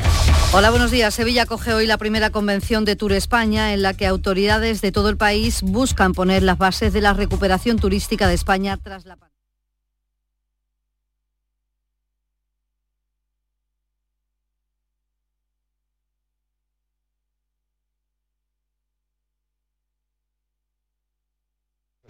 Hola, 0.51 0.71
buenos 0.71 0.89
días. 0.89 1.13
Sevilla 1.13 1.45
coge 1.45 1.75
hoy 1.75 1.85
la 1.85 1.99
primera 1.99 2.31
convención 2.31 2.85
de 2.85 2.95
Tour 2.95 3.13
España 3.13 3.75
en 3.75 3.83
la 3.83 3.93
que 3.93 4.07
autoridades 4.07 4.81
de 4.81 4.91
todo 4.91 5.09
el 5.09 5.17
país 5.17 5.61
buscan 5.61 6.13
poner 6.13 6.41
las 6.41 6.57
bases 6.57 6.91
de 6.91 7.01
la 7.01 7.13
recuperación 7.13 7.77
turística 7.77 8.27
de 8.27 8.33
España 8.33 8.77
tras 8.77 9.05
la 9.05 9.15
pandemia. 9.15 9.37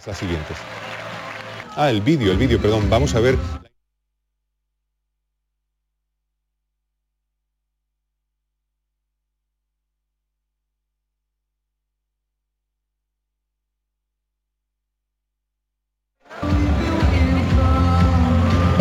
Las 0.06 0.18
siguientes. 0.18 0.56
Ah, 1.80 1.92
el 1.92 2.02
vídeo, 2.02 2.32
el 2.32 2.40
vídeo, 2.40 2.60
perdón. 2.60 2.90
Vamos 2.90 3.14
a 3.14 3.20
ver 3.20 3.38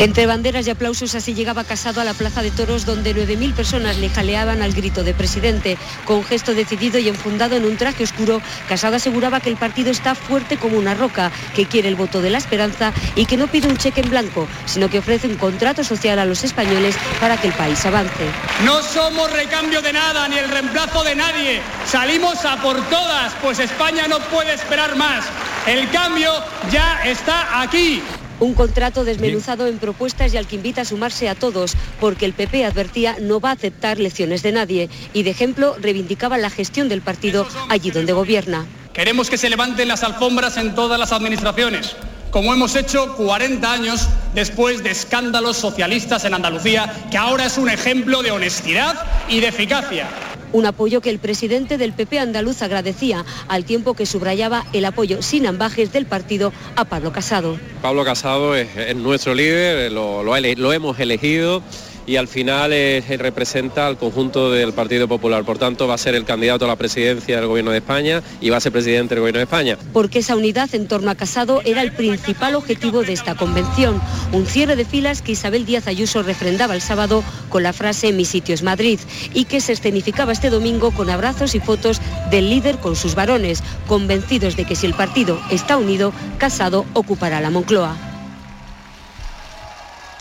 Entre 0.07 0.25
banderas 0.25 0.65
y 0.65 0.71
aplausos 0.71 1.17
así 1.17 1.35
llegaba 1.35 1.65
Casado 1.65 2.01
a 2.01 2.05
la 2.05 2.15
Plaza 2.15 2.41
de 2.41 2.53
Toros 2.53 2.87
donde 2.87 3.13
9.000 3.13 3.55
personas 3.55 3.99
le 3.99 4.09
jaleaban 4.09 4.63
al 4.63 4.73
grito 4.73 5.03
de 5.03 5.15
presidente. 5.15 5.77
Con 6.05 6.23
gesto 6.23 6.55
decidido 6.55 7.01
y 7.01 7.09
enfundado 7.09 7.57
en 7.57 7.65
un 7.65 7.77
traje 7.77 8.05
oscuro, 8.05 8.41
Casado 8.69 8.95
aseguraba 8.95 9.41
que 9.41 9.49
el 9.49 9.57
partido 9.57 9.91
está 9.91 10.15
fuerte 10.15 10.59
como 10.59 10.79
una 10.79 10.95
roca, 10.95 11.33
que 11.57 11.67
quiere 11.67 11.89
el 11.89 11.97
voto 11.97 12.23
de 12.23 12.31
la 12.31 12.39
esperanza 12.39 12.93
y 13.17 13.27
que 13.27 13.37
no 13.37 13.49
pide 13.49 13.67
un 13.67 13.79
cheque 13.79 14.01
en 14.01 14.11
blanco, 14.11 14.47
sino 14.67 14.89
que 14.89 15.01
ofrece 15.01 15.27
un 15.27 15.35
contrato 15.35 15.83
social 15.83 16.21
a 16.21 16.25
los 16.25 16.45
españoles 16.45 16.95
para 17.19 17.37
que 17.37 17.49
el 17.49 17.55
país 17.55 17.85
avance. 17.85 18.31
No 18.65 18.83
somos 18.85 19.33
recambio 19.33 19.83
de 19.83 19.93
nada 19.93 20.29
ni 20.29 20.39
el 20.39 20.49
reemplazo 20.49 21.03
de 21.03 21.17
nadie. 21.17 21.61
Salimos 21.85 22.45
a 22.45 22.63
por 22.63 22.81
todas, 22.91 23.33
pues 23.43 23.59
España 23.59 24.07
no 24.07 24.21
puede 24.21 24.55
esperar 24.55 24.95
más. 24.95 25.25
El 25.67 25.91
cambio 25.91 26.31
ya 26.71 27.01
está 27.05 27.61
aquí. 27.61 28.01
Un 28.39 28.55
contrato 28.55 29.05
desmenuzado 29.05 29.67
en 29.67 29.79
propuestas 29.79 30.35
y 30.35 30.37
al 30.37 30.47
que 30.47 30.57
invita 30.57 30.83
a 30.83 30.85
sumarse 30.85 31.29
a 31.29 31.35
todos, 31.35 31.75
porque 32.01 32.27
el 32.27 32.33
PP 32.33 32.65
advertía 32.65 33.17
no 33.21 33.41
va 33.41 33.51
a 33.51 33.53
aceptar 33.53 33.99
lecciones 33.99 34.43
de 34.43 34.53
nadie. 34.53 34.91
Y 35.13 35.23
de 35.23 35.31
ejemplo 35.31 35.77
reivindicaba 35.81 36.37
la 36.39 36.51
gestión 36.51 36.89
del 36.89 37.03
partido 37.03 37.47
allí 37.69 37.91
donde 37.91 38.13
gobierna. 38.13 38.67
Queremos 38.93 39.29
que 39.29 39.39
se 39.39 39.51
levanten 39.51 39.89
las 39.89 40.03
alfombras 40.03 40.57
en 40.57 40.75
todas 40.75 40.99
las 40.99 41.13
administraciones, 41.13 41.97
como 42.37 42.53
hemos 42.53 42.77
hecho 42.77 43.17
40 43.17 43.73
años 43.73 44.11
después 44.35 44.83
de 44.83 44.91
escándalos 44.91 45.57
socialistas 45.57 46.23
en 46.27 46.35
Andalucía, 46.35 47.07
que 47.11 47.17
ahora 47.17 47.47
es 47.47 47.57
un 47.57 47.71
ejemplo 47.71 48.23
de 48.23 48.31
honestidad 48.31 48.95
y 49.27 49.41
de 49.41 49.49
eficacia 49.49 50.07
un 50.53 50.65
apoyo 50.65 51.01
que 51.01 51.11
el 51.11 51.19
presidente 51.19 51.77
del 51.77 51.93
PP 51.93 52.19
andaluz 52.19 52.63
agradecía, 52.63 53.25
al 53.49 53.65
tiempo 53.65 53.95
que 53.95 54.07
subrayaba 54.07 54.65
el 54.73 54.85
apoyo 54.87 55.21
sin 55.21 55.47
ambajes 55.47 55.93
del 55.93 56.07
partido 56.07 56.53
a 56.77 56.87
Pablo 56.87 57.13
Casado. 57.13 57.59
Pablo 57.83 58.05
Casado 58.05 58.55
es, 58.55 58.69
nuestro 58.97 59.35
líder, 59.35 59.93
lo 59.93 60.73
hemos 60.73 60.99
elegido 60.99 61.63
y 62.07 62.17
al 62.17 62.29
final 62.29 62.73
eh, 62.73 63.03
representa 63.19 63.87
al 63.87 63.99
conjunto 63.99 64.51
del 64.51 64.73
Partido 64.73 65.09
Popular. 65.09 65.45
Por 65.45 65.59
tanto, 65.59 65.87
va 65.87 65.95
a 65.95 65.99
ser 65.99 66.15
el 66.15 66.25
candidato 66.25 66.65
a 66.65 66.69
la 66.69 66.77
presidencia 66.77 67.37
del 67.37 67.47
Gobierno 67.47 67.73
de 67.73 67.79
España 67.79 68.23
y 68.41 68.51
va 68.51 68.59
a 68.59 68.61
ser 68.61 68.73
presidente 68.73 69.15
del 69.15 69.21
Gobierno 69.21 69.39
de 69.39 69.45
España. 69.45 69.77
Porque 69.93 70.21
esa 70.21 70.37
unidad 70.37 70.75
en 70.75 70.87
torno 70.89 71.11
a 71.11 71.15
Casado 71.17 71.63
era 71.65 71.83
el 71.83 71.93
principal 71.93 72.55
objetivo 72.55 73.03
de 73.03 73.13
esta 73.13 73.35
convención. 73.35 74.01
Un 74.33 74.47
cierre 74.47 74.77
de 74.77 74.85
filas 74.85 75.23
que 75.23 75.33
Isabel 75.33 75.67
Díaz 75.67 75.89
Ayuso 75.89 76.23
refrendaba 76.23 76.75
el 76.75 76.81
sábado 76.81 77.25
con 77.49 77.63
la 77.63 77.73
frase 77.73 78.13
Mi 78.13 78.25
sitio 78.25 78.55
es 78.55 78.63
Madrid 78.63 79.01
y 79.35 79.45
que 79.45 79.61
se 79.61 79.73
escenificaba 79.73 80.33
este 80.33 80.51
domingo 80.51 80.93
con 80.93 81.11
abrazos 81.11 81.55
y 81.55 81.61
fotos 81.61 82.01
del 82.31 82.51
líder 82.51 82.79
con 82.79 82.97
sus 82.97 83.15
varones, 83.15 83.63
convencidos 83.87 84.57
de 84.57 84.65
que 84.65 84.77
si 84.77 84.87
el 84.87 84.95
partido 84.95 85.41
está 85.51 85.77
unido, 85.77 86.13
Casado 86.39 86.87
ocupará 86.95 87.41
la 87.41 87.51
Moncloa 87.51 88.16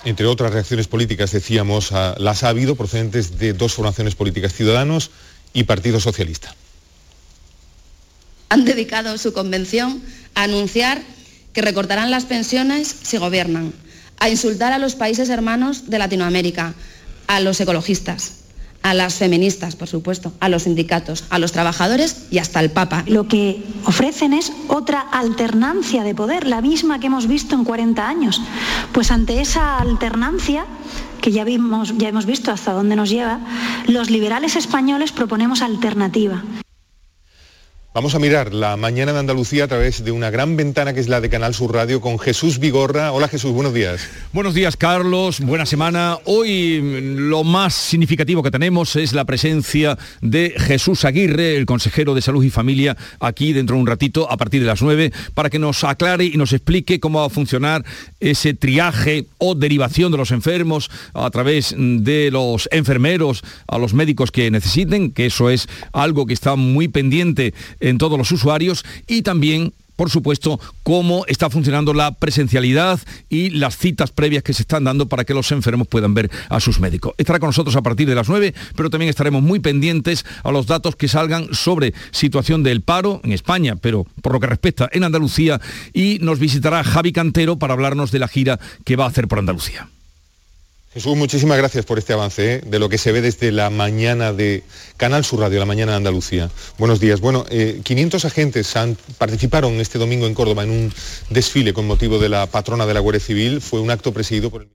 entre 0.05 0.27
otras 0.27 0.53
reacciones 0.53 0.87
políticas, 0.87 1.31
decíamos, 1.31 1.91
las 2.17 2.43
ha 2.43 2.49
habido 2.49 2.75
procedentes 2.75 3.37
de 3.37 3.53
dos 3.53 3.73
formaciones 3.73 4.15
políticas, 4.15 4.53
Ciudadanos 4.53 5.11
y 5.53 5.63
Partido 5.63 5.99
Socialista. 5.99 6.55
Han 8.49 8.65
dedicado 8.65 9.17
su 9.17 9.33
convención 9.33 10.01
a 10.35 10.43
anunciar 10.43 11.01
que 11.53 11.61
recortarán 11.61 12.11
las 12.11 12.25
pensiones 12.25 12.95
si 13.01 13.17
gobiernan, 13.17 13.73
a 14.19 14.29
insultar 14.29 14.71
a 14.71 14.79
los 14.79 14.95
países 14.95 15.29
hermanos 15.29 15.89
de 15.89 15.97
Latinoamérica, 15.97 16.75
a 17.27 17.39
los 17.39 17.59
ecologistas, 17.59 18.44
a 18.85 18.93
las 18.93 19.15
feministas, 19.15 19.75
por 19.75 19.87
supuesto, 19.87 20.31
a 20.39 20.47
los 20.47 20.63
sindicatos, 20.63 21.23
a 21.31 21.39
los 21.39 21.51
trabajadores 21.51 22.27
y 22.29 22.37
hasta 22.37 22.59
al 22.59 22.69
Papa. 22.69 23.03
Lo 23.07 23.27
que 23.27 23.63
ofrecen 23.83 24.31
es 24.31 24.53
otra 24.67 25.01
alternancia 25.01 26.03
de 26.03 26.13
poder, 26.13 26.45
la 26.45 26.61
misma 26.61 26.99
que 26.99 27.07
hemos 27.07 27.25
visto 27.25 27.55
en 27.55 27.63
40 27.63 28.07
años. 28.07 28.39
Pues 28.93 29.09
ante 29.09 29.41
esa 29.41 29.79
alternancia, 29.79 30.67
que 31.19 31.31
ya, 31.31 31.43
ya 31.45 32.09
hemos 32.09 32.25
visto 32.27 32.51
hasta 32.51 32.73
dónde 32.73 32.95
nos 32.95 33.09
lleva, 33.09 33.39
los 33.87 34.11
liberales 34.11 34.55
españoles 34.55 35.11
proponemos 35.11 35.63
alternativa. 35.63 36.43
Vamos 37.95 38.13
a 38.13 38.19
mirar 38.19 38.53
la 38.53 38.75
mañana 38.75 39.13
de 39.13 39.19
Andalucía 39.19 39.63
a 39.63 39.67
través 39.69 40.03
de 40.03 40.11
una 40.11 40.29
gran 40.29 40.57
ventana 40.57 40.93
que 40.93 40.99
es 40.99 41.07
la 41.07 41.21
de 41.21 41.29
Canal 41.29 41.53
Sur 41.53 41.73
Radio 41.73 42.01
con 42.01 42.19
Jesús 42.19 42.59
Vigorra. 42.59 43.13
Hola 43.13 43.29
Jesús, 43.29 43.53
buenos 43.53 43.73
días. 43.73 44.09
Buenos 44.33 44.53
días 44.53 44.75
Carlos, 44.75 45.39
buena 45.39 45.65
semana. 45.65 46.17
Hoy 46.25 46.81
mm, 46.81 47.29
lo 47.29 47.45
más 47.45 47.73
significativo 47.73 48.43
que 48.43 48.51
tenemos 48.51 48.97
es 48.97 49.13
la 49.13 49.23
presencia 49.23 49.97
de 50.19 50.53
Jesús 50.57 51.05
Aguirre, 51.05 51.55
el 51.55 51.65
consejero 51.65 52.13
de 52.13 52.21
Salud 52.21 52.43
y 52.43 52.49
Familia, 52.49 52.97
aquí 53.21 53.53
dentro 53.53 53.77
de 53.77 53.83
un 53.83 53.87
ratito 53.87 54.29
a 54.29 54.35
partir 54.35 54.59
de 54.59 54.67
las 54.67 54.81
9, 54.81 55.13
para 55.33 55.49
que 55.49 55.57
nos 55.57 55.85
aclare 55.85 56.25
y 56.25 56.35
nos 56.35 56.51
explique 56.51 56.99
cómo 56.99 57.21
va 57.21 57.27
a 57.27 57.29
funcionar 57.29 57.85
ese 58.19 58.53
triaje 58.53 59.27
o 59.37 59.55
derivación 59.55 60.11
de 60.11 60.17
los 60.17 60.31
enfermos 60.31 60.91
a 61.13 61.29
través 61.29 61.73
de 61.77 62.29
los 62.29 62.67
enfermeros 62.73 63.41
a 63.69 63.77
los 63.77 63.93
médicos 63.93 64.31
que 64.31 64.51
necesiten, 64.51 65.13
que 65.13 65.27
eso 65.27 65.49
es 65.49 65.69
algo 65.93 66.25
que 66.25 66.33
está 66.33 66.57
muy 66.57 66.89
pendiente 66.89 67.53
en 67.89 67.97
todos 67.97 68.17
los 68.17 68.31
usuarios 68.31 68.83
y 69.07 69.21
también 69.21 69.73
por 69.95 70.09
supuesto, 70.09 70.59
cómo 70.83 71.23
está 71.27 71.49
funcionando 71.49 71.93
la 71.93 72.11
presencialidad 72.11 72.99
y 73.29 73.51
las 73.51 73.77
citas 73.77 74.11
previas 74.11 74.43
que 74.43 74.53
se 74.53 74.63
están 74.63 74.83
dando 74.83 75.07
para 75.07 75.23
que 75.23 75.33
los 75.33 75.51
enfermos 75.53 75.87
puedan 75.87 76.13
ver 76.13 76.29
a 76.49 76.59
sus 76.59 76.79
médicos. 76.79 77.13
Estará 77.17 77.39
con 77.39 77.47
nosotros 77.47 77.75
a 77.75 77.81
partir 77.81 78.07
de 78.07 78.15
las 78.15 78.27
9, 78.27 78.53
pero 78.75 78.89
también 78.89 79.09
estaremos 79.09 79.41
muy 79.41 79.59
pendientes 79.59 80.25
a 80.43 80.51
los 80.51 80.67
datos 80.67 80.95
que 80.95 81.07
salgan 81.07 81.47
sobre 81.53 81.93
situación 82.11 82.61
del 82.61 82.81
paro 82.81 83.21
en 83.23 83.31
España, 83.31 83.77
pero 83.77 84.05
por 84.21 84.33
lo 84.33 84.39
que 84.39 84.47
respecta 84.47 84.89
en 84.91 85.05
Andalucía, 85.05 85.61
y 85.93 86.19
nos 86.21 86.39
visitará 86.39 86.83
Javi 86.83 87.13
Cantero 87.13 87.57
para 87.57 87.73
hablarnos 87.73 88.11
de 88.11 88.19
la 88.19 88.27
gira 88.27 88.59
que 88.83 88.97
va 88.97 89.05
a 89.05 89.09
hacer 89.09 89.27
por 89.27 89.39
Andalucía. 89.39 89.87
Jesús, 90.95 91.17
muchísimas 91.17 91.57
gracias 91.57 91.83
por 91.83 91.99
este 91.99 92.13
avance 92.13 92.53
¿eh? 92.53 92.61
de 92.65 92.79
lo 92.79 92.87
que 92.87 92.97
se 92.97 93.11
ve 93.11 93.19
desde 93.19 93.51
la 93.51 93.69
mañana 93.69 94.31
de 94.31 94.63
Canal 94.95 95.25
Sur 95.25 95.41
Radio, 95.41 95.59
la 95.59 95.65
mañana 95.65 95.91
de 95.91 95.97
Andalucía. 95.97 96.49
Buenos 96.77 97.01
días. 97.01 97.19
Bueno, 97.19 97.45
500 97.83 98.23
eh, 98.23 98.27
agentes 98.27 98.77
han, 98.77 98.95
participaron 99.17 99.73
este 99.81 99.99
domingo 99.99 100.25
en 100.25 100.33
Córdoba 100.33 100.63
en 100.63 100.69
un 100.69 100.93
desfile 101.29 101.73
con 101.73 101.85
motivo 101.85 102.17
de 102.17 102.29
la 102.29 102.47
patrona 102.47 102.85
de 102.85 102.93
la 102.93 103.01
Guardia 103.01 103.19
Civil. 103.19 103.59
Fue 103.59 103.81
un 103.81 103.91
acto 103.91 104.13
presidido 104.13 104.49
por 104.49 104.61
el... 104.61 104.69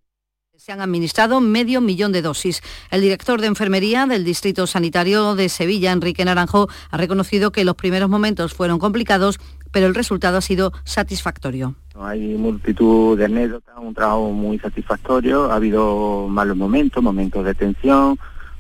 Se 0.61 0.73
han 0.73 0.83
administrado 0.83 1.41
medio 1.41 1.81
millón 1.81 2.13
de 2.13 2.21
dosis. 2.21 2.61
El 2.91 3.01
director 3.01 3.41
de 3.41 3.47
enfermería 3.47 4.05
del 4.05 4.25
Distrito 4.27 4.67
Sanitario 4.67 5.35
de 5.35 5.49
Sevilla, 5.49 5.91
Enrique 5.91 6.23
Naranjo, 6.23 6.69
ha 6.91 6.99
reconocido 6.99 7.51
que 7.51 7.65
los 7.65 7.77
primeros 7.77 8.11
momentos 8.11 8.53
fueron 8.53 8.79
complicados, 8.79 9.39
pero 9.71 9.87
el 9.87 9.95
resultado 9.95 10.37
ha 10.37 10.43
sido 10.43 10.75
satisfactorio. 10.85 11.77
Hay 11.99 12.35
multitud 12.35 13.17
de 13.17 13.25
anécdotas, 13.25 13.75
un 13.79 13.95
trabajo 13.95 14.33
muy 14.33 14.59
satisfactorio, 14.59 15.51
ha 15.51 15.55
habido 15.55 16.29
malos 16.29 16.59
momentos, 16.59 17.03
momentos 17.03 17.43
de 17.43 17.55
tensión, 17.55 18.19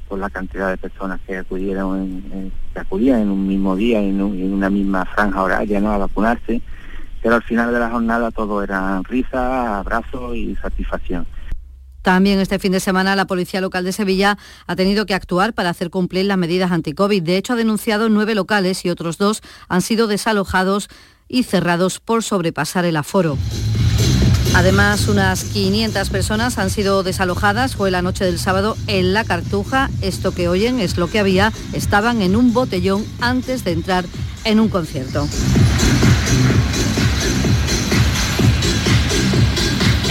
por 0.09 0.19
la 0.19 0.31
cantidad 0.31 0.71
de 0.71 0.79
personas 0.79 1.21
que 1.27 1.37
acudieron 1.37 1.99
en, 1.99 2.53
que 2.73 2.81
acudían 2.81 3.21
en 3.21 3.31
un 3.31 3.47
mismo 3.47 3.77
día, 3.77 4.01
en, 4.01 4.19
en, 4.21 4.55
una 4.55 4.71
misma 4.71 5.05
franja 5.05 5.43
horaria 5.43 5.79
¿no? 5.81 5.91
a 5.91 5.99
vacunarse, 5.99 6.63
pero 7.21 7.35
al 7.35 7.43
final 7.43 7.75
de 7.75 7.79
la 7.79 7.91
jornada 7.91 8.31
todo 8.31 8.63
era 8.63 9.03
risa, 9.03 9.81
abrazos 9.81 10.35
y 10.35 10.57
satisfacción. 10.57 11.27
También 12.03 12.41
este 12.41 12.59
fin 12.59 12.73
de 12.73 12.81
semana 12.81 13.17
la 13.17 13.27
Policía 13.27 13.61
Local 13.61 13.85
de 13.85 13.93
Sevilla 13.93 14.39
ha 14.67 14.77
tenido 14.77 15.07
que 15.07 15.15
actuar 15.15 15.53
para 15.53 15.71
hacer 15.71 15.91
cumplir 15.91 16.27
las 16.27 16.39
medidas 16.39 16.73
anti-COVID. 16.73 17.23
De 17.23 17.37
hecho, 17.37 17.53
ha 17.53 17.57
denunciado 17.57 18.09
nueve 18.09 18.35
locales 18.35 18.85
y 18.85 18.91
otros 18.91 19.19
dos 19.19 19.43
han 19.69 19.83
sido 19.83 20.07
desalojados 20.07 20.89
y 21.29 21.45
cerrados 21.45 22.01
por 22.01 22.23
sobrepasar 22.23 22.85
el 22.85 22.97
aforo. 22.97 23.37
Además, 24.55 25.07
unas 25.07 25.45
500 25.45 26.11
personas 26.11 26.59
han 26.59 26.71
sido 26.71 27.03
desalojadas. 27.03 27.77
Fue 27.77 27.91
la 27.91 28.03
noche 28.03 28.25
del 28.25 28.39
sábado 28.39 28.77
en 28.89 29.13
La 29.13 29.25
Cartuja. 29.25 29.91
Esto 30.01 30.33
que 30.33 30.49
oyen 30.49 30.81
es 30.81 30.97
lo 30.97 31.09
que 31.09 31.21
había. 31.21 31.53
Estaban 31.73 32.21
en 32.21 32.35
un 32.35 32.53
botellón 32.53 33.07
antes 33.21 33.63
de 33.63 33.73
entrar 33.73 34.05
en 34.45 34.59
un 34.59 34.69
concierto. 34.69 35.29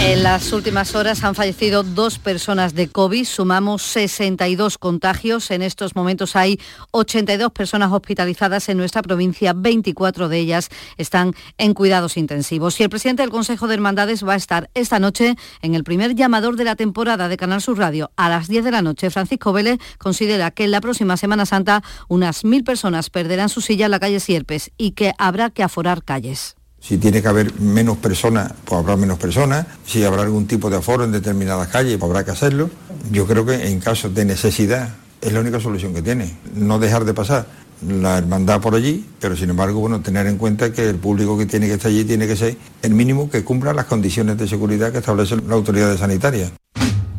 En 0.02 0.22
las 0.22 0.54
últimas 0.54 0.94
horas 0.94 1.22
han 1.24 1.34
fallecido 1.34 1.82
dos 1.82 2.18
personas 2.18 2.74
de 2.74 2.88
COVID, 2.88 3.26
sumamos 3.26 3.82
62 3.82 4.78
contagios. 4.78 5.50
En 5.50 5.60
estos 5.60 5.94
momentos 5.94 6.36
hay 6.36 6.58
82 6.92 7.52
personas 7.52 7.92
hospitalizadas 7.92 8.70
en 8.70 8.78
nuestra 8.78 9.02
provincia, 9.02 9.52
24 9.52 10.30
de 10.30 10.38
ellas 10.38 10.70
están 10.96 11.34
en 11.58 11.74
cuidados 11.74 12.16
intensivos. 12.16 12.80
Y 12.80 12.82
el 12.82 12.88
presidente 12.88 13.22
del 13.22 13.30
Consejo 13.30 13.68
de 13.68 13.74
Hermandades 13.74 14.26
va 14.26 14.32
a 14.32 14.36
estar 14.36 14.70
esta 14.72 14.98
noche 14.98 15.36
en 15.60 15.74
el 15.74 15.84
primer 15.84 16.14
llamador 16.14 16.56
de 16.56 16.64
la 16.64 16.76
temporada 16.76 17.28
de 17.28 17.36
Canal 17.36 17.60
Sur 17.60 17.78
Radio 17.78 18.10
a 18.16 18.30
las 18.30 18.48
10 18.48 18.64
de 18.64 18.70
la 18.70 18.80
noche. 18.80 19.10
Francisco 19.10 19.52
Vélez 19.52 19.78
considera 19.98 20.50
que 20.50 20.64
en 20.64 20.70
la 20.70 20.80
próxima 20.80 21.18
Semana 21.18 21.44
Santa 21.44 21.82
unas 22.08 22.42
mil 22.44 22.64
personas 22.64 23.10
perderán 23.10 23.50
su 23.50 23.60
silla 23.60 23.84
en 23.84 23.90
la 23.90 24.00
calle 24.00 24.18
Sierpes 24.18 24.70
y 24.78 24.92
que 24.92 25.12
habrá 25.18 25.50
que 25.50 25.62
aforar 25.62 26.02
calles. 26.04 26.56
Si 26.80 26.96
tiene 26.96 27.20
que 27.22 27.28
haber 27.28 27.60
menos 27.60 27.98
personas, 27.98 28.52
pues 28.64 28.80
habrá 28.80 28.96
menos 28.96 29.18
personas. 29.18 29.66
Si 29.86 30.02
habrá 30.02 30.22
algún 30.22 30.46
tipo 30.46 30.70
de 30.70 30.78
aforo 30.78 31.04
en 31.04 31.12
determinadas 31.12 31.68
calles, 31.68 31.98
pues 31.98 32.10
habrá 32.10 32.24
que 32.24 32.30
hacerlo. 32.30 32.70
Yo 33.12 33.26
creo 33.26 33.44
que 33.44 33.68
en 33.68 33.80
casos 33.80 34.14
de 34.14 34.24
necesidad 34.24 34.88
es 35.20 35.32
la 35.32 35.40
única 35.40 35.60
solución 35.60 35.94
que 35.94 36.02
tiene. 36.02 36.34
No 36.54 36.78
dejar 36.78 37.04
de 37.04 37.14
pasar 37.14 37.46
la 37.86 38.18
hermandad 38.18 38.60
por 38.60 38.74
allí, 38.74 39.06
pero 39.20 39.36
sin 39.36 39.50
embargo, 39.50 39.80
bueno, 39.80 40.00
tener 40.00 40.26
en 40.26 40.36
cuenta 40.36 40.72
que 40.72 40.88
el 40.88 40.96
público 40.96 41.36
que 41.38 41.46
tiene 41.46 41.66
que 41.66 41.74
estar 41.74 41.90
allí 41.90 42.04
tiene 42.04 42.26
que 42.26 42.36
ser 42.36 42.56
el 42.82 42.94
mínimo 42.94 43.30
que 43.30 43.44
cumpla 43.44 43.72
las 43.72 43.86
condiciones 43.86 44.38
de 44.38 44.48
seguridad 44.48 44.92
que 44.92 44.98
establece 44.98 45.36
la 45.36 45.54
autoridad 45.54 45.96
sanitaria. 45.96 46.50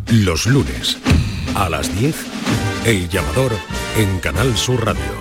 Los 0.08 0.46
lunes, 0.46 0.98
a 1.56 1.70
las 1.70 1.94
10, 1.98 2.16
el 2.86 3.10
llamador 3.10 3.52
en 3.98 4.20
Canal 4.20 4.56
Sur 4.58 4.86
Radio. 4.86 5.21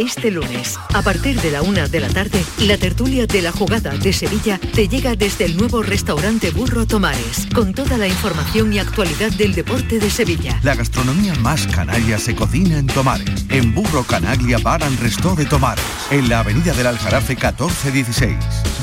Este 0.00 0.30
lunes, 0.30 0.78
a 0.94 1.02
partir 1.02 1.38
de 1.42 1.50
la 1.50 1.60
una 1.60 1.86
de 1.86 2.00
la 2.00 2.08
tarde, 2.08 2.42
la 2.60 2.78
tertulia 2.78 3.26
de 3.26 3.42
la 3.42 3.52
jugada 3.52 3.90
de 3.90 4.14
Sevilla 4.14 4.58
te 4.58 4.88
llega 4.88 5.14
desde 5.14 5.44
el 5.44 5.58
nuevo 5.58 5.82
restaurante 5.82 6.50
Burro 6.52 6.86
Tomares, 6.86 7.46
con 7.54 7.74
toda 7.74 7.98
la 7.98 8.08
información 8.08 8.72
y 8.72 8.78
actualidad 8.78 9.30
del 9.32 9.54
deporte 9.54 9.98
de 9.98 10.08
Sevilla. 10.08 10.58
La 10.62 10.74
gastronomía 10.74 11.34
más 11.34 11.66
canaria 11.66 12.18
se 12.18 12.34
cocina 12.34 12.78
en 12.78 12.86
Tomares, 12.86 13.44
en 13.50 13.74
Burro 13.74 14.02
Canaglia 14.04 14.56
Bar 14.56 14.82
and 14.84 14.98
Resto 15.00 15.34
de 15.34 15.44
Tomares, 15.44 15.84
en 16.10 16.30
la 16.30 16.40
avenida 16.40 16.72
del 16.72 16.86
Aljarafe 16.86 17.34
1416. 17.34 18.36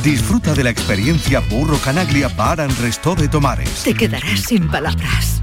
Disfruta 0.03 0.53
de 0.53 0.65
la 0.65 0.69
experiencia 0.69 1.39
Burro 1.39 1.79
Canaglia 1.79 2.27
Bar 2.27 2.61
and 2.61 2.79
Resto 2.79 3.15
de 3.15 3.27
Tomares. 3.27 3.81
Te 3.83 3.95
quedarás 3.95 4.41
sin 4.41 4.69
palabras. 4.69 5.41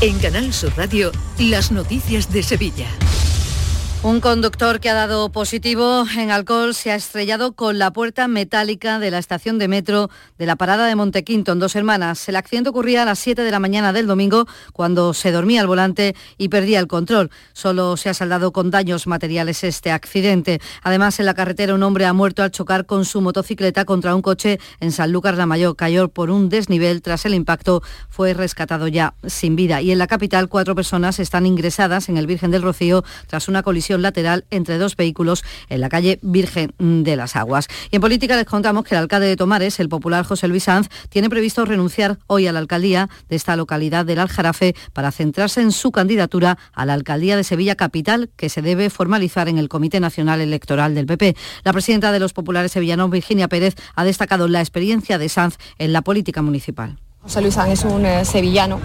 En 0.00 0.18
Canal 0.18 0.52
Sur 0.52 0.72
Radio, 0.76 1.12
las 1.38 1.70
noticias 1.70 2.32
de 2.32 2.42
Sevilla. 2.42 2.88
Un 4.04 4.20
conductor 4.20 4.80
que 4.80 4.90
ha 4.90 4.94
dado 4.94 5.30
positivo 5.30 6.04
en 6.18 6.32
alcohol 6.32 6.74
se 6.74 6.90
ha 6.90 6.96
estrellado 6.96 7.52
con 7.52 7.78
la 7.78 7.92
puerta 7.92 8.26
metálica 8.26 8.98
de 8.98 9.12
la 9.12 9.18
estación 9.18 9.60
de 9.60 9.68
metro 9.68 10.10
de 10.38 10.46
la 10.46 10.56
parada 10.56 10.88
de 10.88 10.96
Montequinto 10.96 11.52
en 11.52 11.60
Dos 11.60 11.76
Hermanas. 11.76 12.28
El 12.28 12.34
accidente 12.34 12.70
ocurría 12.70 13.02
a 13.02 13.04
las 13.04 13.20
7 13.20 13.42
de 13.42 13.50
la 13.52 13.60
mañana 13.60 13.92
del 13.92 14.08
domingo 14.08 14.48
cuando 14.72 15.14
se 15.14 15.30
dormía 15.30 15.60
al 15.60 15.68
volante 15.68 16.16
y 16.36 16.48
perdía 16.48 16.80
el 16.80 16.88
control. 16.88 17.30
Solo 17.52 17.96
se 17.96 18.08
ha 18.08 18.14
saldado 18.14 18.52
con 18.52 18.72
daños 18.72 19.06
materiales 19.06 19.62
este 19.62 19.92
accidente. 19.92 20.60
Además, 20.82 21.20
en 21.20 21.26
la 21.26 21.34
carretera 21.34 21.72
un 21.72 21.84
hombre 21.84 22.04
ha 22.04 22.12
muerto 22.12 22.42
al 22.42 22.50
chocar 22.50 22.86
con 22.86 23.04
su 23.04 23.20
motocicleta 23.20 23.84
contra 23.84 24.16
un 24.16 24.22
coche 24.22 24.58
en 24.80 24.90
Sanlúcar 24.90 25.36
la 25.36 25.46
Mayor. 25.46 25.76
Cayó 25.76 26.08
por 26.08 26.30
un 26.30 26.48
desnivel. 26.48 27.02
Tras 27.02 27.24
el 27.24 27.34
impacto 27.34 27.84
fue 28.08 28.34
rescatado 28.34 28.88
ya 28.88 29.14
sin 29.28 29.54
vida. 29.54 29.80
Y 29.80 29.92
en 29.92 29.98
la 29.98 30.08
capital 30.08 30.48
cuatro 30.48 30.74
personas 30.74 31.20
están 31.20 31.46
ingresadas 31.46 32.08
en 32.08 32.16
el 32.16 32.26
Virgen 32.26 32.50
del 32.50 32.62
Rocío 32.62 33.04
tras 33.28 33.46
una 33.46 33.62
colisión 33.62 33.91
lateral 34.00 34.44
entre 34.50 34.78
dos 34.78 34.96
vehículos 34.96 35.44
en 35.68 35.80
la 35.80 35.88
calle 35.88 36.18
Virgen 36.22 36.72
de 36.78 37.16
las 37.16 37.36
Aguas. 37.36 37.68
Y 37.90 37.96
en 37.96 38.02
política 38.02 38.36
les 38.36 38.46
contamos 38.46 38.84
que 38.84 38.94
el 38.94 39.00
alcalde 39.00 39.26
de 39.26 39.36
Tomares, 39.36 39.80
el 39.80 39.88
popular 39.88 40.24
José 40.24 40.48
Luis 40.48 40.64
Sanz, 40.64 40.88
tiene 41.08 41.28
previsto 41.28 41.64
renunciar 41.64 42.18
hoy 42.26 42.46
a 42.46 42.52
la 42.52 42.58
alcaldía 42.58 43.08
de 43.28 43.36
esta 43.36 43.56
localidad 43.56 44.06
del 44.06 44.18
Aljarafe 44.18 44.74
para 44.92 45.12
centrarse 45.12 45.60
en 45.60 45.72
su 45.72 45.92
candidatura 45.92 46.58
a 46.72 46.86
la 46.86 46.94
alcaldía 46.94 47.36
de 47.36 47.44
Sevilla 47.44 47.74
Capital, 47.74 48.30
que 48.36 48.48
se 48.48 48.62
debe 48.62 48.90
formalizar 48.90 49.48
en 49.48 49.58
el 49.58 49.68
Comité 49.68 50.00
Nacional 50.00 50.40
Electoral 50.40 50.94
del 50.94 51.06
PP. 51.06 51.36
La 51.64 51.72
presidenta 51.72 52.12
de 52.12 52.20
los 52.20 52.32
populares 52.32 52.72
sevillanos, 52.72 53.10
Virginia 53.10 53.48
Pérez, 53.48 53.74
ha 53.94 54.04
destacado 54.04 54.48
la 54.48 54.60
experiencia 54.60 55.18
de 55.18 55.28
Sanz 55.28 55.56
en 55.78 55.92
la 55.92 56.02
política 56.02 56.42
municipal. 56.42 56.98
José 57.20 57.40
Luis 57.40 57.54
Sanz 57.54 57.72
es 57.72 57.84
un 57.84 58.04
eh, 58.04 58.24
sevillano 58.24 58.80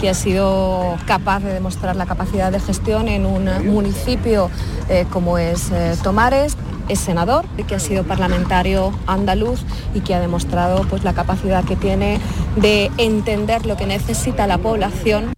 que 0.00 0.08
ha 0.08 0.14
sido 0.14 0.96
capaz 1.06 1.40
de 1.40 1.52
demostrar 1.52 1.94
la 1.94 2.06
capacidad 2.06 2.50
de 2.50 2.58
gestión 2.58 3.08
en 3.08 3.26
un 3.26 3.48
municipio 3.66 4.50
eh, 4.88 5.06
como 5.10 5.38
es 5.38 5.70
eh, 5.70 5.96
Tomares. 6.02 6.56
Es 6.88 6.98
senador, 6.98 7.44
que 7.68 7.76
ha 7.76 7.78
sido 7.78 8.02
parlamentario 8.02 8.92
andaluz 9.06 9.60
y 9.94 10.00
que 10.00 10.14
ha 10.14 10.20
demostrado 10.20 10.82
pues, 10.90 11.04
la 11.04 11.12
capacidad 11.12 11.62
que 11.64 11.76
tiene 11.76 12.18
de 12.56 12.90
entender 12.98 13.64
lo 13.64 13.76
que 13.76 13.86
necesita 13.86 14.48
la 14.48 14.58
población 14.58 15.32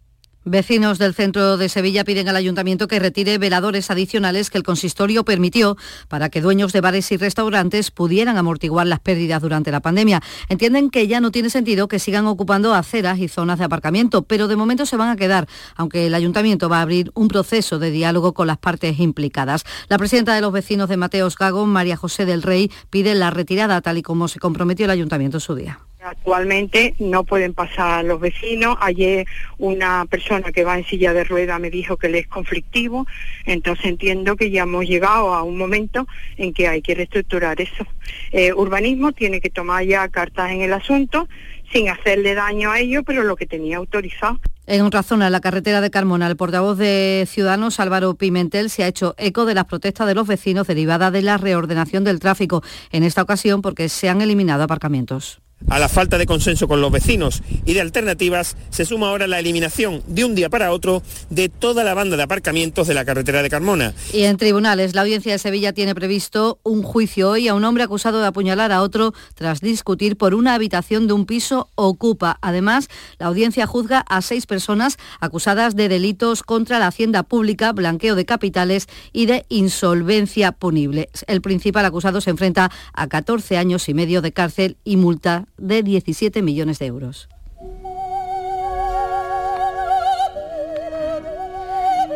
Vecinos 0.44 0.98
del 0.98 1.14
centro 1.14 1.56
de 1.56 1.68
Sevilla 1.68 2.02
piden 2.02 2.28
al 2.28 2.34
ayuntamiento 2.34 2.88
que 2.88 2.98
retire 2.98 3.38
veladores 3.38 3.92
adicionales 3.92 4.50
que 4.50 4.58
el 4.58 4.64
consistorio 4.64 5.24
permitió 5.24 5.76
para 6.08 6.30
que 6.30 6.40
dueños 6.40 6.72
de 6.72 6.80
bares 6.80 7.12
y 7.12 7.16
restaurantes 7.16 7.92
pudieran 7.92 8.36
amortiguar 8.36 8.88
las 8.88 8.98
pérdidas 8.98 9.40
durante 9.40 9.70
la 9.70 9.78
pandemia. 9.78 10.20
Entienden 10.48 10.90
que 10.90 11.06
ya 11.06 11.20
no 11.20 11.30
tiene 11.30 11.48
sentido 11.48 11.86
que 11.86 12.00
sigan 12.00 12.26
ocupando 12.26 12.74
aceras 12.74 13.20
y 13.20 13.28
zonas 13.28 13.60
de 13.60 13.66
aparcamiento, 13.66 14.22
pero 14.22 14.48
de 14.48 14.56
momento 14.56 14.84
se 14.84 14.96
van 14.96 15.10
a 15.10 15.16
quedar, 15.16 15.46
aunque 15.76 16.08
el 16.08 16.14
ayuntamiento 16.14 16.68
va 16.68 16.78
a 16.78 16.82
abrir 16.82 17.12
un 17.14 17.28
proceso 17.28 17.78
de 17.78 17.92
diálogo 17.92 18.34
con 18.34 18.48
las 18.48 18.58
partes 18.58 18.98
implicadas. 18.98 19.64
La 19.88 19.96
presidenta 19.96 20.34
de 20.34 20.40
los 20.40 20.52
vecinos 20.52 20.88
de 20.88 20.96
Mateos 20.96 21.38
Gago, 21.38 21.66
María 21.66 21.96
José 21.96 22.26
del 22.26 22.42
Rey, 22.42 22.68
pide 22.90 23.14
la 23.14 23.30
retirada 23.30 23.80
tal 23.80 23.98
y 23.98 24.02
como 24.02 24.26
se 24.26 24.40
comprometió 24.40 24.86
el 24.86 24.90
ayuntamiento 24.90 25.36
en 25.36 25.40
su 25.40 25.54
día. 25.54 25.78
Actualmente 26.04 26.94
no 26.98 27.22
pueden 27.22 27.54
pasar 27.54 28.04
los 28.04 28.20
vecinos. 28.20 28.76
Ayer 28.80 29.24
una 29.58 30.04
persona 30.06 30.50
que 30.50 30.64
va 30.64 30.76
en 30.76 30.84
silla 30.84 31.12
de 31.12 31.22
rueda 31.22 31.60
me 31.60 31.70
dijo 31.70 31.96
que 31.96 32.08
le 32.08 32.18
es 32.18 32.26
conflictivo, 32.26 33.06
entonces 33.46 33.86
entiendo 33.86 34.34
que 34.34 34.50
ya 34.50 34.64
hemos 34.64 34.84
llegado 34.84 35.32
a 35.32 35.44
un 35.44 35.56
momento 35.56 36.08
en 36.36 36.52
que 36.54 36.66
hay 36.66 36.82
que 36.82 36.96
reestructurar 36.96 37.60
eso. 37.60 37.86
Eh, 38.32 38.52
urbanismo 38.52 39.12
tiene 39.12 39.40
que 39.40 39.48
tomar 39.48 39.84
ya 39.84 40.08
cartas 40.08 40.50
en 40.50 40.62
el 40.62 40.72
asunto 40.72 41.28
sin 41.72 41.88
hacerle 41.88 42.34
daño 42.34 42.72
a 42.72 42.80
ellos, 42.80 43.04
pero 43.06 43.22
lo 43.22 43.36
que 43.36 43.46
tenía 43.46 43.76
autorizado. 43.76 44.40
En 44.66 44.82
otra 44.82 45.02
zona, 45.02 45.30
la 45.30 45.40
carretera 45.40 45.80
de 45.80 45.90
Carmona, 45.90 46.26
el 46.26 46.36
portavoz 46.36 46.78
de 46.78 47.26
Ciudadanos, 47.28 47.80
Álvaro 47.80 48.14
Pimentel, 48.14 48.70
se 48.70 48.84
ha 48.84 48.88
hecho 48.88 49.14
eco 49.18 49.44
de 49.44 49.54
las 49.54 49.64
protestas 49.66 50.06
de 50.06 50.14
los 50.14 50.26
vecinos 50.26 50.66
derivadas 50.66 51.12
de 51.12 51.22
la 51.22 51.36
reordenación 51.36 52.04
del 52.04 52.20
tráfico, 52.20 52.62
en 52.90 53.04
esta 53.04 53.22
ocasión 53.22 53.62
porque 53.62 53.88
se 53.88 54.08
han 54.08 54.20
eliminado 54.20 54.64
aparcamientos. 54.64 55.40
A 55.68 55.78
la 55.78 55.88
falta 55.88 56.18
de 56.18 56.26
consenso 56.26 56.68
con 56.68 56.80
los 56.80 56.92
vecinos 56.92 57.42
y 57.64 57.74
de 57.74 57.80
alternativas 57.80 58.56
se 58.70 58.84
suma 58.84 59.08
ahora 59.08 59.26
la 59.26 59.38
eliminación 59.38 60.02
de 60.06 60.24
un 60.24 60.34
día 60.34 60.50
para 60.50 60.72
otro 60.72 61.02
de 61.30 61.48
toda 61.48 61.84
la 61.84 61.94
banda 61.94 62.16
de 62.16 62.22
aparcamientos 62.22 62.88
de 62.88 62.94
la 62.94 63.04
carretera 63.04 63.42
de 63.42 63.50
Carmona. 63.50 63.94
Y 64.12 64.22
en 64.24 64.36
tribunales, 64.36 64.94
la 64.94 65.02
audiencia 65.02 65.32
de 65.32 65.38
Sevilla 65.38 65.72
tiene 65.72 65.94
previsto 65.94 66.58
un 66.62 66.82
juicio 66.82 67.30
hoy 67.30 67.48
a 67.48 67.54
un 67.54 67.64
hombre 67.64 67.84
acusado 67.84 68.20
de 68.20 68.26
apuñalar 68.26 68.72
a 68.72 68.82
otro 68.82 69.14
tras 69.34 69.60
discutir 69.60 70.16
por 70.16 70.34
una 70.34 70.54
habitación 70.54 71.06
de 71.06 71.14
un 71.14 71.26
piso 71.26 71.68
ocupa. 71.74 72.38
Además, 72.42 72.88
la 73.18 73.26
audiencia 73.26 73.66
juzga 73.66 74.04
a 74.08 74.22
seis 74.22 74.46
personas 74.46 74.98
acusadas 75.20 75.76
de 75.76 75.88
delitos 75.88 76.42
contra 76.42 76.78
la 76.78 76.88
hacienda 76.88 77.22
pública, 77.22 77.72
blanqueo 77.72 78.14
de 78.14 78.24
capitales 78.24 78.88
y 79.12 79.26
de 79.26 79.46
insolvencia 79.48 80.52
punible. 80.52 81.08
El 81.26 81.40
principal 81.40 81.84
acusado 81.84 82.20
se 82.20 82.30
enfrenta 82.30 82.70
a 82.92 83.06
14 83.06 83.56
años 83.56 83.88
y 83.88 83.94
medio 83.94 84.22
de 84.22 84.32
cárcel 84.32 84.76
y 84.84 84.96
multa 84.96 85.46
de 85.56 85.82
17 85.82 86.42
millones 86.42 86.78
de 86.78 86.86
euros. 86.86 87.28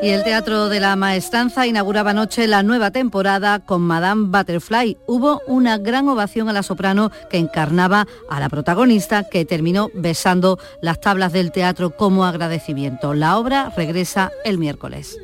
Y 0.03 0.11
el 0.11 0.23
Teatro 0.25 0.69
de 0.69 0.79
la 0.79 0.95
Maestranza 0.95 1.67
inauguraba 1.67 2.11
anoche 2.11 2.47
la 2.47 2.63
nueva 2.63 2.91
temporada 2.91 3.61
con 3.61 3.81
Madame 3.81 4.29
Butterfly. 4.29 4.99
Hubo 5.07 5.41
una 5.47 5.79
gran 5.79 6.07
ovación 6.09 6.49
a 6.49 6.53
la 6.53 6.63
soprano 6.63 7.11
que 7.31 7.39
encarnaba 7.39 8.07
a 8.29 8.39
la 8.39 8.51
protagonista 8.51 9.25
que 9.25 9.47
terminó 9.47 9.91
besando 9.95 10.59
las 10.83 11.01
tablas 11.01 11.33
del 11.33 11.51
teatro 11.51 11.97
como 11.97 12.27
agradecimiento. 12.27 13.15
La 13.15 13.39
obra 13.39 13.73
regresa 13.75 14.31
el 14.45 14.59
miércoles. 14.59 15.19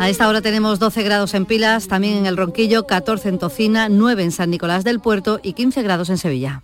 A 0.00 0.08
esta 0.08 0.28
hora 0.28 0.40
tenemos 0.40 0.78
12 0.78 1.02
grados 1.02 1.34
en 1.34 1.44
Pilas, 1.44 1.88
también 1.88 2.18
en 2.18 2.26
el 2.26 2.36
Ronquillo, 2.36 2.86
14 2.86 3.30
en 3.30 3.38
Tocina, 3.38 3.88
9 3.88 4.22
en 4.22 4.32
San 4.32 4.50
Nicolás 4.50 4.84
del 4.84 5.00
Puerto 5.00 5.40
y 5.42 5.54
15 5.54 5.82
grados 5.82 6.08
en 6.08 6.18
Sevilla. 6.18 6.62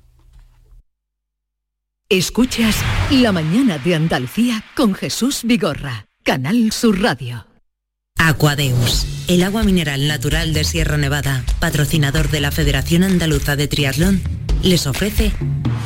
Escuchas 2.08 2.76
La 3.10 3.32
mañana 3.32 3.78
de 3.78 3.96
Andalucía 3.96 4.64
con 4.76 4.94
Jesús 4.94 5.40
Vigorra, 5.42 6.06
Canal 6.22 6.70
Sur 6.70 7.00
Radio. 7.00 7.46
Aquadeus, 8.16 9.06
el 9.26 9.42
agua 9.42 9.64
mineral 9.64 10.06
natural 10.06 10.54
de 10.54 10.62
Sierra 10.62 10.96
Nevada, 10.96 11.44
patrocinador 11.58 12.30
de 12.30 12.40
la 12.40 12.52
Federación 12.52 13.02
Andaluza 13.02 13.56
de 13.56 13.66
Triatlón, 13.66 14.22
les 14.62 14.86
ofrece 14.86 15.32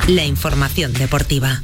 la 0.07 0.23
información 0.23 0.93
deportiva. 0.93 1.61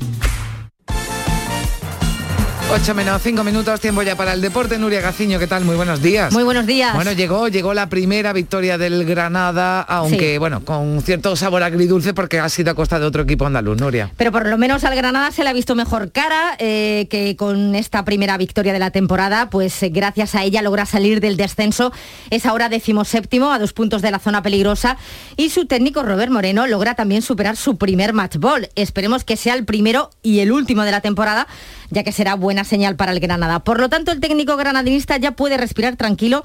8 2.76 2.94
menos 2.94 3.22
5 3.22 3.42
minutos, 3.46 3.80
tiempo 3.80 4.04
ya 4.04 4.18
para 4.18 4.34
el 4.34 4.42
deporte. 4.42 4.78
Nuria 4.78 5.00
Gaciño, 5.00 5.40
¿qué 5.40 5.48
tal? 5.48 5.64
Muy 5.64 5.78
buenos 5.78 6.02
días. 6.02 6.34
Muy 6.34 6.44
buenos 6.44 6.66
días. 6.66 6.94
Bueno, 6.94 7.14
llegó, 7.14 7.48
llegó 7.48 7.74
la 7.74 7.88
primera 7.88 8.34
victoria 8.34 8.78
del 8.78 9.06
Granada, 9.06 9.82
aunque 9.82 10.34
Sí. 10.34 10.38
bueno, 10.40 10.60
con 10.66 11.02
cierto 11.02 11.38
sabor 11.38 11.64
agridulce 11.64 12.14
porque 12.14 12.38
ha 12.40 12.50
sido 12.50 12.72
a 12.72 12.76
costa 12.76 13.00
de 13.00 13.06
otro 13.06 13.24
equipo 13.24 13.46
andaluz, 13.46 13.80
Nuria. 13.80 14.12
Pero 14.18 14.34
por 14.34 14.46
lo 14.46 14.58
menos 14.58 14.84
al 14.84 14.94
Granada 14.94 15.32
se 15.32 15.44
le 15.46 15.50
ha 15.52 15.54
visto 15.54 15.74
mejor 15.74 16.12
cara 16.12 16.56
eh, 16.60 17.08
que 17.10 17.38
con 17.38 17.76
esta 17.76 18.04
primera 18.04 18.38
victoria 18.38 18.74
de 18.74 18.80
la 18.80 18.92
temporada, 18.92 19.50
pues 19.50 19.82
eh, 19.82 19.88
gracias 19.90 20.36
a 20.36 20.44
ella 20.44 20.62
logra 20.62 20.86
salir 20.86 21.22
del 21.22 21.38
descenso. 21.38 21.94
Es 22.30 22.46
ahora 22.46 22.68
decimoséptimo 22.68 23.54
a 23.54 23.58
dos 23.60 23.72
puntos 23.72 24.02
de 24.02 24.12
la 24.12 24.20
zona 24.20 24.42
peligrosa 24.44 24.98
y 25.38 25.50
su 25.50 25.66
técnico 25.66 26.04
Robert 26.04 26.32
Moreno 26.32 26.68
logra 26.68 26.94
también 26.94 27.22
superar 27.22 27.56
su 27.56 27.78
primer 27.78 28.12
match 28.12 28.36
ball. 28.36 28.68
Esperemos 28.76 29.24
que 29.24 29.38
sea 29.38 29.54
el 29.54 29.64
primero 29.64 30.10
y 30.22 30.40
el 30.40 30.52
último 30.52 30.84
de 30.84 30.92
la 30.92 31.00
temporada, 31.00 31.48
ya 31.90 32.04
que 32.04 32.12
será 32.12 32.36
buena 32.36 32.64
señal 32.64 32.96
para 32.96 33.12
el 33.12 33.20
Granada. 33.20 33.60
Por 33.60 33.80
lo 33.80 33.90
tanto, 33.90 34.12
el 34.12 34.20
técnico 34.20 34.58
granadinista 34.58 35.18
ya 35.18 35.32
puede 35.32 35.58
respirar 35.58 35.96
tranquilo. 35.96 36.44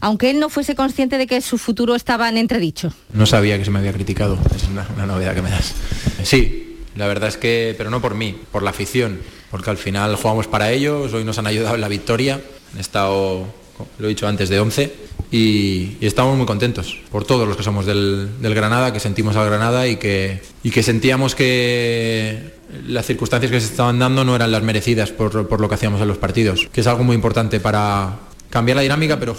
Aunque 0.00 0.30
él 0.30 0.38
no 0.38 0.48
fuese 0.48 0.76
consciente 0.76 1.18
de 1.18 1.26
que 1.26 1.40
su 1.40 1.58
futuro 1.58 1.96
estaba 1.96 2.28
en 2.28 2.36
entredicho. 2.36 2.92
No 3.12 3.26
sabía 3.26 3.58
que 3.58 3.64
se 3.64 3.72
me 3.72 3.80
había 3.80 3.92
criticado, 3.92 4.38
es 4.54 4.68
una, 4.68 5.06
novedad 5.06 5.34
que 5.34 5.42
me 5.42 5.50
das. 5.50 5.74
Sí, 6.22 6.78
la 6.94 7.08
verdad 7.08 7.28
es 7.28 7.36
que, 7.36 7.74
pero 7.76 7.90
no 7.90 8.00
por 8.00 8.14
mí, 8.14 8.40
por 8.52 8.62
la 8.62 8.70
afición, 8.70 9.18
porque 9.50 9.70
al 9.70 9.76
final 9.76 10.14
jugamos 10.14 10.46
para 10.46 10.70
ellos, 10.70 11.12
hoy 11.14 11.24
nos 11.24 11.38
han 11.38 11.48
ayudado 11.48 11.74
en 11.74 11.80
la 11.80 11.88
victoria, 11.88 12.40
han 12.74 12.78
estado, 12.78 13.52
lo 13.98 14.06
he 14.06 14.08
dicho 14.08 14.28
antes, 14.28 14.48
de 14.48 14.60
11 14.60 15.07
y, 15.30 15.96
y 16.00 16.06
estamos 16.06 16.36
muy 16.36 16.46
contentos 16.46 16.98
por 17.10 17.24
todos 17.24 17.46
los 17.46 17.56
que 17.56 17.62
somos 17.62 17.86
del, 17.86 18.40
del 18.40 18.54
Granada, 18.54 18.92
que 18.92 19.00
sentimos 19.00 19.36
al 19.36 19.46
Granada 19.46 19.86
y 19.86 19.96
que, 19.96 20.40
y 20.62 20.70
que 20.70 20.82
sentíamos 20.82 21.34
que 21.34 22.54
las 22.86 23.06
circunstancias 23.06 23.50
que 23.50 23.60
se 23.60 23.66
estaban 23.66 23.98
dando 23.98 24.24
no 24.24 24.36
eran 24.36 24.52
las 24.52 24.62
merecidas 24.62 25.10
por, 25.10 25.48
por 25.48 25.60
lo 25.60 25.68
que 25.68 25.74
hacíamos 25.74 26.00
en 26.00 26.08
los 26.08 26.18
partidos, 26.18 26.68
que 26.72 26.80
es 26.80 26.86
algo 26.86 27.04
muy 27.04 27.14
importante 27.14 27.60
para 27.60 28.16
cambiar 28.50 28.76
la 28.76 28.82
dinámica, 28.82 29.18
pero 29.18 29.36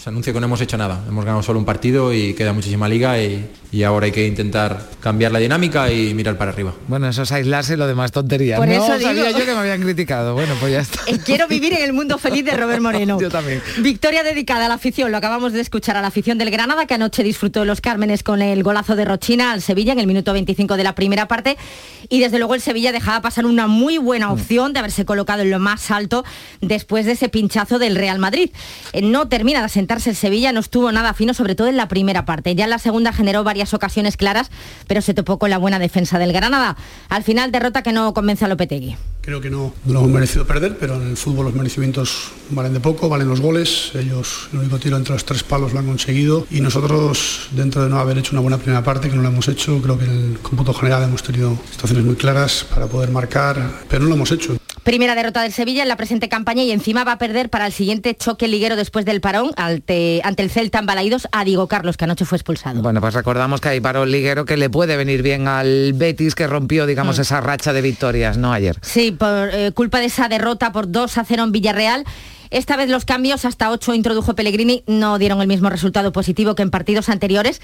se 0.00 0.10
anuncia 0.10 0.32
que 0.32 0.38
no 0.38 0.46
hemos 0.46 0.60
hecho 0.60 0.76
nada. 0.78 1.04
Hemos 1.08 1.24
ganado 1.24 1.42
solo 1.42 1.58
un 1.58 1.64
partido 1.64 2.14
y 2.14 2.32
queda 2.34 2.52
muchísima 2.52 2.88
liga 2.88 3.20
y, 3.20 3.50
y 3.72 3.82
ahora 3.82 4.06
hay 4.06 4.12
que 4.12 4.26
intentar 4.28 4.80
cambiar 5.00 5.32
la 5.32 5.40
dinámica 5.40 5.90
y 5.90 6.14
mirar 6.14 6.38
para 6.38 6.52
arriba. 6.52 6.72
Bueno, 6.86 7.08
eso 7.08 7.22
es 7.22 7.32
aislarse 7.32 7.74
y 7.74 7.76
lo 7.76 7.86
demás 7.88 8.12
tonterías. 8.12 8.58
Por 8.60 8.68
no 8.68 8.74
eso 8.74 8.86
sabía 8.86 9.12
digo. 9.12 9.38
yo 9.38 9.44
que 9.44 9.52
me 9.52 9.58
habían 9.58 9.82
criticado. 9.82 10.34
Bueno, 10.34 10.54
pues 10.60 10.72
ya 10.72 10.80
está. 10.80 11.00
Eh, 11.08 11.18
Quiero 11.24 11.48
vivir 11.48 11.72
en 11.72 11.82
el 11.82 11.92
mundo 11.92 12.16
feliz 12.18 12.44
de 12.44 12.52
Robert 12.52 12.80
Moreno. 12.80 13.18
Yo 13.20 13.28
también. 13.28 13.60
Victoria 13.78 14.22
dedicada 14.22 14.66
a 14.66 14.68
la 14.68 14.74
afición, 14.74 15.10
lo 15.10 15.16
acabamos 15.18 15.52
de 15.52 15.60
escuchar 15.60 15.96
a 15.96 16.00
la 16.00 16.06
afición 16.08 16.38
del 16.38 16.50
Granada, 16.52 16.86
que 16.86 16.94
anoche 16.94 17.24
disfrutó 17.24 17.60
de 17.60 17.66
los 17.66 17.80
Cármenes 17.80 18.22
con 18.22 18.40
el 18.40 18.62
golazo 18.62 18.94
de 18.94 19.04
Rochina 19.04 19.50
al 19.52 19.62
Sevilla 19.62 19.92
en 19.94 19.98
el 19.98 20.06
minuto 20.06 20.32
25 20.32 20.76
de 20.76 20.84
la 20.84 20.94
primera 20.94 21.26
parte. 21.26 21.56
Y 22.08 22.20
desde 22.20 22.38
luego 22.38 22.54
el 22.54 22.60
Sevilla 22.60 22.92
dejaba 22.92 23.20
pasar 23.20 23.46
una 23.46 23.66
muy 23.66 23.98
buena 23.98 24.30
opción 24.32 24.72
de 24.72 24.78
haberse 24.78 25.04
colocado 25.04 25.42
en 25.42 25.50
lo 25.50 25.58
más 25.58 25.90
alto 25.90 26.24
después 26.60 27.04
de 27.04 27.12
ese 27.12 27.28
pinchazo 27.28 27.78
del 27.80 27.96
Real 27.96 28.20
Madrid. 28.20 28.50
Eh, 28.92 29.02
No 29.02 29.28
termina 29.28 29.58
de 29.58 29.64
el 29.90 30.14
Sevilla, 30.14 30.52
no 30.52 30.60
estuvo 30.60 30.92
nada 30.92 31.14
fino, 31.14 31.34
sobre 31.34 31.54
todo 31.54 31.68
en 31.68 31.76
la 31.76 31.88
primera 31.88 32.24
parte. 32.24 32.54
Ya 32.54 32.64
en 32.64 32.70
la 32.70 32.78
segunda 32.78 33.12
generó 33.12 33.42
varias 33.42 33.74
ocasiones 33.74 34.16
claras, 34.16 34.50
pero 34.86 35.02
se 35.02 35.14
topó 35.14 35.38
con 35.38 35.50
la 35.50 35.58
buena 35.58 35.78
defensa 35.78 36.18
del 36.18 36.32
Granada. 36.32 36.76
Al 37.08 37.24
final, 37.24 37.50
derrota 37.50 37.82
que 37.82 37.92
no 37.92 38.12
convence 38.14 38.44
a 38.44 38.48
Lopetegui. 38.48 38.96
Creo 39.22 39.40
que 39.40 39.50
no, 39.50 39.74
no 39.84 39.98
hemos 39.98 40.10
merecido 40.10 40.46
perder, 40.46 40.78
pero 40.78 40.94
en 40.94 41.08
el 41.08 41.16
fútbol 41.16 41.46
los 41.46 41.54
merecimientos 41.54 42.30
valen 42.50 42.72
de 42.72 42.80
poco, 42.80 43.08
valen 43.08 43.28
los 43.28 43.40
goles. 43.40 43.90
Ellos 43.94 44.48
el 44.52 44.60
único 44.60 44.78
tiro 44.78 44.96
entre 44.96 45.12
los 45.12 45.24
tres 45.24 45.42
palos 45.42 45.72
lo 45.72 45.80
han 45.80 45.86
conseguido 45.86 46.46
y 46.50 46.60
nosotros, 46.60 47.48
dentro 47.52 47.82
de 47.82 47.90
no 47.90 47.98
haber 47.98 48.16
hecho 48.18 48.32
una 48.32 48.40
buena 48.40 48.56
primera 48.56 48.82
parte, 48.82 49.10
que 49.10 49.16
no 49.16 49.22
lo 49.22 49.28
hemos 49.28 49.48
hecho, 49.48 49.82
creo 49.82 49.98
que 49.98 50.04
en 50.04 50.10
el 50.10 50.38
cómputo 50.38 50.72
general 50.72 51.02
hemos 51.02 51.22
tenido 51.22 51.58
situaciones 51.70 52.06
muy 52.06 52.14
claras 52.14 52.64
para 52.72 52.86
poder 52.86 53.10
marcar, 53.10 53.82
pero 53.88 54.04
no 54.04 54.08
lo 54.08 54.14
hemos 54.14 54.32
hecho. 54.32 54.56
Primera 54.84 55.14
derrota 55.14 55.42
del 55.42 55.52
Sevilla 55.52 55.82
en 55.82 55.88
la 55.88 55.96
presente 55.96 56.28
campaña 56.28 56.62
y 56.62 56.70
encima 56.70 57.04
va 57.04 57.12
a 57.12 57.18
perder 57.18 57.50
para 57.50 57.66
el 57.66 57.72
siguiente 57.72 58.14
choque 58.16 58.48
liguero 58.48 58.74
después 58.76 59.04
del 59.04 59.20
parón 59.20 59.50
ante, 59.56 60.20
ante 60.24 60.42
el 60.42 60.50
Celta 60.50 60.78
en 60.78 60.86
Balaídos 60.86 61.28
a 61.32 61.44
Diego 61.44 61.66
Carlos, 61.68 61.96
que 61.96 62.04
anoche 62.04 62.24
fue 62.24 62.36
expulsado. 62.36 62.80
Bueno, 62.80 63.00
pues 63.00 63.12
recordamos 63.14 63.60
que 63.60 63.68
hay 63.68 63.80
parón 63.80 64.10
liguero 64.10 64.44
que 64.46 64.56
le 64.56 64.70
puede 64.70 64.96
venir 64.96 65.22
bien 65.22 65.46
al 65.46 65.92
Betis 65.92 66.34
que 66.34 66.46
rompió, 66.46 66.86
digamos, 66.86 67.18
Mm. 67.18 67.20
esa 67.20 67.40
racha 67.40 67.72
de 67.72 67.82
victorias, 67.82 68.38
¿no? 68.38 68.52
Ayer. 68.52 68.76
Sí, 68.82 69.12
por 69.12 69.50
eh, 69.52 69.72
culpa 69.72 70.00
de 70.00 70.06
esa 70.06 70.28
derrota 70.28 70.72
por 70.72 70.90
2 70.90 71.18
a 71.18 71.24
0 71.24 71.44
en 71.44 71.52
Villarreal. 71.52 72.04
Esta 72.50 72.76
vez 72.76 72.88
los 72.88 73.04
cambios, 73.04 73.44
hasta 73.44 73.70
8 73.70 73.92
introdujo 73.92 74.34
Pellegrini, 74.34 74.84
no 74.86 75.18
dieron 75.18 75.42
el 75.42 75.48
mismo 75.48 75.68
resultado 75.68 76.12
positivo 76.12 76.54
que 76.54 76.62
en 76.62 76.70
partidos 76.70 77.10
anteriores. 77.10 77.60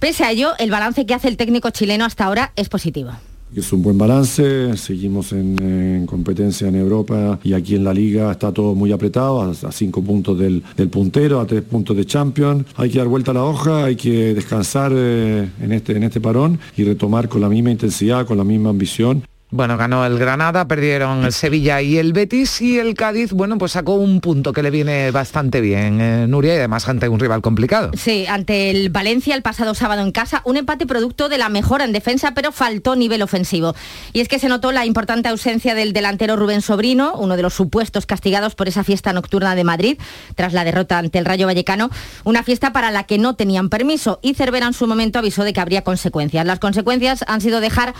Pese 0.00 0.24
a 0.24 0.32
ello, 0.32 0.54
el 0.58 0.72
balance 0.72 1.06
que 1.06 1.14
hace 1.14 1.28
el 1.28 1.36
técnico 1.36 1.70
chileno 1.70 2.04
hasta 2.04 2.24
ahora 2.24 2.52
es 2.56 2.68
positivo. 2.68 3.12
Es 3.56 3.72
un 3.72 3.82
buen 3.82 3.96
balance, 3.96 4.76
seguimos 4.76 5.32
en, 5.32 6.06
competencia 6.06 6.68
en 6.68 6.74
Europa 6.74 7.38
y 7.42 7.52
aquí 7.52 7.76
en 7.76 7.84
la 7.84 7.94
liga 7.94 8.32
está 8.32 8.52
todo 8.52 8.74
muy 8.74 8.92
apretado, 8.92 9.42
a, 9.42 9.72
cinco 9.72 10.02
puntos 10.02 10.38
del, 10.38 10.62
puntero, 10.90 11.40
a 11.40 11.46
tres 11.46 11.62
puntos 11.62 11.96
de 11.96 12.04
champion. 12.04 12.66
Hay 12.76 12.90
que 12.90 12.98
dar 12.98 13.08
vuelta 13.08 13.30
a 13.30 13.34
la 13.34 13.44
hoja, 13.44 13.84
hay 13.84 13.96
que 13.96 14.34
descansar 14.34 14.92
eh, 14.94 15.48
en, 15.60 15.72
este, 15.72 15.96
en 15.96 16.02
este 16.02 16.20
parón 16.20 16.58
y 16.76 16.84
retomar 16.84 17.28
con 17.28 17.40
la 17.40 17.48
misma 17.48 17.70
intensidad, 17.70 18.26
con 18.26 18.38
la 18.38 18.44
misma 18.44 18.70
ambición 18.70 19.22
bueno, 19.54 19.76
ganó 19.76 20.04
el 20.04 20.18
Granada, 20.18 20.66
perdieron 20.66 21.24
el 21.24 21.32
Sevilla 21.32 21.80
y 21.80 21.96
el 21.96 22.12
Betis 22.12 22.60
y 22.60 22.80
el 22.80 22.94
Cádiz, 22.94 23.30
bueno, 23.30 23.56
pues 23.56 23.70
sacó 23.70 23.94
un 23.94 24.20
punto 24.20 24.52
que 24.52 24.64
le 24.64 24.70
viene 24.70 25.12
bastante 25.12 25.60
bien, 25.60 26.00
eh, 26.00 26.26
Nuria, 26.26 26.54
y 26.54 26.58
además 26.58 26.88
ante 26.88 27.08
un 27.08 27.20
rival 27.20 27.40
complicado. 27.40 27.92
Sí, 27.96 28.26
ante 28.26 28.70
el 28.70 28.90
Valencia 28.90 29.36
el 29.36 29.42
pasado 29.42 29.74
sábado 29.74 30.02
en 30.02 30.10
casa, 30.10 30.42
un 30.44 30.56
empate 30.56 30.86
producto 30.86 31.28
de 31.28 31.38
la 31.38 31.48
mejora 31.50 31.84
en 31.84 31.92
defensa, 31.92 32.32
pero 32.34 32.50
faltó 32.50 32.96
nivel 32.96 33.22
ofensivo. 33.22 33.76
Y 34.12 34.20
es 34.20 34.28
que 34.28 34.40
se 34.40 34.48
notó 34.48 34.72
la 34.72 34.86
importante 34.86 35.28
ausencia 35.28 35.76
del 35.76 35.92
delantero 35.92 36.34
Rubén 36.34 36.60
Sobrino, 36.60 37.14
uno 37.14 37.36
de 37.36 37.42
los 37.42 37.54
supuestos 37.54 38.06
castigados 38.06 38.56
por 38.56 38.66
esa 38.66 38.82
fiesta 38.82 39.12
nocturna 39.12 39.54
de 39.54 39.62
Madrid, 39.62 39.98
tras 40.34 40.52
la 40.52 40.64
derrota 40.64 40.98
ante 40.98 41.20
el 41.20 41.26
Rayo 41.26 41.46
Vallecano, 41.46 41.90
una 42.24 42.42
fiesta 42.42 42.72
para 42.72 42.90
la 42.90 43.04
que 43.04 43.18
no 43.18 43.36
tenían 43.36 43.68
permiso 43.68 44.18
y 44.20 44.34
Cervera 44.34 44.66
en 44.66 44.72
su 44.72 44.88
momento 44.88 45.20
avisó 45.20 45.44
de 45.44 45.52
que 45.52 45.60
habría 45.60 45.82
consecuencias. 45.82 46.44
Las 46.44 46.58
consecuencias 46.58 47.24
han 47.28 47.40
sido 47.40 47.60
dejar 47.60 47.94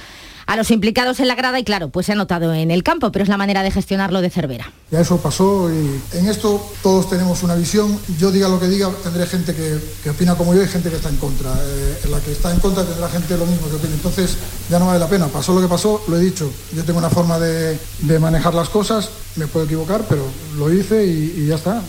a 0.47 0.57
los 0.57 0.71
implicados 0.71 1.21
en 1.21 1.29
la 1.29 1.35
grada 1.35 1.59
y 1.59 1.65
claro, 1.65 1.89
pues 1.89 2.07
se 2.07 2.13
ha 2.13 2.15
notado 2.15 2.53
en 2.55 2.71
el 2.71 2.83
campo, 2.83 3.13
pero 3.13 3.23
es 3.23 3.29
la 3.29 3.37
manera 3.37 3.63
de 3.63 3.71
gestionarlo 3.71 4.21
de 4.21 4.31
Cervera. 4.31 4.71
Ya 4.91 5.01
eso 5.01 5.19
pasó 5.19 5.71
y 5.73 6.01
en 6.17 6.29
esto 6.29 6.65
todos 6.83 7.09
tenemos 7.11 7.43
una 7.43 7.55
visión. 7.55 7.99
Yo 8.19 8.31
diga 8.31 8.49
lo 8.49 8.61
que 8.61 8.69
diga, 8.69 8.91
tendré 9.03 9.27
gente 9.27 9.55
que, 9.55 10.11
opina 10.11 10.35
como 10.35 10.55
yo 10.55 10.63
y 10.63 10.69
gente 10.69 10.91
que 10.91 10.97
está 10.97 11.09
en 11.09 11.17
contra. 11.17 11.53
Eh, 11.53 12.01
en 12.05 12.11
la 12.11 12.21
que 12.21 12.33
está 12.33 12.53
en 12.53 12.61
contra 12.61 12.85
tendrá 12.85 13.09
gente 13.09 13.37
lo 13.37 13.47
mismo 13.47 13.69
que 13.69 13.77
opina. 13.77 13.95
Entonces 13.95 14.37
ya 14.71 14.79
no 14.79 14.87
vale 14.87 14.99
la 14.99 15.09
pena. 15.09 15.29
Pasó 15.29 15.55
lo 15.55 15.61
que 15.61 15.69
pasó, 15.69 16.03
lo 16.09 16.17
he 16.17 16.21
dicho. 16.21 16.51
Yo 16.75 16.85
tengo 16.85 16.99
una 16.99 17.11
forma 17.11 17.39
de, 17.39 17.79
manejar 18.21 18.55
las 18.55 18.69
cosas, 18.69 19.11
me 19.37 19.47
puedo 19.47 19.67
equivocar, 19.67 20.05
pero 20.09 20.25
lo 20.57 20.73
hice 20.73 21.05
y 21.05 21.47
ya 21.47 21.57
está. 21.57 21.83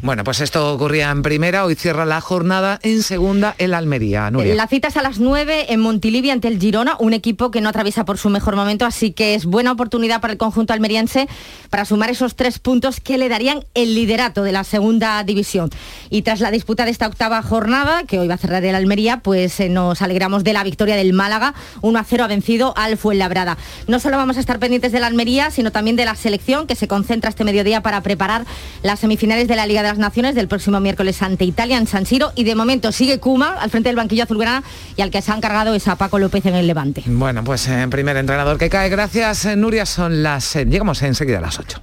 Bueno, 0.00 0.22
pues 0.22 0.40
esto 0.40 0.72
ocurría 0.72 1.10
en 1.10 1.22
primera, 1.22 1.64
hoy 1.64 1.74
cierra 1.74 2.06
la 2.06 2.20
jornada 2.20 2.78
en 2.82 3.02
segunda 3.02 3.56
el 3.58 3.74
Almería. 3.74 4.30
La 4.30 4.68
cita 4.68 4.88
es 4.88 4.96
a 4.96 5.02
las 5.02 5.18
9 5.18 5.72
en 5.72 5.80
Montilivia 5.80 6.32
ante 6.32 6.46
el 6.46 6.60
Girona, 6.60 6.96
un 7.00 7.14
equipo 7.14 7.50
que 7.50 7.60
no 7.60 7.72
atraviesa 7.88 8.04
por 8.04 8.18
su 8.18 8.28
mejor 8.28 8.54
momento, 8.54 8.84
así 8.84 9.12
que 9.12 9.34
es 9.34 9.46
buena 9.46 9.72
oportunidad 9.72 10.20
para 10.20 10.32
el 10.32 10.38
conjunto 10.38 10.72
almeriense 10.72 11.26
para 11.70 11.84
sumar 11.84 12.10
esos 12.10 12.36
tres 12.36 12.58
puntos 12.58 13.00
que 13.00 13.16
le 13.16 13.28
darían 13.28 13.64
el 13.74 13.94
liderato 13.94 14.42
de 14.42 14.52
la 14.52 14.64
segunda 14.64 15.22
división. 15.24 15.70
Y 16.10 16.22
tras 16.22 16.40
la 16.40 16.50
disputa 16.50 16.84
de 16.84 16.90
esta 16.90 17.06
octava 17.06 17.40
jornada, 17.42 18.02
que 18.04 18.18
hoy 18.18 18.28
va 18.28 18.34
a 18.34 18.38
cerrar 18.38 18.64
el 18.64 18.74
Almería, 18.74 19.20
pues 19.20 19.60
eh, 19.60 19.68
nos 19.68 20.02
alegramos 20.02 20.44
de 20.44 20.52
la 20.52 20.64
victoria 20.64 20.96
del 20.96 21.12
Málaga, 21.12 21.54
1 21.80 21.98
a 21.98 22.04
0 22.04 22.24
ha 22.24 22.26
vencido 22.26 22.74
al 22.76 22.98
Fuenlabrada. 22.98 23.56
No 23.86 24.00
solo 24.00 24.16
vamos 24.16 24.36
a 24.36 24.40
estar 24.40 24.58
pendientes 24.58 24.92
de 24.92 25.00
la 25.00 25.06
Almería, 25.06 25.50
sino 25.50 25.72
también 25.72 25.96
de 25.96 26.04
la 26.04 26.14
selección 26.14 26.66
que 26.66 26.74
se 26.74 26.88
concentra 26.88 27.30
este 27.30 27.44
mediodía 27.44 27.82
para 27.82 28.02
preparar 28.02 28.44
las 28.82 29.00
semifinales 29.00 29.48
de 29.48 29.56
la 29.56 29.66
Liga 29.66 29.82
de 29.82 29.88
las 29.88 29.98
Naciones 29.98 30.34
del 30.34 30.48
próximo 30.48 30.80
miércoles 30.80 31.22
ante 31.22 31.44
Italia 31.44 31.78
en 31.78 31.86
San 31.86 32.04
Siro 32.04 32.32
y 32.34 32.44
de 32.44 32.54
momento 32.54 32.92
sigue 32.92 33.18
Kuma 33.18 33.54
al 33.60 33.70
frente 33.70 33.88
del 33.88 33.96
banquillo 33.96 34.24
azulgrana 34.24 34.62
y 34.96 35.02
al 35.02 35.10
que 35.10 35.22
se 35.22 35.32
ha 35.32 35.36
encargado 35.36 35.74
es 35.74 35.88
a 35.88 35.96
Paco 35.96 36.18
López 36.18 36.44
en 36.46 36.54
el 36.54 36.66
Levante. 36.66 37.02
Bueno, 37.06 37.44
pues 37.44 37.68
en 37.68 37.77
primer 37.90 38.16
entrenador 38.16 38.58
que 38.58 38.68
cae. 38.68 38.88
Gracias, 38.88 39.44
eh, 39.44 39.56
Nuria. 39.56 39.86
Son 39.86 40.22
las... 40.22 40.56
Eh, 40.56 40.64
llegamos 40.64 41.02
enseguida 41.02 41.38
a 41.38 41.42
las 41.42 41.58
8. 41.58 41.82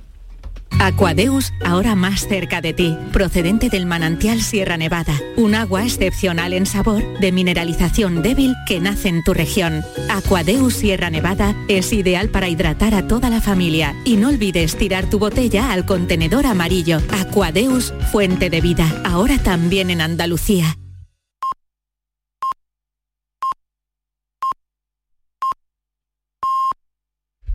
Aquadeus, 0.80 1.54
ahora 1.64 1.96
más 1.96 2.28
cerca 2.28 2.62
de 2.62 2.74
ti, 2.74 2.98
procedente 3.14 3.70
del 3.70 3.86
manantial 3.86 4.42
Sierra 4.42 4.78
Nevada, 4.78 5.14
un 5.38 5.56
agua 5.56 5.84
excepcional 5.84 6.54
en 6.54 6.66
sabor, 6.66 7.02
de 7.20 7.32
mineralización 7.32 8.22
débil 8.22 8.56
que 8.68 8.80
nace 8.80 9.10
en 9.10 9.24
tu 9.24 9.34
región. 9.34 9.84
Aquadeus 10.10 10.74
Sierra 10.74 11.10
Nevada 11.10 11.56
es 11.70 11.94
ideal 11.94 12.30
para 12.30 12.50
hidratar 12.50 12.94
a 12.94 13.08
toda 13.08 13.30
la 13.30 13.42
familia 13.42 13.96
y 14.04 14.18
no 14.18 14.30
olvides 14.30 14.76
tirar 14.76 15.10
tu 15.10 15.18
botella 15.18 15.72
al 15.72 15.86
contenedor 15.86 16.46
amarillo. 16.46 17.00
Aquadeus, 17.20 17.94
fuente 18.12 18.50
de 18.50 18.62
vida, 18.62 19.02
ahora 19.06 19.38
también 19.38 19.90
en 19.90 20.02
Andalucía. 20.02 20.78